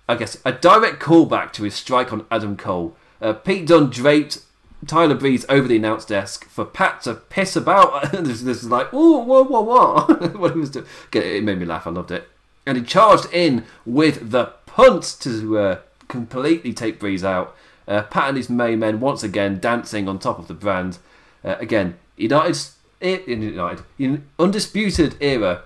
I 0.08 0.16
guess, 0.16 0.38
a 0.44 0.52
direct 0.52 1.00
callback 1.00 1.52
to 1.54 1.64
his 1.64 1.74
strike 1.74 2.12
on 2.12 2.26
Adam 2.30 2.56
Cole. 2.56 2.96
Uh, 3.20 3.34
Pete 3.34 3.66
Dunne 3.66 3.90
draped 3.90 4.38
Tyler 4.86 5.14
Breeze 5.14 5.46
over 5.48 5.68
the 5.68 5.76
announce 5.76 6.04
desk 6.04 6.48
for 6.48 6.64
Pat 6.64 7.02
to 7.02 7.14
piss 7.14 7.56
about. 7.56 8.12
this, 8.24 8.42
this 8.42 8.62
is 8.62 8.70
like, 8.70 8.88
oh, 8.92 9.18
whoa, 9.18 9.44
whoa, 9.44 9.60
whoa. 9.60 10.28
what 10.38 10.52
he 10.52 10.58
was 10.58 10.70
doing. 10.70 10.86
It 11.12 11.44
made 11.44 11.58
me 11.58 11.66
laugh. 11.66 11.86
I 11.86 11.90
loved 11.90 12.10
it. 12.10 12.28
And 12.66 12.78
he 12.78 12.82
charged 12.82 13.26
in 13.32 13.64
with 13.84 14.30
the 14.30 14.54
punt 14.74 15.16
to 15.20 15.56
uh, 15.56 15.78
completely 16.08 16.72
take 16.72 16.98
Breeze 16.98 17.22
out. 17.22 17.54
Uh, 17.86 18.02
Pat 18.02 18.30
and 18.30 18.36
his 18.36 18.50
main 18.50 18.80
men 18.80 18.98
once 18.98 19.22
again 19.22 19.60
dancing 19.60 20.08
on 20.08 20.18
top 20.18 20.38
of 20.38 20.48
the 20.48 20.54
brand. 20.54 20.98
Uh, 21.44 21.54
again, 21.60 21.96
United's 22.16 22.76
United, 23.00 23.84
in 23.98 24.26
undisputed 24.38 25.16
era, 25.20 25.62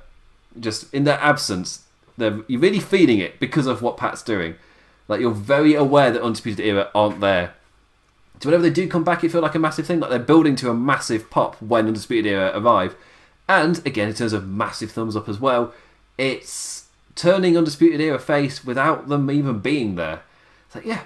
just 0.61 0.93
in 0.93 1.05
their 1.05 1.19
absence, 1.21 1.85
you're 2.19 2.61
really 2.61 2.81
feeling 2.81 3.19
it 3.19 3.41
because 3.41 3.67
of 3.67 3.81
what 3.81 3.97
Pat's 3.97 4.23
doing. 4.23 4.57
Like 5.07 5.21
you're 5.21 5.31
very 5.31 5.75
aware 5.75 6.11
that 6.11 6.23
undisputed 6.23 6.61
era 6.61 6.91
aren't 6.95 7.21
there. 7.21 7.55
So 8.41 8.49
whenever 8.49 8.65
they 8.65 8.71
do 8.71 8.89
come 8.89 9.05
back, 9.05 9.25
it 9.25 9.31
feels 9.31 9.43
like 9.43 9.55
a 9.55 9.59
massive 9.59 9.87
thing. 9.87 10.01
Like 10.01 10.11
they're 10.11 10.19
building 10.19 10.55
to 10.57 10.71
a 10.71 10.75
massive 10.75 11.31
pop 11.31 11.61
when 11.63 11.87
undisputed 11.87 12.31
era 12.31 12.53
arrive. 12.55 12.95
And 13.49 13.79
again, 13.87 14.09
in 14.09 14.15
terms 14.15 14.35
of 14.35 14.47
massive 14.47 14.91
thumbs 14.91 15.17
up 15.17 15.29
as 15.29 15.41
well, 15.41 15.73
it's 16.19 16.88
turning 17.19 17.59
undisputed 17.59 18.01
era 18.01 18.19
face 18.19 18.65
without 18.65 19.09
them 19.09 19.31
even 19.31 19.59
being 19.59 19.97
there. 19.97 20.23
It's 20.67 20.77
like 20.77 20.87
yeah, 20.87 21.03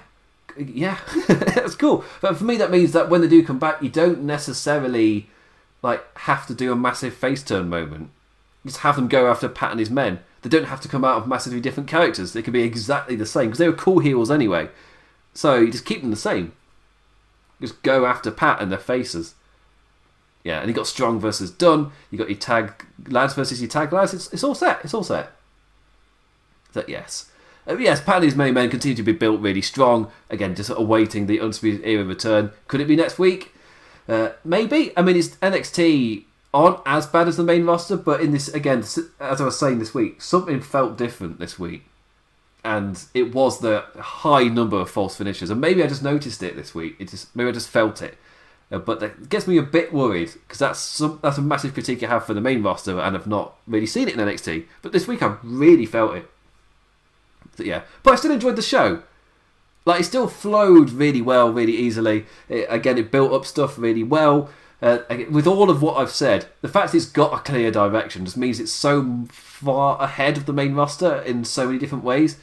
yeah, 0.57 0.99
that's 1.27 1.75
cool. 1.75 2.05
But 2.21 2.37
for 2.37 2.43
me, 2.43 2.55
that 2.57 2.71
means 2.71 2.91
that 2.93 3.09
when 3.09 3.21
they 3.21 3.27
do 3.27 3.43
come 3.43 3.59
back, 3.59 3.81
you 3.81 3.89
don't 3.89 4.23
necessarily 4.23 5.27
like 5.81 6.05
have 6.19 6.45
to 6.47 6.53
do 6.53 6.71
a 6.71 6.75
massive 6.75 7.13
face 7.13 7.43
turn 7.43 7.69
moment. 7.69 8.11
You 8.63 8.69
just 8.69 8.81
have 8.81 8.95
them 8.95 9.07
go 9.07 9.29
after 9.29 9.49
Pat 9.49 9.71
and 9.71 9.79
his 9.79 9.89
men. 9.89 10.19
They 10.41 10.49
don't 10.49 10.65
have 10.65 10.81
to 10.81 10.87
come 10.87 11.03
out 11.03 11.17
of 11.17 11.27
massively 11.27 11.59
different 11.59 11.89
characters. 11.89 12.33
They 12.33 12.41
can 12.41 12.53
be 12.53 12.63
exactly 12.63 13.15
the 13.15 13.25
same 13.25 13.47
because 13.47 13.59
they 13.59 13.67
were 13.67 13.75
cool 13.75 13.99
heels 13.99 14.31
anyway. 14.31 14.69
So 15.33 15.55
you 15.55 15.71
just 15.71 15.85
keep 15.85 16.01
them 16.01 16.11
the 16.11 16.17
same. 16.17 16.53
Just 17.59 17.81
go 17.81 18.05
after 18.05 18.29
Pat 18.29 18.61
and 18.61 18.71
their 18.71 18.79
faces. 18.79 19.35
Yeah, 20.43 20.59
and 20.59 20.67
you 20.67 20.73
got 20.73 20.87
strong 20.87 21.19
versus 21.19 21.49
Dunne. 21.49 21.91
You 22.11 22.17
got 22.17 22.29
your 22.29 22.37
tag 22.37 22.85
lads 23.07 23.33
versus 23.33 23.61
your 23.61 23.69
tag 23.69 23.93
lads. 23.93 24.13
It's, 24.13 24.31
it's 24.33 24.43
all 24.43 24.55
set. 24.55 24.81
It's 24.83 24.93
all 24.93 25.03
set. 25.03 25.31
So 26.73 26.83
yes. 26.87 27.29
Uh, 27.67 27.77
yes, 27.77 28.01
Paddy's 28.01 28.35
main 28.35 28.53
men 28.53 28.69
continue 28.69 28.95
to 28.95 29.03
be 29.03 29.13
built 29.13 29.39
really 29.39 29.61
strong. 29.61 30.11
Again, 30.29 30.55
just 30.55 30.69
awaiting 30.69 31.27
the 31.27 31.39
Undisputed 31.39 31.85
Era 31.85 32.03
return. 32.03 32.51
Could 32.67 32.81
it 32.81 32.87
be 32.87 32.95
next 32.95 33.17
week? 33.17 33.53
Uh, 34.07 34.31
maybe. 34.43 34.91
I 34.97 35.01
mean, 35.01 35.15
it's 35.15 35.29
NXT 35.37 36.25
aren't 36.53 36.79
as 36.85 37.07
bad 37.07 37.27
as 37.27 37.37
the 37.37 37.43
main 37.43 37.65
roster, 37.65 37.95
but 37.95 38.21
in 38.21 38.31
this 38.31 38.47
again, 38.49 38.79
as 38.79 39.41
I 39.41 39.45
was 39.45 39.57
saying 39.57 39.79
this 39.79 39.93
week, 39.93 40.21
something 40.21 40.61
felt 40.61 40.97
different 40.97 41.39
this 41.39 41.57
week, 41.57 41.85
and 42.63 43.01
it 43.13 43.33
was 43.33 43.59
the 43.59 43.85
high 43.97 44.43
number 44.43 44.77
of 44.77 44.89
false 44.89 45.15
finishes. 45.15 45.49
And 45.49 45.61
maybe 45.61 45.83
I 45.83 45.87
just 45.87 46.03
noticed 46.03 46.43
it 46.43 46.55
this 46.55 46.75
week. 46.75 46.97
It 46.99 47.09
just 47.09 47.35
maybe 47.35 47.49
I 47.49 47.53
just 47.53 47.69
felt 47.69 48.01
it. 48.01 48.17
Uh, 48.71 48.79
but 48.79 48.99
that 48.99 49.29
gets 49.29 49.47
me 49.47 49.57
a 49.57 49.63
bit 49.63 49.93
worried 49.93 50.31
because 50.33 50.59
that's 50.59 50.79
some, 50.79 51.19
that's 51.21 51.37
a 51.37 51.41
massive 51.41 51.73
critique 51.73 52.01
I 52.03 52.07
have 52.07 52.25
for 52.25 52.33
the 52.33 52.41
main 52.41 52.61
roster, 52.61 52.99
and 52.99 53.15
I've 53.15 53.27
not 53.27 53.55
really 53.67 53.85
seen 53.85 54.07
it 54.07 54.15
in 54.15 54.19
NXT. 54.19 54.65
But 54.81 54.91
this 54.91 55.07
week 55.07 55.21
I've 55.21 55.37
really 55.43 55.85
felt 55.85 56.15
it 56.15 56.29
yeah, 57.57 57.83
but 58.03 58.13
I 58.13 58.15
still 58.15 58.31
enjoyed 58.31 58.55
the 58.55 58.61
show. 58.61 59.03
Like 59.85 60.01
it 60.01 60.05
still 60.05 60.27
flowed 60.27 60.91
really 60.91 61.21
well, 61.21 61.51
really 61.51 61.75
easily. 61.75 62.25
It, 62.47 62.67
again, 62.69 62.97
it 62.97 63.11
built 63.11 63.33
up 63.33 63.45
stuff 63.45 63.77
really 63.77 64.03
well. 64.03 64.49
Uh, 64.81 64.99
with 65.29 65.47
all 65.47 65.69
of 65.69 65.81
what 65.81 65.97
I've 65.97 66.11
said, 66.11 66.47
the 66.61 66.67
fact 66.67 66.93
it's 66.93 67.05
got 67.05 67.33
a 67.33 67.37
clear 67.37 67.71
direction 67.71 68.25
just 68.25 68.35
means 68.35 68.59
it's 68.59 68.71
so 68.71 69.25
far 69.29 70.01
ahead 70.01 70.35
of 70.35 70.45
the 70.45 70.51
main 70.51 70.75
roster 70.75 71.21
in 71.21 71.45
so 71.45 71.67
many 71.67 71.79
different 71.79 72.03
ways. 72.03 72.37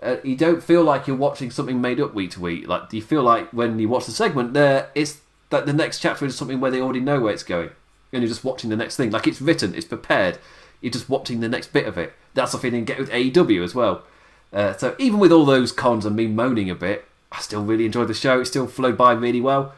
Uh, 0.00 0.16
you 0.22 0.36
don't 0.36 0.62
feel 0.62 0.82
like 0.82 1.06
you're 1.06 1.16
watching 1.16 1.50
something 1.50 1.80
made 1.80 2.00
up 2.00 2.14
week 2.14 2.30
to 2.32 2.40
week. 2.40 2.66
Like 2.68 2.92
you 2.92 3.02
feel 3.02 3.22
like 3.22 3.50
when 3.52 3.78
you 3.78 3.88
watch 3.88 4.06
the 4.06 4.12
segment, 4.12 4.54
there 4.54 4.90
it's 4.94 5.20
that 5.50 5.66
the 5.66 5.72
next 5.72 5.98
chapter 5.98 6.24
is 6.24 6.36
something 6.36 6.60
where 6.60 6.70
they 6.70 6.80
already 6.80 7.00
know 7.00 7.20
where 7.20 7.32
it's 7.32 7.42
going, 7.42 7.70
and 8.12 8.22
you're 8.22 8.28
just 8.28 8.44
watching 8.44 8.70
the 8.70 8.76
next 8.76 8.96
thing. 8.96 9.10
Like 9.10 9.26
it's 9.26 9.40
written, 9.40 9.74
it's 9.74 9.86
prepared. 9.86 10.38
You're 10.80 10.92
just 10.92 11.08
watching 11.08 11.40
the 11.40 11.48
next 11.48 11.72
bit 11.72 11.86
of 11.86 11.98
it. 11.98 12.14
That's 12.34 12.52
the 12.52 12.58
feeling 12.58 12.80
you 12.80 12.86
get 12.86 12.98
with 12.98 13.10
AEW 13.10 13.64
as 13.64 13.74
well. 13.74 14.04
Uh, 14.52 14.76
so 14.76 14.96
even 14.98 15.18
with 15.20 15.32
all 15.32 15.44
those 15.44 15.72
cons 15.72 16.04
and 16.04 16.16
me 16.16 16.26
moaning 16.26 16.70
a 16.70 16.74
bit, 16.74 17.04
I 17.30 17.40
still 17.40 17.62
really 17.62 17.86
enjoyed 17.86 18.08
the 18.08 18.14
show. 18.14 18.40
It 18.40 18.46
still 18.46 18.66
flowed 18.66 18.96
by 18.96 19.12
really 19.12 19.40
well. 19.40 19.74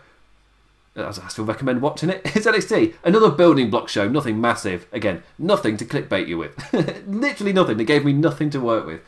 Uh, 0.96 1.12
I 1.22 1.28
still 1.28 1.44
recommend 1.44 1.82
watching 1.82 2.10
it. 2.10 2.22
It's 2.36 2.46
NXT, 2.46 2.94
another 3.04 3.30
building 3.30 3.70
block 3.70 3.88
show, 3.88 4.08
nothing 4.08 4.40
massive. 4.40 4.86
Again, 4.92 5.22
nothing 5.38 5.76
to 5.78 5.84
clickbait 5.84 6.28
you 6.28 6.38
with. 6.38 6.54
Literally 7.06 7.52
nothing. 7.52 7.76
They 7.76 7.84
gave 7.84 8.04
me 8.04 8.12
nothing 8.12 8.50
to 8.50 8.60
work 8.60 8.86
with. 8.86 9.00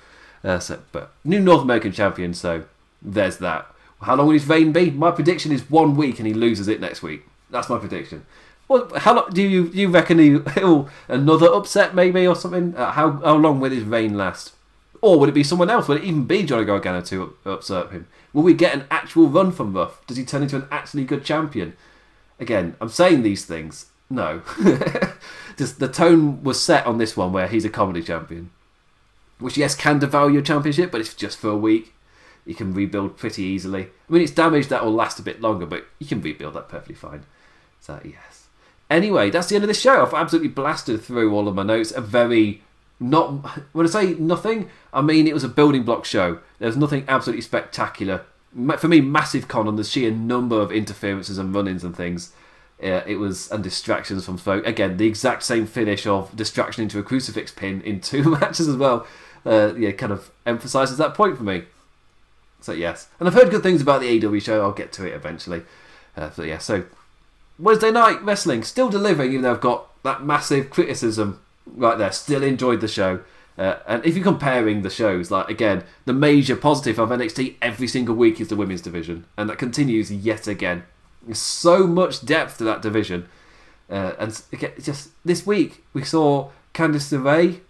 Uh, 0.43 0.59
so, 0.59 0.81
but 0.93 1.13
new 1.25 1.41
North 1.41 1.63
American 1.63 1.93
champion, 1.93 2.35
so 2.35 2.65
there's 3.01 3.39
that. 3.39 3.67
How 4.03 4.15
long 4.17 4.27
will 4.27 4.35
his 4.35 4.49
reign 4.49 4.73
be? 4.73 4.91
My 4.91 5.11
prediction 5.11 5.53
is 5.53 5.71
one 5.71 5.97
week, 5.97 6.19
and 6.19 6.27
he 6.27 6.35
loses 6.35 6.69
it 6.69 6.81
next 6.81 7.03
week. 7.03 7.27
That's 7.51 7.71
my 7.71 7.79
prediction. 7.79 8.27
Well, 8.69 8.91
how 8.97 9.15
long 9.15 9.31
do 9.31 9.43
you 9.43 9.65
you 9.73 9.89
reckon 9.89 10.19
he 10.19 10.37
will 10.57 10.89
another 11.09 11.47
upset 11.47 11.95
maybe 11.95 12.27
or 12.27 12.35
something? 12.35 12.75
Uh, 12.77 12.93
how 12.93 13.13
how 13.13 13.37
long 13.37 13.61
will 13.61 13.71
his 13.71 13.85
reign 13.85 14.17
last? 14.17 14.53
Or 15.05 15.21
would 15.21 15.29
it 15.29 15.33
be 15.33 15.45
someone 15.45 15.69
else? 15.69 15.87
Would 15.87 15.99
it 15.99 16.05
even 16.05 16.25
be 16.25 16.45
Johnny 16.45 16.65
Gargano 16.65 17.03
to 17.03 17.37
usurp 17.45 17.93
him? 17.93 18.09
Will 18.33 18.43
we 18.43 18.55
get 18.55 18.73
an 18.73 18.87
actual 18.91 19.29
run 19.29 19.53
from 19.53 19.75
Ruff? 19.75 20.01
Does 20.07 20.17
he 20.17 20.25
turn 20.25 20.43
into 20.43 20.57
an 20.57 20.67
actually 20.71 21.05
good 21.05 21.27
champion? 21.27 21.77
Again, 22.41 22.75
I'm 22.81 22.89
saying 22.89 23.23
these 23.23 23.45
things. 23.45 23.91
No. 24.09 24.41
Just 25.59 25.79
the 25.79 25.89
tone 25.89 26.43
was 26.43 26.59
set 26.59 26.87
on 26.87 26.97
this 26.97 27.19
one 27.19 27.35
where 27.35 27.49
he's 27.49 27.67
a 27.67 27.69
comedy 27.69 28.03
champion. 28.03 28.49
Which, 29.39 29.59
yes, 29.59 29.75
can 29.75 30.01
devalue 30.01 30.33
your 30.33 30.43
championship, 30.43 30.91
but 30.91 31.03
it's 31.03 31.13
just 31.13 31.37
for 31.37 31.51
a 31.51 31.57
week. 31.57 31.93
You 32.47 32.55
can 32.55 32.73
rebuild 32.73 33.19
pretty 33.19 33.43
easily. 33.43 33.89
I 34.09 34.13
mean, 34.13 34.23
it's 34.23 34.33
damage 34.33 34.69
that 34.69 34.83
will 34.83 34.95
last 34.95 35.19
a 35.19 35.23
bit 35.23 35.43
longer, 35.43 35.67
but 35.67 35.85
you 35.99 36.07
can 36.07 36.23
rebuild 36.23 36.55
that 36.55 36.71
perfectly 36.71 36.95
fine. 36.95 37.25
So, 37.79 38.01
yes. 38.03 38.47
Anyway, 38.89 39.29
that's 39.29 39.49
the 39.49 39.57
end 39.57 39.65
of 39.65 39.69
the 39.69 39.75
show. 39.75 40.01
I've 40.01 40.15
absolutely 40.15 40.49
blasted 40.49 41.03
through 41.03 41.35
all 41.35 41.47
of 41.47 41.55
my 41.55 41.63
notes. 41.63 41.93
A 41.93 42.01
very 42.01 42.63
not 43.01 43.29
when 43.73 43.87
I 43.87 43.89
say 43.89 44.15
nothing, 44.15 44.71
I 44.93 45.03
mean 45.03 45.27
it 45.27 45.35
was 45.35 45.45
a 45.45 45.49
building 45.49 45.83
block 45.83 46.05
show. 46.05 46.41
There's 46.59 46.77
nothing 46.77 47.05
absolutely 47.09 47.43
spectacular. 47.43 48.25
For 48.79 48.87
me, 48.89 49.01
massive 49.01 49.49
con 49.49 49.67
on 49.67 49.77
the 49.77 49.85
sheer 49.85 50.13
number 50.13 50.61
of 50.61 50.71
interferences 50.71 51.39
and 51.39 51.53
run-ins 51.53 51.83
and 51.83 51.97
things. 51.97 52.33
Uh, 52.83 53.03
it 53.07 53.17
was 53.17 53.51
and 53.51 53.65
distractions 53.65 54.25
from 54.25 54.37
folk. 54.37 54.67
Again, 54.67 54.97
the 54.97 55.07
exact 55.07 55.43
same 55.43 55.67
finish 55.67 56.07
of 56.07 56.35
distraction 56.37 56.83
into 56.83 56.99
a 56.99 57.03
crucifix 57.03 57.51
pin 57.51 57.81
in 57.83 58.01
two 58.01 58.23
matches 58.39 58.69
as 58.69 58.77
well. 58.77 59.07
Uh, 59.45 59.75
yeah, 59.77 59.93
kind 59.93 60.13
of 60.13 60.31
emphasises 60.47 60.99
that 60.99 61.15
point 61.15 61.37
for 61.37 61.43
me. 61.43 61.65
So 62.61 62.73
yes, 62.73 63.09
and 63.19 63.29
I've 63.29 63.35
heard 63.35 63.51
good 63.51 63.63
things 63.63 63.83
about 63.83 64.01
the 64.01 64.21
AEW 64.21 64.41
show. 64.41 64.63
I'll 64.63 64.73
get 64.73 64.93
to 64.93 65.07
it 65.07 65.15
eventually. 65.15 65.63
Uh, 66.17 66.31
but 66.35 66.47
yeah, 66.47 66.59
so 66.59 66.85
Wednesday 67.59 67.91
night 67.91 68.23
wrestling 68.23 68.63
still 68.63 68.89
delivering, 68.89 69.31
even 69.31 69.43
though 69.43 69.53
I've 69.53 69.61
got 69.61 70.03
that 70.03 70.25
massive 70.25 70.71
criticism 70.71 71.41
right 71.67 71.99
there. 71.99 72.13
Still 72.13 72.43
enjoyed 72.43 72.81
the 72.81 72.89
show. 72.89 73.21
Uh, 73.57 73.77
and 73.87 74.05
if 74.05 74.17
you're 74.17 74.25
comparing 74.25 74.83
the 74.83 74.91
shows, 74.91 75.31
like 75.31 75.49
again, 75.49 75.85
the 76.07 76.13
major 76.13 76.57
positive 76.57 76.99
of 76.99 77.11
NXT 77.11 77.57
every 77.63 77.87
single 77.87 78.15
week 78.15 78.41
is 78.41 78.49
the 78.49 78.57
women's 78.57 78.81
division, 78.81 79.27
and 79.37 79.49
that 79.49 79.59
continues 79.59 80.11
yet 80.11 80.49
again. 80.49 80.83
So 81.33 81.87
much 81.87 82.25
depth 82.25 82.59
to 82.59 82.65
that 82.65 82.83
division, 82.83 83.29
uh, 83.89 84.13
and 84.19 84.43
again, 84.53 84.73
just 84.83 85.11
this 85.25 85.47
week 85.47 85.85
we 85.93 86.03
saw 86.03 86.51
Candice 86.75 87.17
LeRae 87.17 87.61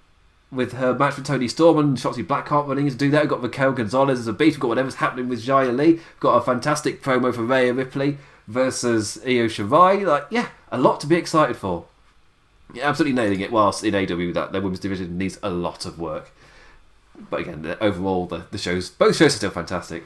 with 0.51 0.72
her 0.72 0.95
match 0.95 1.16
with 1.16 1.26
Toni 1.26 1.49
Storm 1.49 1.78
and 1.78 1.97
Shotzi 1.97 2.24
Blackheart 2.24 2.66
running 2.66 2.88
to 2.88 2.95
do 2.95 3.11
that. 3.11 3.22
We've 3.22 3.30
got 3.30 3.42
Raquel 3.42 3.72
Gonzalez 3.72 4.20
as 4.20 4.26
a 4.26 4.32
beat. 4.32 4.55
We've 4.55 4.61
got 4.61 4.68
whatever's 4.68 4.97
happening 4.97 5.28
with 5.28 5.45
Xia 5.45 5.76
Li. 5.76 5.95
We've 5.95 6.20
got 6.20 6.36
a 6.36 6.40
fantastic 6.40 7.03
promo 7.03 7.34
for 7.34 7.42
Rhea 7.42 7.74
Ripley 7.74 8.18
versus 8.47 9.18
Io 9.24 9.47
Shirai. 9.49 10.07
Like, 10.07 10.26
yeah, 10.30 10.49
a 10.70 10.78
lot 10.78 11.01
to 11.01 11.07
be 11.07 11.16
excited 11.16 11.57
for. 11.57 11.86
Yeah, 12.73 12.89
absolutely 12.89 13.15
nailing 13.15 13.41
it. 13.41 13.53
Whilst 13.53 13.85
in 13.85 13.95
AEW, 13.95 14.33
that 14.35 14.53
their 14.53 14.61
women's 14.61 14.81
division 14.81 15.19
needs 15.19 15.39
a 15.43 15.51
lot 15.51 15.85
of 15.85 15.99
work. 15.99 16.33
But 17.31 17.41
again, 17.41 17.77
overall, 17.81 18.27
the, 18.27 18.47
the 18.51 18.59
shows, 18.59 18.91
both 18.91 19.17
shows 19.17 19.35
are 19.35 19.39
still 19.39 19.51
fantastic. 19.51 20.05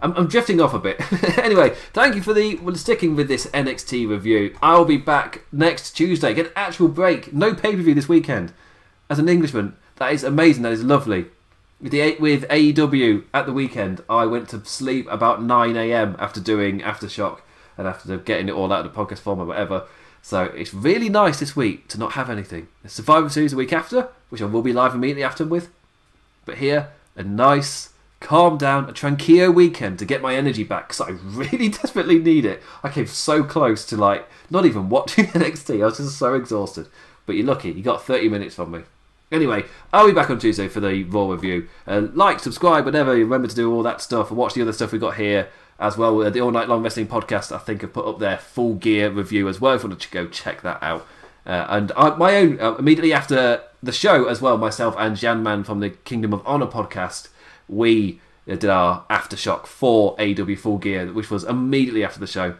I'm, 0.00 0.12
I'm 0.16 0.26
drifting 0.26 0.60
off 0.60 0.74
a 0.74 0.78
bit. 0.78 1.00
anyway, 1.38 1.74
thank 1.92 2.14
you 2.14 2.22
for 2.22 2.34
the 2.34 2.56
well, 2.56 2.74
sticking 2.74 3.16
with 3.16 3.28
this 3.28 3.46
NXT 3.48 4.08
review. 4.08 4.56
I'll 4.62 4.84
be 4.84 4.96
back 4.96 5.42
next 5.52 5.92
Tuesday. 5.92 6.34
Get 6.34 6.46
an 6.46 6.52
actual 6.56 6.88
break. 6.88 7.32
No 7.32 7.54
pay 7.54 7.74
per 7.74 7.82
view 7.82 7.94
this 7.94 8.08
weekend. 8.08 8.52
As 9.08 9.18
an 9.18 9.28
Englishman, 9.28 9.76
that 9.96 10.12
is 10.12 10.24
amazing. 10.24 10.62
That 10.62 10.72
is 10.72 10.84
lovely. 10.84 11.26
With, 11.80 11.92
the, 11.92 12.16
with 12.18 12.48
AEW 12.48 13.24
at 13.34 13.46
the 13.46 13.52
weekend, 13.52 14.02
I 14.08 14.26
went 14.26 14.48
to 14.50 14.64
sleep 14.64 15.06
about 15.10 15.42
9 15.42 15.76
a.m. 15.76 16.16
after 16.18 16.40
doing 16.40 16.80
Aftershock 16.80 17.40
and 17.76 17.86
after 17.86 18.16
getting 18.16 18.48
it 18.48 18.52
all 18.52 18.72
out 18.72 18.84
of 18.84 18.92
the 18.92 18.98
podcast 18.98 19.18
form 19.18 19.40
or 19.40 19.44
whatever. 19.46 19.84
So 20.26 20.46
it's 20.56 20.74
really 20.74 21.08
nice 21.08 21.38
this 21.38 21.54
week 21.54 21.86
to 21.86 22.00
not 22.00 22.14
have 22.14 22.28
anything. 22.28 22.66
The 22.82 22.88
Survivor 22.88 23.28
Series 23.28 23.52
the 23.52 23.56
week 23.56 23.72
after, 23.72 24.08
which 24.28 24.42
I 24.42 24.46
will 24.46 24.60
be 24.60 24.72
live 24.72 24.92
immediately 24.92 25.22
after 25.22 25.44
with. 25.44 25.68
But 26.44 26.58
here, 26.58 26.88
a 27.14 27.22
nice 27.22 27.90
calm 28.18 28.58
down, 28.58 28.90
a 28.90 28.92
tranquillo 28.92 29.54
weekend 29.54 30.00
to 30.00 30.04
get 30.04 30.20
my 30.20 30.34
energy 30.34 30.64
back 30.64 30.88
because 30.88 31.00
I 31.00 31.10
really 31.22 31.68
desperately 31.68 32.18
need 32.18 32.44
it. 32.44 32.60
I 32.82 32.88
came 32.88 33.06
so 33.06 33.44
close 33.44 33.86
to 33.86 33.96
like 33.96 34.28
not 34.50 34.66
even 34.66 34.88
watching 34.90 35.26
NXT. 35.26 35.80
I 35.80 35.84
was 35.84 35.98
just 35.98 36.18
so 36.18 36.34
exhausted. 36.34 36.88
But 37.24 37.36
you're 37.36 37.46
lucky, 37.46 37.70
you 37.70 37.84
got 37.84 38.04
30 38.04 38.28
minutes 38.28 38.56
from 38.56 38.72
me. 38.72 38.80
Anyway, 39.30 39.64
I'll 39.92 40.08
be 40.08 40.12
back 40.12 40.30
on 40.30 40.40
Tuesday 40.40 40.66
for 40.66 40.80
the 40.80 41.04
Raw 41.04 41.30
review. 41.30 41.68
Uh, 41.86 42.08
like, 42.14 42.40
subscribe, 42.40 42.84
whatever. 42.84 43.12
Remember 43.12 43.46
to 43.46 43.54
do 43.54 43.72
all 43.72 43.84
that 43.84 44.00
stuff 44.00 44.30
and 44.30 44.38
watch 44.38 44.54
the 44.54 44.62
other 44.62 44.72
stuff 44.72 44.90
we 44.90 44.98
got 44.98 45.14
here 45.14 45.50
as 45.78 45.96
well. 45.96 46.22
Uh, 46.22 46.30
the 46.30 46.40
All 46.40 46.50
Night 46.50 46.68
Long 46.68 46.82
Wrestling 46.82 47.06
podcast, 47.06 47.54
I 47.54 47.58
think, 47.58 47.82
have 47.82 47.92
put 47.92 48.06
up 48.06 48.18
their 48.18 48.38
full 48.38 48.74
gear 48.74 49.10
review 49.10 49.48
as 49.48 49.60
well. 49.60 49.74
If 49.74 49.82
you 49.82 49.88
want 49.90 50.00
to 50.00 50.10
go 50.10 50.26
check 50.26 50.62
that 50.62 50.82
out. 50.82 51.06
Uh, 51.44 51.66
and 51.68 51.92
I, 51.96 52.16
my 52.16 52.36
own, 52.36 52.60
uh, 52.60 52.74
immediately 52.74 53.12
after 53.12 53.62
the 53.82 53.92
show 53.92 54.26
as 54.26 54.42
well, 54.42 54.58
myself 54.58 54.94
and 54.98 55.16
Jan 55.16 55.42
Man 55.42 55.62
from 55.62 55.80
the 55.80 55.90
Kingdom 55.90 56.32
of 56.32 56.42
Honor 56.44 56.66
podcast, 56.66 57.28
we 57.68 58.20
did 58.46 58.64
our 58.64 59.04
aftershock 59.10 59.66
for 59.66 60.16
AEW 60.16 60.58
Full 60.58 60.78
Gear, 60.78 61.12
which 61.12 61.30
was 61.30 61.44
immediately 61.44 62.04
after 62.04 62.20
the 62.20 62.26
show. 62.26 62.56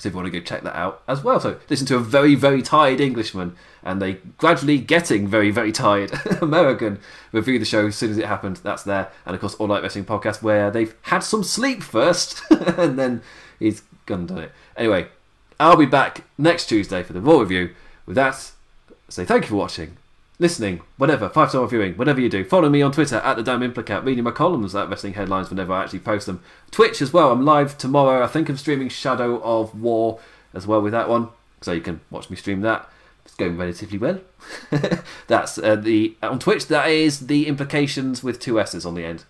So 0.00 0.08
if 0.08 0.14
you 0.14 0.16
want 0.16 0.32
to 0.32 0.40
go 0.40 0.42
check 0.42 0.62
that 0.62 0.74
out 0.74 1.02
as 1.06 1.22
well. 1.22 1.38
So 1.40 1.60
listen 1.68 1.86
to 1.88 1.96
a 1.96 2.00
very, 2.00 2.34
very 2.34 2.62
tired 2.62 3.02
Englishman 3.02 3.54
and 3.82 4.02
a 4.02 4.14
gradually 4.38 4.78
getting 4.78 5.28
very, 5.28 5.50
very 5.50 5.72
tired 5.72 6.10
American 6.40 7.00
review 7.32 7.58
the 7.58 7.66
show 7.66 7.88
as 7.88 7.96
soon 7.96 8.10
as 8.10 8.16
it 8.16 8.24
happened. 8.24 8.56
That's 8.62 8.82
there. 8.82 9.12
And 9.26 9.34
of 9.34 9.42
course, 9.42 9.54
All 9.56 9.66
Night 9.66 9.82
Wrestling 9.82 10.06
podcast 10.06 10.42
where 10.42 10.70
they've 10.70 10.94
had 11.02 11.18
some 11.18 11.44
sleep 11.44 11.82
first 11.82 12.40
and 12.50 12.98
then 12.98 13.20
he's 13.58 13.82
gone 14.06 14.24
done 14.24 14.38
it. 14.38 14.52
Anyway, 14.74 15.08
I'll 15.60 15.76
be 15.76 15.84
back 15.84 16.24
next 16.38 16.66
Tuesday 16.66 17.02
for 17.02 17.12
the 17.12 17.20
Raw 17.20 17.40
review. 17.40 17.74
With 18.06 18.16
that, 18.16 18.52
say 19.10 19.26
thank 19.26 19.44
you 19.44 19.48
for 19.50 19.56
watching 19.56 19.98
listening, 20.40 20.80
whatever, 20.96 21.28
five 21.28 21.50
star 21.50 21.68
viewing, 21.68 21.94
whatever 21.94 22.20
you 22.20 22.28
do. 22.28 22.42
Follow 22.42 22.68
me 22.68 22.82
on 22.82 22.90
Twitter 22.90 23.16
at 23.16 23.36
the 23.36 23.42
Damn 23.42 23.60
Implicat, 23.60 24.04
reading 24.04 24.24
my 24.24 24.32
columns 24.32 24.74
at 24.74 24.88
Wrestling 24.88 25.12
Headlines 25.12 25.50
whenever 25.50 25.72
I 25.72 25.84
actually 25.84 26.00
post 26.00 26.26
them. 26.26 26.42
Twitch 26.72 27.00
as 27.00 27.12
well. 27.12 27.30
I'm 27.30 27.44
live 27.44 27.78
tomorrow. 27.78 28.24
I 28.24 28.26
think 28.26 28.48
I'm 28.48 28.56
streaming 28.56 28.88
Shadow 28.88 29.40
of 29.42 29.80
War 29.80 30.18
as 30.52 30.66
well 30.66 30.80
with 30.80 30.92
that 30.92 31.08
one, 31.08 31.28
so 31.60 31.72
you 31.72 31.82
can 31.82 32.00
watch 32.10 32.30
me 32.30 32.36
stream 32.36 32.62
that. 32.62 32.90
It's 33.24 33.34
going 33.34 33.56
relatively 33.58 33.98
well. 33.98 34.20
That's 35.28 35.58
uh, 35.58 35.76
the 35.76 36.16
on 36.22 36.38
Twitch. 36.38 36.66
That 36.66 36.88
is 36.88 37.26
the 37.26 37.46
implications 37.46 38.24
with 38.24 38.40
two 38.40 38.58
s's 38.58 38.86
on 38.86 38.94
the 38.94 39.04
end. 39.04 39.24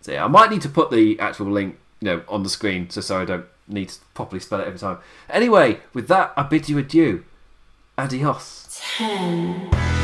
So 0.00 0.12
yeah, 0.12 0.24
I 0.24 0.28
might 0.28 0.50
need 0.50 0.62
to 0.62 0.68
put 0.68 0.92
the 0.92 1.18
actual 1.18 1.50
link, 1.50 1.76
you 2.00 2.06
know, 2.06 2.22
on 2.28 2.44
the 2.44 2.48
screen, 2.48 2.88
so 2.88 3.00
so 3.00 3.20
I 3.20 3.24
don't 3.24 3.46
need 3.66 3.88
to 3.88 3.98
properly 4.14 4.38
spell 4.38 4.60
it 4.60 4.68
every 4.68 4.78
time. 4.78 4.98
Anyway, 5.28 5.80
with 5.92 6.06
that, 6.06 6.32
I 6.36 6.44
bid 6.44 6.68
you 6.68 6.78
adieu. 6.78 7.24
Adios. 7.98 8.80
Ten. 8.96 9.95